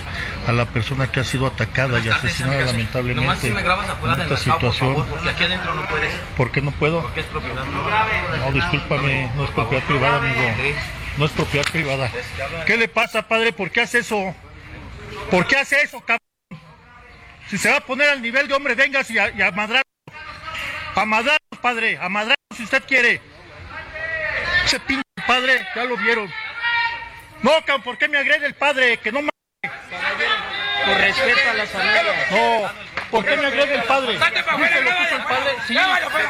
a 0.46 0.52
la 0.52 0.66
persona 0.66 1.10
que 1.10 1.22
ha 1.22 1.24
sido 1.24 1.48
atacada 1.48 2.00
y 2.00 2.10
asesinada 2.10 2.66
lamentablemente 2.66 3.48
en 3.48 3.58
esta 3.58 4.36
situación. 4.36 5.06
¿Por 6.36 6.52
qué 6.52 6.62
no 6.62 6.72
puedo? 6.72 7.02
Porque 7.02 7.22
es 7.22 7.26
propiedad. 7.28 7.64
No, 7.64 8.52
discúlpame, 8.52 9.32
no 9.36 9.46
es 9.46 9.52
propiedad 9.52 9.84
privada, 9.86 10.18
amigo. 10.18 10.76
No 11.18 11.26
es 11.26 11.32
propiedad 11.32 11.66
privada. 11.72 12.12
¿Qué 12.66 12.76
le 12.76 12.90
pasa, 12.90 13.26
padre? 13.26 13.54
¿Por 13.54 13.72
qué 13.72 13.82
hace 13.82 14.00
eso? 14.00 14.36
¿Por 15.32 15.48
qué 15.48 15.56
hace 15.56 15.82
eso, 15.82 16.02
cabrón? 16.02 16.20
Si 17.48 17.58
se 17.58 17.70
va 17.70 17.78
a 17.78 17.82
poner 17.82 18.10
al 18.10 18.22
nivel 18.22 18.50
de 18.50 18.54
hombre, 18.54 18.76
vengas 18.76 19.10
y 19.10 19.18
a, 19.18 19.32
y 19.32 19.42
a 19.42 19.52
madrar. 19.52 19.84
A 20.96 21.06
madrar, 21.06 21.38
padre, 21.62 21.98
a 21.98 22.10
madrar 22.10 22.39
si 22.56 22.64
usted 22.64 22.84
quiere. 22.88 23.22
Ese 24.66 24.80
pinche 24.82 25.04
padre, 25.28 25.68
ya 25.76 25.84
lo 25.86 25.98
vieron. 25.98 26.32
No, 27.42 27.52
¿por 27.84 27.98
qué 27.98 28.08
me 28.08 28.18
agrede 28.18 28.48
el 28.48 28.56
padre? 28.56 28.98
Que 28.98 29.12
no 29.12 29.22
me... 29.22 29.30
Por 29.62 30.98
respeto 30.98 31.50
a 31.50 31.54
las 31.54 31.70
familias. 31.70 32.06
No, 32.32 32.72
¿por 33.12 33.26
qué 33.26 33.38
me 33.38 33.46
agrede 33.46 33.76
el 33.76 33.84
padre? 33.84 34.18
¿Viste 34.18 34.82
lo 34.82 34.90
que 34.90 35.04
hizo 35.04 35.16
el 35.16 35.24
padre? 35.24 35.52
Sí, 35.68 35.78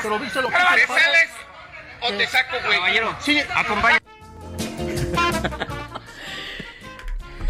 pero 0.02 0.20
¿viste 0.20 0.42
lo 0.42 0.50
que 0.50 0.56
hizo 0.56 0.68
el 0.68 0.86
padre? 0.86 0.88
sales 0.88 1.30
o 2.02 2.14
te 2.14 2.28
saco, 2.28 2.58
güey. 2.66 2.78
Caballero, 2.78 3.16
sí, 3.20 3.42
acompaña. 3.56 4.00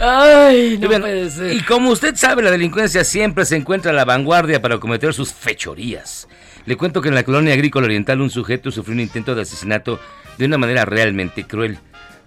Ay, 0.01 0.79
Y 0.81 0.85
bueno, 0.85 1.07
Y 1.51 1.61
como 1.63 1.89
usted 1.89 2.15
sabe, 2.15 2.41
la 2.41 2.51
delincuencia 2.51 3.03
siempre 3.03 3.45
se 3.45 3.57
encuentra 3.57 3.91
a 3.91 3.93
la 3.93 4.05
vanguardia 4.05 4.61
para 4.61 4.79
cometer 4.79 5.13
sus 5.13 5.33
fechorías. 5.33 6.27
Le 6.65 6.77
cuento 6.77 7.01
que 7.01 7.09
en 7.09 7.15
la 7.15 7.23
colonia 7.23 7.53
agrícola 7.53 7.85
oriental 7.85 8.21
un 8.21 8.29
sujeto 8.29 8.71
sufrió 8.71 8.93
un 8.93 8.99
intento 8.99 9.35
de 9.35 9.41
asesinato 9.41 9.99
de 10.37 10.45
una 10.45 10.57
manera 10.57 10.85
realmente 10.85 11.45
cruel. 11.45 11.79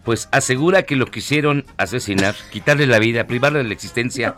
Pues 0.04 0.28
asegura 0.32 0.82
que 0.82 0.96
lo 0.96 1.06
quisieron 1.06 1.64
asesinar, 1.76 2.34
quitarle 2.50 2.86
la 2.86 2.98
vida, 2.98 3.26
privarle 3.26 3.58
de 3.58 3.64
la 3.64 3.74
existencia 3.74 4.34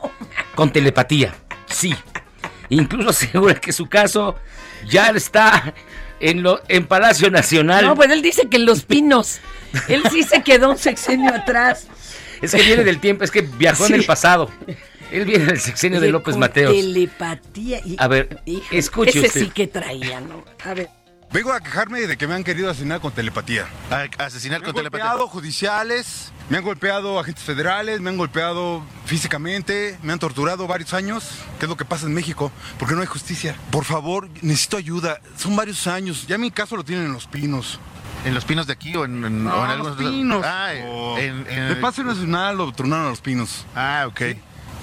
con 0.54 0.72
telepatía. 0.72 1.34
Sí. 1.66 1.94
Incluso 2.68 3.10
asegura 3.10 3.54
que 3.54 3.72
su 3.72 3.86
caso 3.86 4.36
ya 4.88 5.08
está 5.08 5.74
en, 6.20 6.42
lo, 6.42 6.60
en 6.68 6.86
Palacio 6.86 7.30
Nacional. 7.30 7.84
No, 7.84 7.94
pues 7.94 8.10
él 8.10 8.22
dice 8.22 8.48
que 8.48 8.56
en 8.56 8.66
Los 8.66 8.84
Pinos. 8.84 9.40
Él 9.88 10.02
sí 10.10 10.22
se 10.22 10.42
quedó 10.42 10.70
un 10.70 10.78
sexenio 10.78 11.34
atrás. 11.34 11.88
Es 12.40 12.52
que 12.52 12.62
viene 12.62 12.84
del 12.84 13.00
tiempo, 13.00 13.24
es 13.24 13.30
que 13.30 13.40
viajó 13.42 13.86
en 13.86 13.94
el 13.94 14.04
pasado. 14.04 14.50
Él 15.14 15.24
viene 15.26 15.44
del 15.46 15.60
sexenio 15.60 16.00
de 16.00 16.10
López 16.10 16.32
con 16.34 16.40
Mateos. 16.40 16.72
Telepatía. 16.72 17.80
y- 17.84 17.96
A 17.98 18.08
ver, 18.08 18.40
híjole, 18.46 18.78
escuche 18.78 19.10
ese 19.18 19.26
usted. 19.28 19.40
sí 19.42 19.50
que 19.50 19.66
traía, 19.66 20.20
¿no? 20.20 20.44
A 20.64 20.74
ver. 20.74 20.88
Vengo 21.32 21.52
a 21.52 21.60
quejarme 21.60 22.00
de 22.06 22.16
que 22.16 22.28
me 22.28 22.34
han 22.34 22.44
querido 22.44 22.70
asesinar 22.70 23.00
con 23.00 23.10
telepatía. 23.12 23.66
asesinar 24.18 24.60
me 24.60 24.68
han 24.68 24.72
golpeado 24.72 25.26
judiciales, 25.26 26.32
me 26.48 26.58
han 26.58 26.62
golpeado 26.64 27.18
agentes 27.18 27.42
federales, 27.42 28.00
me 28.00 28.10
han 28.10 28.16
golpeado 28.16 28.84
físicamente, 29.04 29.98
me 30.02 30.12
han 30.12 30.18
torturado 30.20 30.66
varios 30.68 30.94
años. 30.94 31.24
¿Qué 31.58 31.64
es 31.66 31.68
lo 31.68 31.76
que 31.76 31.84
pasa 31.84 32.06
en 32.06 32.14
México? 32.14 32.52
Porque 32.78 32.94
no 32.94 33.00
hay 33.00 33.06
justicia. 33.08 33.56
Por 33.72 33.84
favor, 33.84 34.28
necesito 34.42 34.76
ayuda. 34.76 35.18
Son 35.36 35.56
varios 35.56 35.86
años. 35.88 36.26
Ya 36.28 36.38
mi 36.38 36.50
caso 36.52 36.76
lo 36.76 36.84
tienen 36.84 37.06
en 37.06 37.12
Los 37.12 37.26
Pinos. 37.26 37.80
¿En 38.24 38.32
Los 38.34 38.44
Pinos 38.44 38.66
de 38.68 38.72
aquí 38.74 38.94
o 38.94 39.04
en, 39.04 39.24
en, 39.24 39.44
No, 39.44 39.54
o 39.54 39.64
en 39.64 39.78
Los 39.78 39.88
algunos 39.88 39.96
Pinos. 39.96 40.44
Ah, 40.46 40.70
O- 40.86 41.18
en, 41.18 41.46
en- 41.48 41.68
De 41.68 41.76
Paso 41.76 42.04
Nacional 42.04 42.56
lo 42.58 42.70
tronaron 42.72 43.06
a 43.06 43.10
Los 43.10 43.20
Pinos. 43.20 43.66
Ah, 43.74 44.04
ok. 44.08 44.20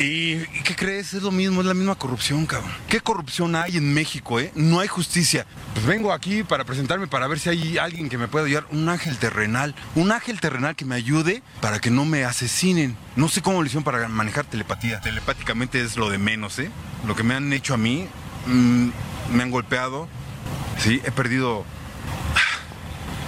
¿Y, 0.01 0.33
y 0.33 0.63
qué 0.63 0.75
crees? 0.75 1.13
Es 1.13 1.21
lo 1.21 1.31
mismo, 1.31 1.61
es 1.61 1.67
la 1.67 1.73
misma 1.73 1.95
corrupción, 1.95 2.45
cabrón. 2.45 2.71
¿Qué 2.87 3.01
corrupción 3.01 3.55
hay 3.55 3.77
en 3.77 3.93
México, 3.93 4.39
eh? 4.39 4.51
No 4.55 4.79
hay 4.79 4.87
justicia. 4.87 5.45
Pues 5.73 5.85
vengo 5.85 6.11
aquí 6.11 6.43
para 6.43 6.65
presentarme, 6.65 7.07
para 7.07 7.27
ver 7.27 7.39
si 7.39 7.49
hay 7.49 7.77
alguien 7.77 8.09
que 8.09 8.17
me 8.17 8.27
pueda 8.27 8.45
ayudar. 8.45 8.65
Un 8.71 8.89
ángel 8.89 9.17
terrenal. 9.17 9.75
Un 9.95 10.11
ángel 10.11 10.39
terrenal 10.39 10.75
que 10.75 10.85
me 10.85 10.95
ayude 10.95 11.43
para 11.61 11.79
que 11.79 11.91
no 11.91 12.05
me 12.05 12.25
asesinen. 12.25 12.97
No 13.15 13.29
sé 13.29 13.41
cómo 13.41 13.61
lo 13.61 13.65
hicieron 13.65 13.83
para 13.83 14.07
manejar 14.07 14.45
telepatía. 14.45 15.01
Telepáticamente 15.01 15.81
es 15.81 15.97
lo 15.97 16.09
de 16.09 16.17
menos, 16.17 16.57
¿eh? 16.59 16.71
Lo 17.05 17.15
que 17.15 17.23
me 17.23 17.35
han 17.35 17.53
hecho 17.53 17.75
a 17.75 17.77
mí, 17.77 18.07
mm, 18.47 18.89
me 19.33 19.43
han 19.43 19.51
golpeado. 19.51 20.07
Sí, 20.79 21.01
he 21.05 21.11
perdido... 21.11 21.63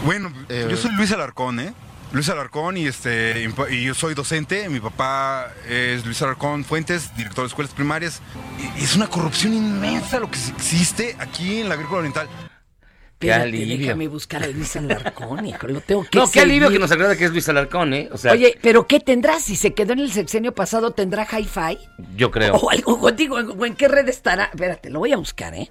Bueno, 0.03 0.33
yo 0.49 0.75
soy 0.75 0.91
Luis 0.91 1.13
Alarcón, 1.13 1.61
¿eh? 1.61 1.73
Luis 2.13 2.29
Alarcón 2.29 2.77
y 2.77 2.85
este 2.85 3.49
y 3.71 3.83
yo 3.85 3.95
soy 3.95 4.13
docente, 4.13 4.69
mi 4.69 4.79
papá 4.79 5.51
es 5.67 6.05
Luis 6.05 6.21
Alarcón 6.21 6.63
Fuentes, 6.63 7.09
director 7.17 7.43
de 7.43 7.47
escuelas 7.47 7.73
primarias. 7.73 8.21
Y, 8.59 8.83
es 8.83 8.95
una 8.95 9.07
corrupción 9.07 9.51
inmensa 9.55 10.19
lo 10.19 10.29
que 10.29 10.37
existe 10.37 11.15
aquí 11.17 11.61
en 11.61 11.69
la 11.69 11.73
agrícola 11.73 11.99
oriental. 11.99 12.29
Qué 13.17 13.33
alivio. 13.33 13.77
déjame 13.79 14.07
buscar 14.09 14.43
a 14.43 14.47
Luis 14.47 14.75
Alarcón, 14.75 15.47
hijo, 15.47 15.65
lo 15.65 15.81
tengo 15.81 16.03
que 16.03 16.19
No, 16.19 16.29
qué 16.29 16.41
alivio 16.41 16.69
que 16.69 16.77
nos 16.77 16.91
agrada 16.91 17.15
que 17.15 17.25
es 17.25 17.31
Luis 17.31 17.49
Alarcón, 17.49 17.95
¿eh? 17.95 18.09
O 18.11 18.17
sea, 18.19 18.33
Oye, 18.33 18.59
pero 18.61 18.85
¿qué 18.85 18.99
tendrá? 18.99 19.39
Si 19.39 19.55
se 19.55 19.73
quedó 19.73 19.93
en 19.93 19.99
el 19.99 20.11
sexenio 20.11 20.53
pasado, 20.53 20.91
¿tendrá 20.91 21.25
hi-fi? 21.25 21.79
yo 22.15 22.29
creo. 22.29 22.57
O 22.57 22.69
algo, 22.69 22.99
o 23.01 23.11
digo, 23.11 23.37
¿o 23.37 23.65
¿en 23.65 23.73
qué 23.73 23.87
red 23.87 24.07
estará? 24.07 24.51
Espérate, 24.53 24.91
lo 24.91 24.99
voy 24.99 25.13
a 25.13 25.17
buscar, 25.17 25.55
¿eh? 25.55 25.67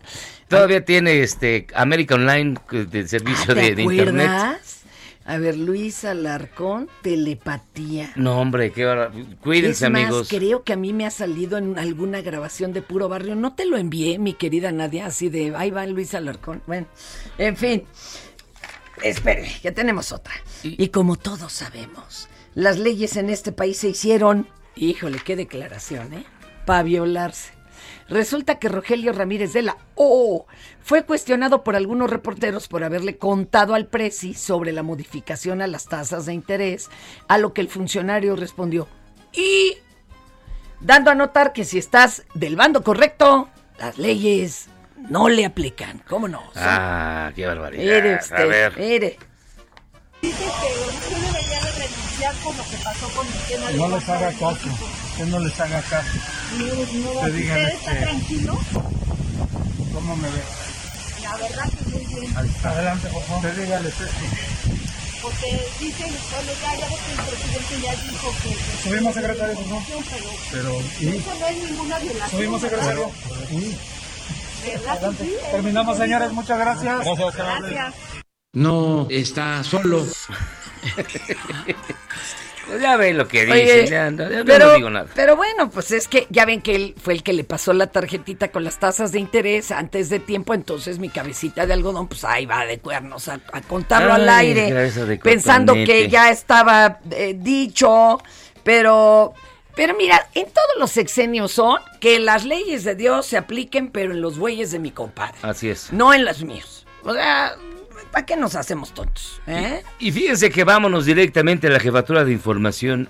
Todavía 0.49 0.85
tiene 0.85 1.23
este 1.23 1.69
América 1.73 2.17
Online 2.17 2.59
de 2.69 3.07
servicio 3.07 3.55
¿Te 3.55 3.61
de, 3.61 3.75
de 3.77 3.83
internet. 3.85 4.59
A 5.25 5.39
ver, 5.39 5.57
Luis 5.57 6.05
Alarcón, 6.05 6.89
telepatía. 7.03 8.13
No, 8.17 8.41
hombre, 8.41 8.73
qué 8.73 8.83
Cuídense, 9.41 9.87
es 9.87 9.91
más, 9.91 10.03
amigos. 10.03 10.29
creo 10.29 10.65
que 10.65 10.73
a 10.73 10.77
mí 10.77 10.93
me 10.93 11.07
ha 11.07 11.11
salido 11.11 11.59
en 11.59 11.79
alguna 11.79 12.21
grabación 12.23 12.73
de 12.73 12.83
Puro 12.83 13.09
Barrio. 13.09 13.37
No 13.37 13.55
te 13.55 13.67
lo 13.67 13.77
envié, 13.77 14.19
mi 14.19 14.35
querida 14.35 14.73
Nadia, 14.73 15.07
así 15.07 15.29
de, 15.29 15.55
ahí 15.57 15.71
va 15.71 15.87
Luis 15.87 16.15
Alarcón. 16.15 16.63
Bueno, 16.67 16.87
en 17.39 17.57
fin. 17.57 17.85
Espere, 19.03 19.51
ya 19.63 19.73
tenemos 19.73 20.13
otra. 20.13 20.35
Y 20.63 20.89
como 20.89 21.17
todos 21.17 21.53
sabemos, 21.53 22.29
las 22.55 22.79
leyes 22.79 23.17
en 23.17 23.31
este 23.31 23.53
país 23.53 23.79
se 23.79 23.89
hicieron, 23.89 24.49
híjole, 24.77 25.19
qué 25.25 25.37
declaración, 25.37 26.13
¿eh? 26.15 26.25
Para 26.67 26.83
violarse. 26.83 27.53
Resulta 28.09 28.59
que 28.59 28.69
Rogelio 28.69 29.13
Ramírez 29.13 29.53
de 29.53 29.63
la 29.63 29.77
O 29.95 30.47
fue 30.81 31.05
cuestionado 31.05 31.63
por 31.65 31.77
algunos 31.77 32.11
reporteros 32.11 32.69
por 32.69 32.85
haberle 32.85 33.17
contado 33.17 33.75
al 33.75 33.87
Presi 33.87 34.35
sobre 34.35 34.73
la 34.73 34.83
modificación 34.83 35.63
a 35.63 35.67
las 35.67 35.87
tasas 35.87 36.27
de 36.27 36.35
interés, 36.35 36.91
a 37.29 37.39
lo 37.39 37.53
que 37.53 37.61
el 37.61 37.69
funcionario 37.69 38.37
respondió, 38.37 38.89
y 39.33 39.77
dando 40.81 41.11
a 41.11 41.15
notar 41.15 41.53
que 41.53 41.65
si 41.65 41.79
estás 41.79 42.25
del 42.35 42.57
bando 42.57 42.83
correcto, 42.83 43.49
las 43.79 43.99
leyes 43.99 44.67
no 45.09 45.29
le 45.29 45.45
aplican. 45.45 46.03
¿Cómo 46.09 46.29
no? 46.29 46.43
Ah, 46.57 47.33
qué 47.35 47.47
barbaridad. 47.47 47.83
Mire 47.83 48.15
A 48.15 48.19
usted, 48.21 48.49
ver. 48.49 48.79
mire. 48.79 49.19
Dice 50.21 50.37
que 50.45 50.49
usted 50.49 51.17
debería 51.17 51.61
de 51.61 51.73
renunciar 51.73 52.35
por 52.45 52.55
lo 52.57 52.63
que 52.63 52.77
pasó 52.85 53.09
con 53.17 53.27
el 53.27 53.33
tema 53.49 53.67
de 53.71 53.77
No 53.79 53.89
les 53.89 54.09
haga 54.09 54.31
caso, 54.33 54.69
que 55.17 55.25
no 55.27 55.39
les 55.41 55.59
haga 55.61 55.81
caso. 55.83 56.09
No, 56.59 56.65
no, 56.67 57.21
Te 57.21 57.33
digan, 57.33 57.59
¿Usted 57.61 57.75
está 57.75 57.93
este- 57.93 58.05
tranquilo? 58.05 58.59
¿Cómo 59.93 60.17
me 60.17 60.29
ve? 60.29 60.43
La 61.23 61.37
verdad 61.37 61.71
que 61.71 61.85
muy 61.91 62.05
bien. 62.07 62.35
Adelante, 62.65 63.09
por 63.09 63.23
favor. 63.25 63.45
Usted 63.47 63.63
dígale 63.63 63.89
esto. 63.89 64.05
Porque 65.23 65.67
dicen, 65.79 66.09
bueno, 66.33 66.53
ya, 66.63 66.75
ya 66.81 66.87
que 66.89 66.95
el 66.95 66.99
presidente 67.29 67.75
ya 67.87 67.93
dijo 68.03 68.35
que... 68.43 68.49
que- 68.49 68.89
Subimos, 68.89 69.15
secretario, 69.15 69.55
por 69.55 69.65
favor. 69.67 69.83
Pero, 70.51 70.73
Pero, 71.01 71.15
eso 71.15 71.35
no 71.39 71.47
es 71.47 71.57
ninguna 71.71 71.99
violación. 72.01 72.31
Subimos, 72.31 72.61
secretario. 72.61 73.11
¿Verdad 74.65 75.11
que 75.17 75.25
sí? 75.25 75.31
Terminamos, 75.51 75.99
señores. 75.99 76.33
Muchas 76.33 76.59
gracias. 76.59 77.07
Gracias. 77.37 77.95
No 78.53 79.07
está 79.11 79.63
solo. 79.65 80.07
Pues 82.67 82.81
ya 82.81 82.97
ven 82.97 83.19
lo 83.19 83.27
que 83.29 83.45
dicen, 83.45 83.53
Oye, 83.61 83.87
ya, 83.89 84.11
no, 84.11 84.31
ya 84.31 84.45
pero, 84.45 84.67
no 84.69 84.75
digo 84.75 84.91
nada. 84.91 85.07
pero 85.15 85.37
bueno, 85.37 85.69
pues 85.71 85.91
es 85.91 86.07
que 86.09 86.27
ya 86.31 86.45
ven 86.45 86.63
que 86.63 86.75
él 86.77 86.95
fue 87.03 87.13
el 87.15 87.23
que 87.23 87.33
le 87.33 87.45
pasó 87.45 87.73
la 87.73 87.89
tarjetita 87.89 88.53
con 88.53 88.63
las 88.65 88.79
tasas 88.79 89.11
de 89.13 89.19
interés 89.19 89.71
antes 89.73 90.09
de 90.11 90.21
tiempo, 90.21 90.55
entonces 90.55 90.99
mi 90.99 91.09
cabecita 91.09 91.67
de 91.67 91.73
algodón, 91.73 92.09
pues 92.09 92.25
ahí 92.25 92.47
va 92.47 92.65
de 92.65 92.79
cuernos 92.79 93.29
a, 93.29 93.41
a 93.53 93.61
contarlo 93.63 94.13
al 94.13 94.29
aire, 94.29 94.73
pensando 95.23 95.75
que 95.75 96.09
ya 96.09 96.31
estaba 96.31 97.01
eh, 97.11 97.35
dicho, 97.39 98.19
pero... 98.63 99.35
Pero 99.75 99.95
mira, 99.97 100.29
en 100.35 100.45
todos 100.45 100.69
los 100.79 100.91
sexenios 100.91 101.51
son 101.53 101.79
que 101.99 102.19
las 102.21 102.45
leyes 102.45 102.85
de 102.85 102.95
Dios 102.95 103.25
se 103.25 103.39
apliquen, 103.39 103.91
pero 103.91 104.13
en 104.13 104.21
los 104.21 104.37
bueyes 104.37 104.71
de 104.71 104.79
mi 104.79 104.91
compadre, 104.91 105.39
Así 105.41 105.71
es. 105.71 105.91
no 105.95 106.13
en 106.13 106.27
las 106.27 106.43
míos. 106.43 106.87
O 107.05 107.15
sea, 107.15 107.55
¿para 108.13 108.25
qué 108.27 108.37
nos 108.37 108.55
hacemos 108.55 108.93
tontos? 108.95 109.41
eh? 109.49 109.83
Y 109.99 110.13
fíjense 110.13 110.51
que 110.51 110.63
vámonos 110.65 111.07
directamente 111.07 111.67
a 111.67 111.71
la 111.71 111.81
jefatura 111.81 112.25
de 112.25 112.33
información 112.33 113.09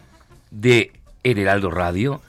de 0.51 0.93
El 1.23 1.39
Heraldo 1.39 1.71
Radio. 1.71 2.23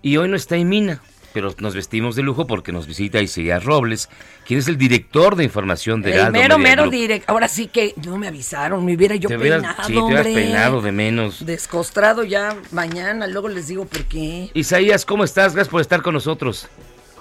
Y 0.00 0.16
hoy 0.16 0.28
no 0.28 0.36
está 0.36 0.56
Mina, 0.56 1.00
pero 1.32 1.54
nos 1.58 1.74
vestimos 1.74 2.16
de 2.16 2.22
lujo 2.22 2.46
porque 2.46 2.72
nos 2.72 2.86
visita 2.86 3.20
Isaías 3.22 3.64
Robles, 3.64 4.08
quien 4.46 4.58
es 4.60 4.68
el 4.68 4.76
director 4.76 5.36
de 5.36 5.44
información 5.44 6.02
de 6.02 6.12
Heraldo 6.14 6.32
mero, 6.32 6.58
Media 6.58 6.70
mero 6.70 6.82
Group. 6.82 6.92
direct. 6.94 7.30
Ahora 7.30 7.48
sí 7.48 7.68
que 7.68 7.94
no 8.04 8.18
me 8.18 8.26
avisaron, 8.28 8.84
me 8.84 8.94
hubiera 8.96 9.14
yo 9.16 9.28
Te 9.28 9.36
hubieras- 9.38 9.60
peinado, 9.62 9.82
sí, 9.86 9.92
te 9.92 9.98
hubieras 10.00 10.26
hombre. 10.26 10.42
peinado 10.42 10.80
de 10.82 10.92
menos. 10.92 11.46
Descostrado 11.46 12.24
ya 12.24 12.56
mañana, 12.72 13.26
luego 13.28 13.48
les 13.48 13.68
digo 13.68 13.84
por 13.86 14.04
qué. 14.04 14.50
Isaías, 14.54 15.04
¿cómo 15.06 15.24
estás? 15.24 15.54
Gracias 15.54 15.70
por 15.70 15.80
estar 15.80 16.02
con 16.02 16.14
nosotros. 16.14 16.68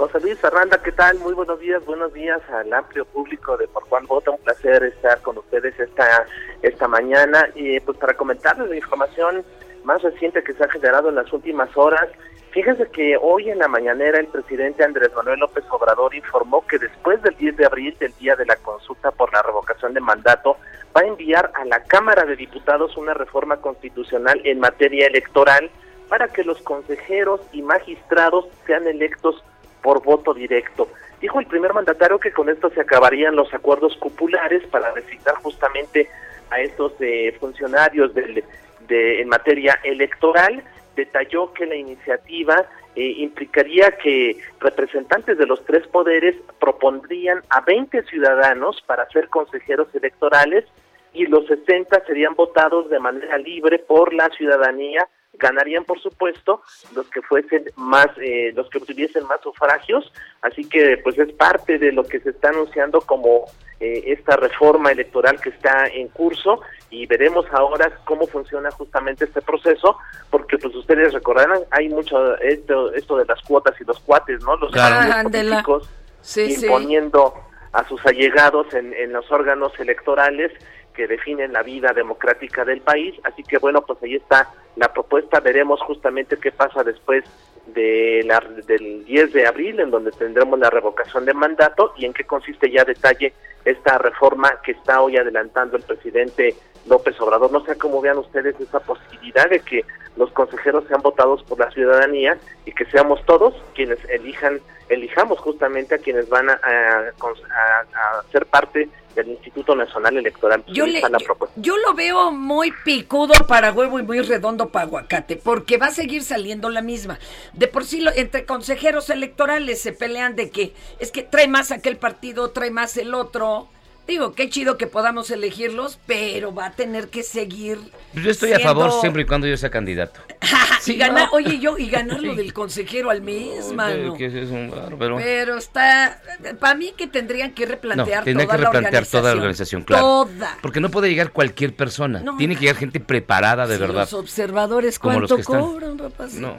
José 0.01 0.19
Luis 0.19 0.43
Arranda, 0.43 0.81
¿qué 0.81 0.91
tal? 0.91 1.19
Muy 1.19 1.35
buenos 1.35 1.59
días, 1.59 1.85
buenos 1.85 2.11
días 2.11 2.41
al 2.49 2.73
amplio 2.73 3.05
público 3.05 3.55
de 3.55 3.67
Por 3.67 3.83
Juan 3.83 4.07
Vota. 4.07 4.31
Un 4.31 4.39
placer 4.39 4.81
estar 4.81 5.21
con 5.21 5.37
ustedes 5.37 5.79
esta, 5.79 6.25
esta 6.63 6.87
mañana 6.87 7.47
y 7.53 7.79
pues 7.81 7.99
para 7.99 8.15
comentarles 8.15 8.67
la 8.67 8.75
información 8.77 9.45
más 9.83 10.01
reciente 10.01 10.43
que 10.43 10.53
se 10.53 10.63
ha 10.63 10.69
generado 10.69 11.09
en 11.09 11.15
las 11.15 11.31
últimas 11.31 11.69
horas. 11.77 12.09
Fíjense 12.49 12.89
que 12.89 13.15
hoy 13.21 13.51
en 13.51 13.59
la 13.59 13.67
mañanera 13.67 14.19
el 14.19 14.25
presidente 14.25 14.83
Andrés 14.83 15.11
Manuel 15.15 15.41
López 15.41 15.65
Obrador 15.69 16.15
informó 16.15 16.65
que 16.65 16.79
después 16.79 17.21
del 17.21 17.35
10 17.35 17.57
de 17.57 17.65
abril, 17.67 17.95
del 17.99 18.15
día 18.15 18.35
de 18.35 18.47
la 18.47 18.55
consulta 18.55 19.11
por 19.11 19.31
la 19.31 19.43
revocación 19.43 19.93
de 19.93 19.99
mandato, 19.99 20.57
va 20.97 21.01
a 21.01 21.05
enviar 21.05 21.51
a 21.53 21.63
la 21.65 21.83
Cámara 21.83 22.25
de 22.25 22.35
Diputados 22.35 22.97
una 22.97 23.13
reforma 23.13 23.57
constitucional 23.57 24.41
en 24.45 24.61
materia 24.61 25.05
electoral 25.05 25.69
para 26.09 26.27
que 26.27 26.43
los 26.43 26.59
consejeros 26.63 27.39
y 27.51 27.61
magistrados 27.61 28.47
sean 28.65 28.87
electos 28.87 29.43
por 29.81 30.01
voto 30.03 30.33
directo. 30.33 30.87
Dijo 31.19 31.39
el 31.39 31.45
primer 31.45 31.73
mandatario 31.73 32.19
que 32.19 32.31
con 32.31 32.49
esto 32.49 32.69
se 32.71 32.81
acabarían 32.81 33.35
los 33.35 33.53
acuerdos 33.53 33.95
cupulares 33.97 34.63
para 34.67 34.91
designar 34.93 35.35
justamente 35.35 36.09
a 36.49 36.59
estos 36.61 36.93
eh, 36.99 37.35
funcionarios 37.39 38.13
del- 38.13 38.43
de, 38.87 39.21
en 39.21 39.27
materia 39.29 39.79
electoral. 39.83 40.63
Detalló 40.95 41.53
que 41.53 41.65
la 41.65 41.75
iniciativa 41.75 42.65
eh, 42.95 43.05
implicaría 43.19 43.91
que 43.91 44.37
representantes 44.59 45.37
de 45.37 45.45
los 45.45 45.63
tres 45.65 45.87
poderes 45.87 46.35
propondrían 46.59 47.41
a 47.49 47.61
20 47.61 48.03
ciudadanos 48.03 48.83
para 48.85 49.07
ser 49.09 49.29
consejeros 49.29 49.87
electorales 49.95 50.65
y 51.13 51.25
los 51.25 51.45
60 51.47 52.03
serían 52.05 52.35
votados 52.35 52.89
de 52.89 52.99
manera 52.99 53.37
libre 53.37 53.79
por 53.79 54.13
la 54.13 54.29
ciudadanía 54.29 55.07
ganarían 55.33 55.85
por 55.85 55.99
supuesto 56.01 56.61
los 56.93 57.07
que 57.09 57.21
fuesen 57.21 57.65
más 57.77 58.07
eh, 58.21 58.51
los 58.53 58.69
que 58.69 58.79
tuviesen 58.81 59.25
más 59.27 59.39
sufragios 59.41 60.11
así 60.41 60.67
que 60.67 60.97
pues 61.03 61.17
es 61.17 61.31
parte 61.33 61.77
de 61.79 61.91
lo 61.93 62.03
que 62.03 62.19
se 62.19 62.31
está 62.31 62.49
anunciando 62.49 62.99
como 63.01 63.45
eh, 63.79 64.03
esta 64.07 64.35
reforma 64.35 64.91
electoral 64.91 65.39
que 65.41 65.49
está 65.49 65.87
en 65.87 66.09
curso 66.09 66.61
y 66.89 67.05
veremos 67.07 67.45
ahora 67.53 67.91
cómo 68.05 68.27
funciona 68.27 68.69
justamente 68.71 69.23
este 69.25 69.41
proceso 69.41 69.97
porque 70.29 70.57
pues 70.57 70.75
ustedes 70.75 71.13
recordarán 71.13 71.61
hay 71.71 71.87
mucho 71.89 72.37
esto 72.39 72.93
esto 72.93 73.17
de 73.17 73.25
las 73.25 73.41
cuotas 73.41 73.79
y 73.79 73.85
los 73.85 73.99
cuates 74.01 74.43
no 74.43 74.55
los 74.57 74.71
Claro. 74.71 75.29
políticos 75.29 75.89
Sí, 76.21 76.51
sí. 76.51 76.65
imponiendo 76.67 77.33
a 77.73 77.87
sus 77.87 78.05
allegados 78.05 78.71
en, 78.75 78.93
en 78.93 79.13
los 79.13 79.31
órganos 79.31 79.71
electorales 79.79 80.51
que 80.93 81.07
definen 81.07 81.53
la 81.53 81.63
vida 81.63 81.93
democrática 81.93 82.65
del 82.65 82.81
país. 82.81 83.15
Así 83.23 83.43
que 83.43 83.57
bueno, 83.57 83.81
pues 83.81 84.01
ahí 84.03 84.15
está 84.15 84.49
la 84.75 84.91
propuesta. 84.93 85.39
Veremos 85.39 85.81
justamente 85.81 86.37
qué 86.37 86.51
pasa 86.51 86.83
después 86.83 87.23
de 87.67 88.23
la, 88.25 88.39
del 88.67 89.05
10 89.05 89.33
de 89.33 89.47
abril, 89.47 89.79
en 89.79 89.91
donde 89.91 90.11
tendremos 90.11 90.59
la 90.59 90.69
revocación 90.69 91.25
de 91.25 91.33
mandato 91.33 91.93
y 91.97 92.05
en 92.05 92.13
qué 92.13 92.23
consiste 92.23 92.69
ya 92.71 92.83
detalle 92.83 93.33
esta 93.65 93.97
reforma 93.97 94.59
que 94.63 94.71
está 94.71 95.01
hoy 95.01 95.17
adelantando 95.17 95.77
el 95.77 95.83
presidente 95.83 96.55
López 96.87 97.19
Obrador. 97.21 97.51
No 97.51 97.63
sé 97.65 97.77
cómo 97.77 98.01
vean 98.01 98.17
ustedes 98.17 98.59
esa 98.59 98.79
posibilidad 98.79 99.49
de 99.49 99.59
que 99.59 99.85
los 100.17 100.31
consejeros 100.31 100.83
sean 100.87 101.01
votados 101.01 101.41
por 101.43 101.59
la 101.59 101.71
ciudadanía 101.71 102.37
y 102.65 102.71
que 102.73 102.85
seamos 102.85 103.23
todos 103.25 103.53
quienes 103.73 103.97
elijan, 104.09 104.59
elijamos 104.89 105.39
justamente 105.39 105.95
a 105.95 105.97
quienes 105.99 106.27
van 106.29 106.49
a, 106.49 106.53
a- 106.53 107.11
a- 107.21 108.19
a 108.19 108.23
ser 108.31 108.45
parte 108.45 108.89
del 109.15 109.29
Instituto 109.29 109.75
Nacional 109.75 110.17
Electoral. 110.17 110.63
Yo, 110.67 110.85
le, 110.85 111.01
la 111.01 111.17
yo, 111.17 111.25
propuesta. 111.25 111.55
yo 111.61 111.75
lo 111.77 111.93
veo 111.93 112.31
muy 112.31 112.73
picudo 112.85 113.33
para 113.47 113.71
huevo 113.73 113.99
y 113.99 114.03
muy 114.03 114.21
redondo 114.21 114.69
para 114.69 114.85
aguacate, 114.85 115.35
porque 115.37 115.77
va 115.77 115.87
a 115.87 115.91
seguir 115.91 116.23
saliendo 116.23 116.69
la 116.69 116.81
misma. 116.81 117.19
De 117.53 117.67
por 117.67 117.83
sí, 117.85 118.01
lo- 118.01 118.11
entre 118.11 118.45
consejeros 118.45 119.09
electorales 119.09 119.81
se 119.81 119.91
pelean 119.93 120.35
de 120.35 120.49
que 120.49 120.73
es 120.99 121.11
que 121.11 121.23
trae 121.23 121.47
más 121.47 121.71
aquel 121.71 121.97
partido, 121.97 122.51
trae 122.51 122.71
más 122.71 122.95
el 122.97 123.13
otro. 123.13 123.67
Digo, 124.11 124.33
qué 124.33 124.49
chido 124.49 124.77
que 124.77 124.87
podamos 124.87 125.31
elegirlos, 125.31 125.97
pero 126.05 126.53
va 126.53 126.65
a 126.65 126.71
tener 126.73 127.07
que 127.07 127.23
seguir. 127.23 127.79
Pues 128.11 128.25
Yo 128.25 128.31
estoy 128.31 128.51
a 128.51 128.59
favor 128.59 128.91
siempre 128.99 129.21
y 129.21 129.25
cuando 129.25 129.47
yo 129.47 129.55
sea 129.55 129.69
candidato. 129.69 130.19
y 130.85 130.95
ganar, 130.97 131.27
no. 131.27 131.37
oye, 131.37 131.59
yo, 131.59 131.77
y 131.77 131.89
ganar 131.89 132.21
lo 132.21 132.35
del 132.35 132.51
consejero 132.51 133.09
al 133.09 133.21
mes, 133.21 133.71
mano. 133.71 134.15
Que 134.15 134.25
es 134.25 134.49
un 134.49 134.69
bárbaro. 134.69 135.15
Pero 135.15 135.57
está, 135.57 136.21
para 136.59 136.75
mí 136.75 136.93
que 136.97 137.07
tendrían 137.07 137.53
que 137.53 137.63
No, 137.65 137.71
replantear 137.71 138.25
tendría 138.25 138.47
toda 138.47 138.57
que 138.57 138.63
la 138.63 138.69
replantear 138.71 139.05
toda 139.05 139.29
la 139.31 139.37
organización, 139.37 139.83
claro. 139.83 140.03
Toda. 140.25 140.57
Porque 140.61 140.81
no 140.81 140.91
puede 140.91 141.07
llegar 141.07 141.31
cualquier 141.31 141.73
persona. 141.73 142.19
No. 142.19 142.35
Tiene 142.35 142.55
que 142.55 142.63
llegar 142.63 142.75
gente 142.75 142.99
preparada 142.99 143.65
de 143.65 143.75
Sí, 143.75 143.79
verdad. 143.81 144.01
Los 144.01 144.13
observadores, 144.13 144.99
Como 144.99 145.21
los 145.21 145.29
¿cuánto 145.31 145.35
que 145.37 145.41
están. 145.43 145.61
cobran, 145.61 145.95
papacito? 145.95 146.57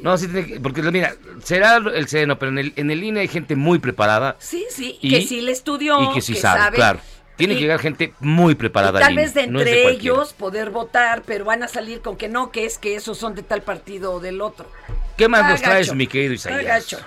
No. 0.00 0.16
Sí 0.18 0.28
tiene 0.28 0.46
que, 0.46 0.60
porque 0.60 0.82
mira, 0.82 1.14
será 1.42 1.76
el 1.76 2.08
seno, 2.08 2.38
pero 2.38 2.52
en 2.52 2.58
el, 2.58 2.72
en 2.76 2.90
el 2.90 3.02
INE 3.02 3.20
hay 3.20 3.28
gente 3.28 3.56
muy 3.56 3.78
preparada. 3.78 4.36
Sí, 4.38 4.66
sí, 4.70 4.98
Y- 5.00 5.10
que 5.10 5.22
sí 5.22 5.40
le 5.40 5.52
estudió, 5.52 6.02
y 6.02 6.12
que 6.14 6.20
sí 6.20 6.34
sabe, 6.34 6.76
claro. 6.76 7.00
Tiene 7.36 7.54
Y- 7.54 7.56
que 7.56 7.62
llegar 7.62 7.80
gente 7.80 8.14
muy 8.20 8.54
preparada. 8.54 9.00
Y 9.00 9.02
tal 9.02 9.06
al 9.08 9.12
INE, 9.14 9.22
vez 9.22 9.34
de 9.34 9.46
no 9.48 9.60
es 9.60 9.66
entre 9.66 9.88
ellos 9.90 10.32
poder 10.34 10.70
votar, 10.70 11.22
pero 11.26 11.44
van 11.44 11.62
a 11.64 11.68
salir 11.68 12.00
con 12.00 12.16
que 12.16 12.28
no, 12.28 12.50
que 12.52 12.64
es 12.64 12.78
que 12.78 12.94
esos 12.94 13.18
son 13.18 13.34
de 13.34 13.42
tal 13.42 13.62
partido 13.62 14.12
o 14.12 14.20
del 14.20 14.40
otro. 14.40 14.66
¿Qué 15.16 15.28
más 15.28 15.40
Está 15.40 15.50
nos 15.52 15.62
traes, 15.62 15.94
mi 15.94 16.06
querido 16.06 16.34
está 16.34 16.50
Isaías? 16.50 17.04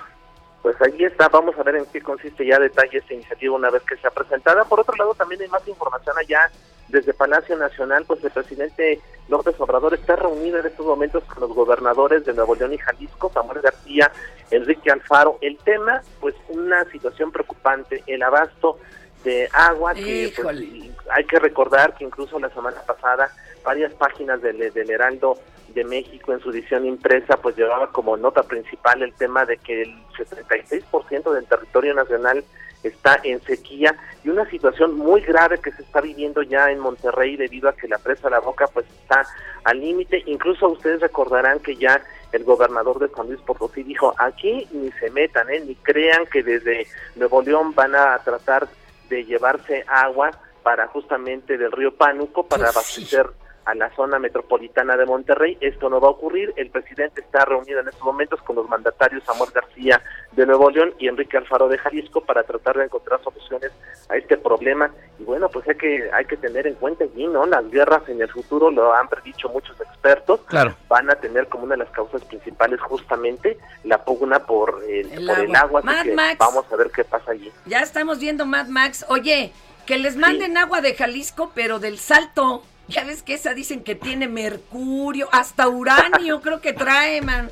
Pues 0.61 0.75
ahí 0.81 1.03
está, 1.05 1.29
vamos 1.29 1.55
a 1.57 1.63
ver 1.63 1.75
en 1.77 1.85
qué 1.93 2.01
consiste 2.01 2.45
ya 2.45 2.59
detalle 2.59 2.97
esta 2.97 3.13
iniciativa 3.13 3.55
una 3.55 3.69
vez 3.69 3.83
que 3.83 3.95
sea 3.97 4.09
presentada. 4.11 4.65
Por 4.65 4.81
otro 4.81 4.95
lado, 4.97 5.13
también 5.13 5.41
hay 5.41 5.47
más 5.47 5.65
información 5.65 6.13
allá 6.17 6.51
desde 6.89 7.13
Palacio 7.13 7.55
Nacional, 7.57 8.03
pues 8.05 8.21
el 8.23 8.31
presidente 8.31 8.99
López 9.29 9.55
Obrador 9.59 9.93
está 9.93 10.15
reunido 10.15 10.59
en 10.59 10.65
estos 10.65 10.85
momentos 10.85 11.23
con 11.25 11.41
los 11.41 11.53
gobernadores 11.53 12.25
de 12.25 12.33
Nuevo 12.33 12.55
León 12.55 12.73
y 12.73 12.77
Jalisco, 12.77 13.31
Samuel 13.33 13.61
García, 13.61 14.11
Enrique 14.51 14.91
Alfaro. 14.91 15.37
El 15.41 15.57
tema, 15.57 16.01
pues 16.19 16.35
una 16.49 16.85
situación 16.91 17.31
preocupante, 17.31 18.03
el 18.07 18.23
abasto 18.23 18.79
de 19.23 19.49
agua, 19.51 19.93
que 19.93 20.31
pues, 20.41 20.63
hay 21.11 21.25
que 21.25 21.39
recordar 21.39 21.95
que 21.95 22.05
incluso 22.05 22.39
la 22.39 22.49
semana 22.49 22.81
pasada 22.85 23.29
varias 23.63 23.93
páginas 23.93 24.41
del, 24.41 24.71
del 24.71 24.89
Heraldo 24.89 25.37
de 25.73 25.83
México 25.83 26.33
en 26.33 26.39
su 26.39 26.51
edición 26.51 26.85
impresa 26.85 27.37
pues 27.37 27.57
llevaba 27.57 27.91
como 27.91 28.15
nota 28.15 28.43
principal 28.43 29.03
el 29.03 29.13
tema 29.13 29.45
de 29.45 29.57
que 29.57 29.81
el 29.81 29.95
76% 30.17 31.33
del 31.33 31.45
territorio 31.45 31.93
nacional 31.93 32.43
está 32.83 33.19
en 33.23 33.41
sequía 33.43 33.95
y 34.23 34.29
una 34.29 34.49
situación 34.49 34.95
muy 34.97 35.21
grave 35.21 35.59
que 35.59 35.71
se 35.71 35.81
está 35.81 36.01
viviendo 36.01 36.41
ya 36.41 36.71
en 36.71 36.79
Monterrey 36.79 37.35
debido 37.35 37.69
a 37.69 37.75
que 37.75 37.87
la 37.87 37.97
presa 37.97 38.29
La 38.29 38.39
Boca 38.39 38.67
pues 38.67 38.85
está 39.01 39.25
al 39.63 39.79
límite. 39.79 40.23
Incluso 40.25 40.67
ustedes 40.69 41.01
recordarán 41.01 41.59
que 41.59 41.75
ya 41.75 42.01
el 42.31 42.43
gobernador 42.43 42.99
de 42.99 43.09
San 43.09 43.27
Luis 43.27 43.39
Potosí 43.41 43.83
dijo 43.83 44.13
aquí 44.17 44.67
ni 44.71 44.91
se 44.93 45.09
metan, 45.11 45.49
¿eh? 45.49 45.61
ni 45.65 45.75
crean 45.75 46.25
que 46.25 46.43
desde 46.43 46.87
Nuevo 47.15 47.41
León 47.41 47.73
van 47.73 47.95
a 47.95 48.17
tratar 48.19 48.67
de 49.09 49.23
llevarse 49.25 49.85
agua 49.87 50.31
para 50.63 50.87
justamente 50.87 51.57
del 51.57 51.71
río 51.71 51.95
Pánuco 51.95 52.45
para 52.45 52.69
abastecer 52.69 53.27
a 53.67 53.75
la 53.75 53.93
zona 53.95 54.17
metropolitana 54.17 54.95
de 54.95 55.05
Monterrey. 55.05 55.57
Esto 55.59 55.89
no 55.89 55.99
va 55.99 56.07
a 56.07 56.11
ocurrir. 56.11 56.53
El 56.55 56.69
presidente 56.69 57.19
está 57.21 57.43
reunido 57.43 57.81
en 57.81 57.87
estos 57.89 58.01
momentos 58.03 58.41
con 58.43 58.55
los 58.55 58.67
mandatarios 58.69 59.23
Samuel 59.25 59.51
García 59.53 60.01
de 60.31 60.45
Nuevo 60.45 60.69
León 60.69 60.93
y 60.99 61.09
Enrique 61.09 61.35
Alfaro 61.37 61.67
de 61.67 61.77
Jalisco 61.77 62.21
para 62.21 62.43
tratar 62.43 62.77
de 62.77 62.85
encontrar 62.85 63.21
soluciones 63.23 63.71
a 64.09 64.15
este 64.15 64.37
problema. 64.37 64.89
Y 65.19 65.23
bueno, 65.25 65.49
pues 65.49 65.67
hay 65.67 65.75
que 65.75 66.09
hay 66.13 66.23
que 66.25 66.37
tener 66.37 66.65
en 66.65 66.75
cuenta 66.75 67.03
allí, 67.03 67.27
¿no? 67.27 67.45
Las 67.45 67.69
guerras 67.69 68.03
en 68.07 68.21
el 68.21 68.29
futuro, 68.29 68.71
lo 68.71 68.93
han 68.93 69.09
predicho 69.09 69.49
muchos 69.49 69.79
expertos, 69.81 70.39
Claro. 70.47 70.73
van 70.87 71.09
a 71.09 71.15
tener 71.15 71.47
como 71.47 71.65
una 71.65 71.75
de 71.75 71.83
las 71.83 71.91
causas 71.91 72.23
principales 72.23 72.79
justamente 72.79 73.57
la 73.83 74.03
pugna 74.05 74.39
por 74.39 74.81
el, 74.87 75.11
El 75.11 75.27
por 75.27 75.39
el 75.39 75.55
agua. 75.55 75.81
agua. 75.81 75.81
Así 75.81 75.87
Mad 75.97 76.03
que 76.05 76.13
Max. 76.15 76.37
vamos 76.39 76.65
a 76.71 76.75
ver 76.77 76.89
qué 76.91 77.03
pasa 77.03 77.31
allí. 77.31 77.51
Ya 77.65 77.81
estamos 77.81 78.19
viendo 78.19 78.45
Mad 78.45 78.67
Max. 78.67 79.05
Oye, 79.09 79.51
que 79.85 79.97
les 79.97 80.15
manden 80.15 80.57
agua 80.57 80.79
de 80.79 80.93
Jalisco, 80.95 81.51
pero 81.53 81.79
del 81.79 81.97
salto. 81.97 82.63
Ya 82.87 83.03
ves 83.03 83.23
que 83.23 83.33
esa 83.33 83.53
dicen 83.53 83.83
que 83.83 83.95
tiene 83.95 84.27
mercurio, 84.27 85.27
hasta 85.31 85.67
uranio 85.67 86.41
creo 86.41 86.61
que 86.61 86.73
trae, 86.73 87.21
man. 87.21 87.49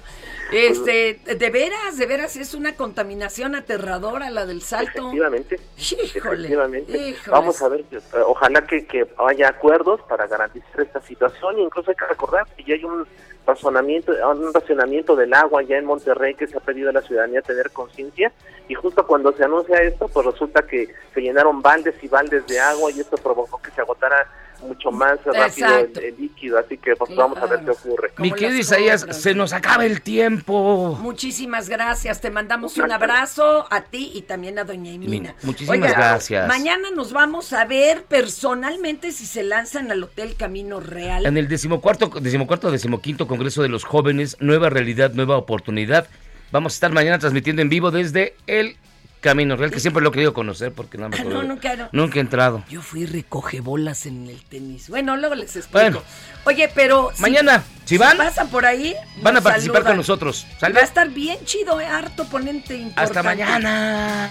Este, 0.51 1.19
de 1.25 1.49
veras, 1.49 1.97
de 1.97 2.05
veras 2.05 2.35
es 2.35 2.53
una 2.53 2.75
contaminación 2.75 3.55
aterradora 3.55 4.29
la 4.29 4.45
del 4.45 4.61
salto. 4.61 5.07
Efectivamente. 5.07 5.59
Híjole, 5.77 6.03
efectivamente. 6.03 6.97
híjoles. 6.97 7.27
Vamos 7.27 7.61
a 7.61 7.67
ver, 7.67 7.83
eh, 7.91 7.99
ojalá 8.25 8.65
que, 8.65 8.85
que 8.85 9.07
haya 9.17 9.49
acuerdos 9.49 10.01
para 10.07 10.27
garantizar 10.27 10.81
esta 10.81 11.01
situación. 11.01 11.59
Incluso 11.59 11.89
hay 11.89 11.97
que 11.97 12.05
recordar 12.05 12.45
que 12.55 12.63
ya 12.63 12.75
hay 12.75 12.83
un 12.83 13.07
razonamiento, 13.45 14.11
un 14.11 14.53
racionamiento 14.53 15.15
del 15.15 15.33
agua 15.33 15.63
ya 15.63 15.77
en 15.77 15.85
Monterrey 15.85 16.35
que 16.35 16.47
se 16.47 16.57
ha 16.57 16.61
pedido 16.61 16.89
a 16.89 16.93
la 16.93 17.01
ciudadanía 17.01 17.41
tener 17.41 17.71
conciencia 17.71 18.31
y 18.67 18.73
justo 18.73 19.05
cuando 19.05 19.31
se 19.33 19.43
anuncia 19.43 19.81
esto, 19.81 20.07
pues 20.07 20.25
resulta 20.25 20.65
que 20.65 20.89
se 21.13 21.21
llenaron 21.21 21.61
baldes 21.61 21.95
y 22.01 22.07
baldes 22.07 22.45
de 22.47 22.59
agua 22.59 22.91
y 22.91 22.99
esto 22.99 23.17
provocó 23.17 23.61
que 23.61 23.71
se 23.71 23.81
agotara 23.81 24.27
mucho 24.61 24.91
más 24.91 25.19
rápido 25.25 25.77
el, 25.77 26.03
el 26.03 26.15
líquido, 26.17 26.57
así 26.59 26.77
que 26.77 26.95
pues 26.95 27.15
vamos 27.15 27.37
a 27.37 27.45
ver 27.45 27.59
qué 27.63 27.71
ocurre. 27.71 28.11
Mi 28.17 28.31
querido 28.31 28.59
Isaías, 28.59 29.05
se 29.11 29.33
nos 29.33 29.53
acaba 29.53 29.85
el 29.85 30.01
tiempo. 30.01 30.97
Muchísimas 31.01 31.69
gracias, 31.69 32.21
te 32.21 32.31
mandamos 32.31 32.77
un 32.77 32.91
abrazo 32.91 33.67
a 33.69 33.81
ti 33.81 34.11
y 34.13 34.23
también 34.23 34.59
a 34.59 34.63
doña 34.63 34.91
Emina. 34.91 35.35
Muchísimas 35.43 35.77
Oiga, 35.77 35.93
gracias. 35.93 36.47
Mañana 36.47 36.89
nos 36.91 37.13
vamos 37.13 37.53
a 37.53 37.65
ver 37.65 38.03
personalmente 38.03 39.11
si 39.11 39.25
se 39.25 39.43
lanzan 39.43 39.91
al 39.91 40.03
Hotel 40.03 40.35
Camino 40.35 40.79
Real. 40.79 41.25
En 41.25 41.37
el 41.37 41.47
decimocuarto, 41.47 42.07
decimocuarto, 42.19 42.71
decimoquinto 42.71 43.27
Congreso 43.27 43.61
de 43.61 43.69
los 43.69 43.83
Jóvenes, 43.83 44.37
Nueva 44.39 44.69
Realidad, 44.69 45.11
Nueva 45.13 45.37
Oportunidad. 45.37 46.07
Vamos 46.51 46.73
a 46.73 46.75
estar 46.75 46.91
mañana 46.91 47.19
transmitiendo 47.19 47.61
en 47.61 47.69
vivo 47.69 47.91
desde 47.91 48.35
el 48.47 48.77
Camino 49.25 49.55
Real, 49.55 49.71
que 49.71 49.79
siempre 49.79 50.03
lo 50.03 50.09
he 50.09 50.11
querido 50.11 50.33
conocer 50.35 50.71
porque 50.71 50.99
no 50.99 51.09
me 51.09 51.17
Ah, 51.17 51.19
acuerdo. 51.21 51.41
no, 51.41 51.47
nunca, 51.47 51.75
no. 51.75 51.89
Nunca 51.91 52.19
he 52.19 52.21
entrado. 52.21 52.63
Yo 52.69 52.81
fui 52.83 53.07
recoge 53.07 53.59
bolas 53.59 54.05
en 54.05 54.27
el 54.29 54.43
tenis. 54.45 54.87
Bueno, 54.87 55.17
luego 55.17 55.33
les 55.33 55.55
explico. 55.55 55.79
Bueno. 55.79 56.01
Oye, 56.45 56.69
pero 56.75 57.09
si- 57.15 57.21
Mañana, 57.23 57.63
si 57.85 57.97
van, 57.97 58.17
pasan 58.17 58.49
por 58.49 58.67
ahí, 58.67 58.95
van 59.23 59.37
a 59.37 59.41
participar 59.41 59.77
saludan. 59.77 59.91
con 59.93 59.97
nosotros. 59.97 60.45
¿Sale? 60.59 60.75
Va 60.75 60.81
a 60.81 60.83
estar 60.83 61.09
bien 61.09 61.39
chido, 61.43 61.81
eh, 61.81 61.87
harto 61.87 62.25
ponente 62.25 62.75
importante. 62.75 63.01
Hasta 63.01 63.23
mañana. 63.23 64.29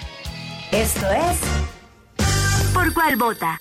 Esto 0.71 1.07
es 1.11 1.39
¿Por 2.73 2.93
cuál 2.95 3.17
vota? 3.17 3.61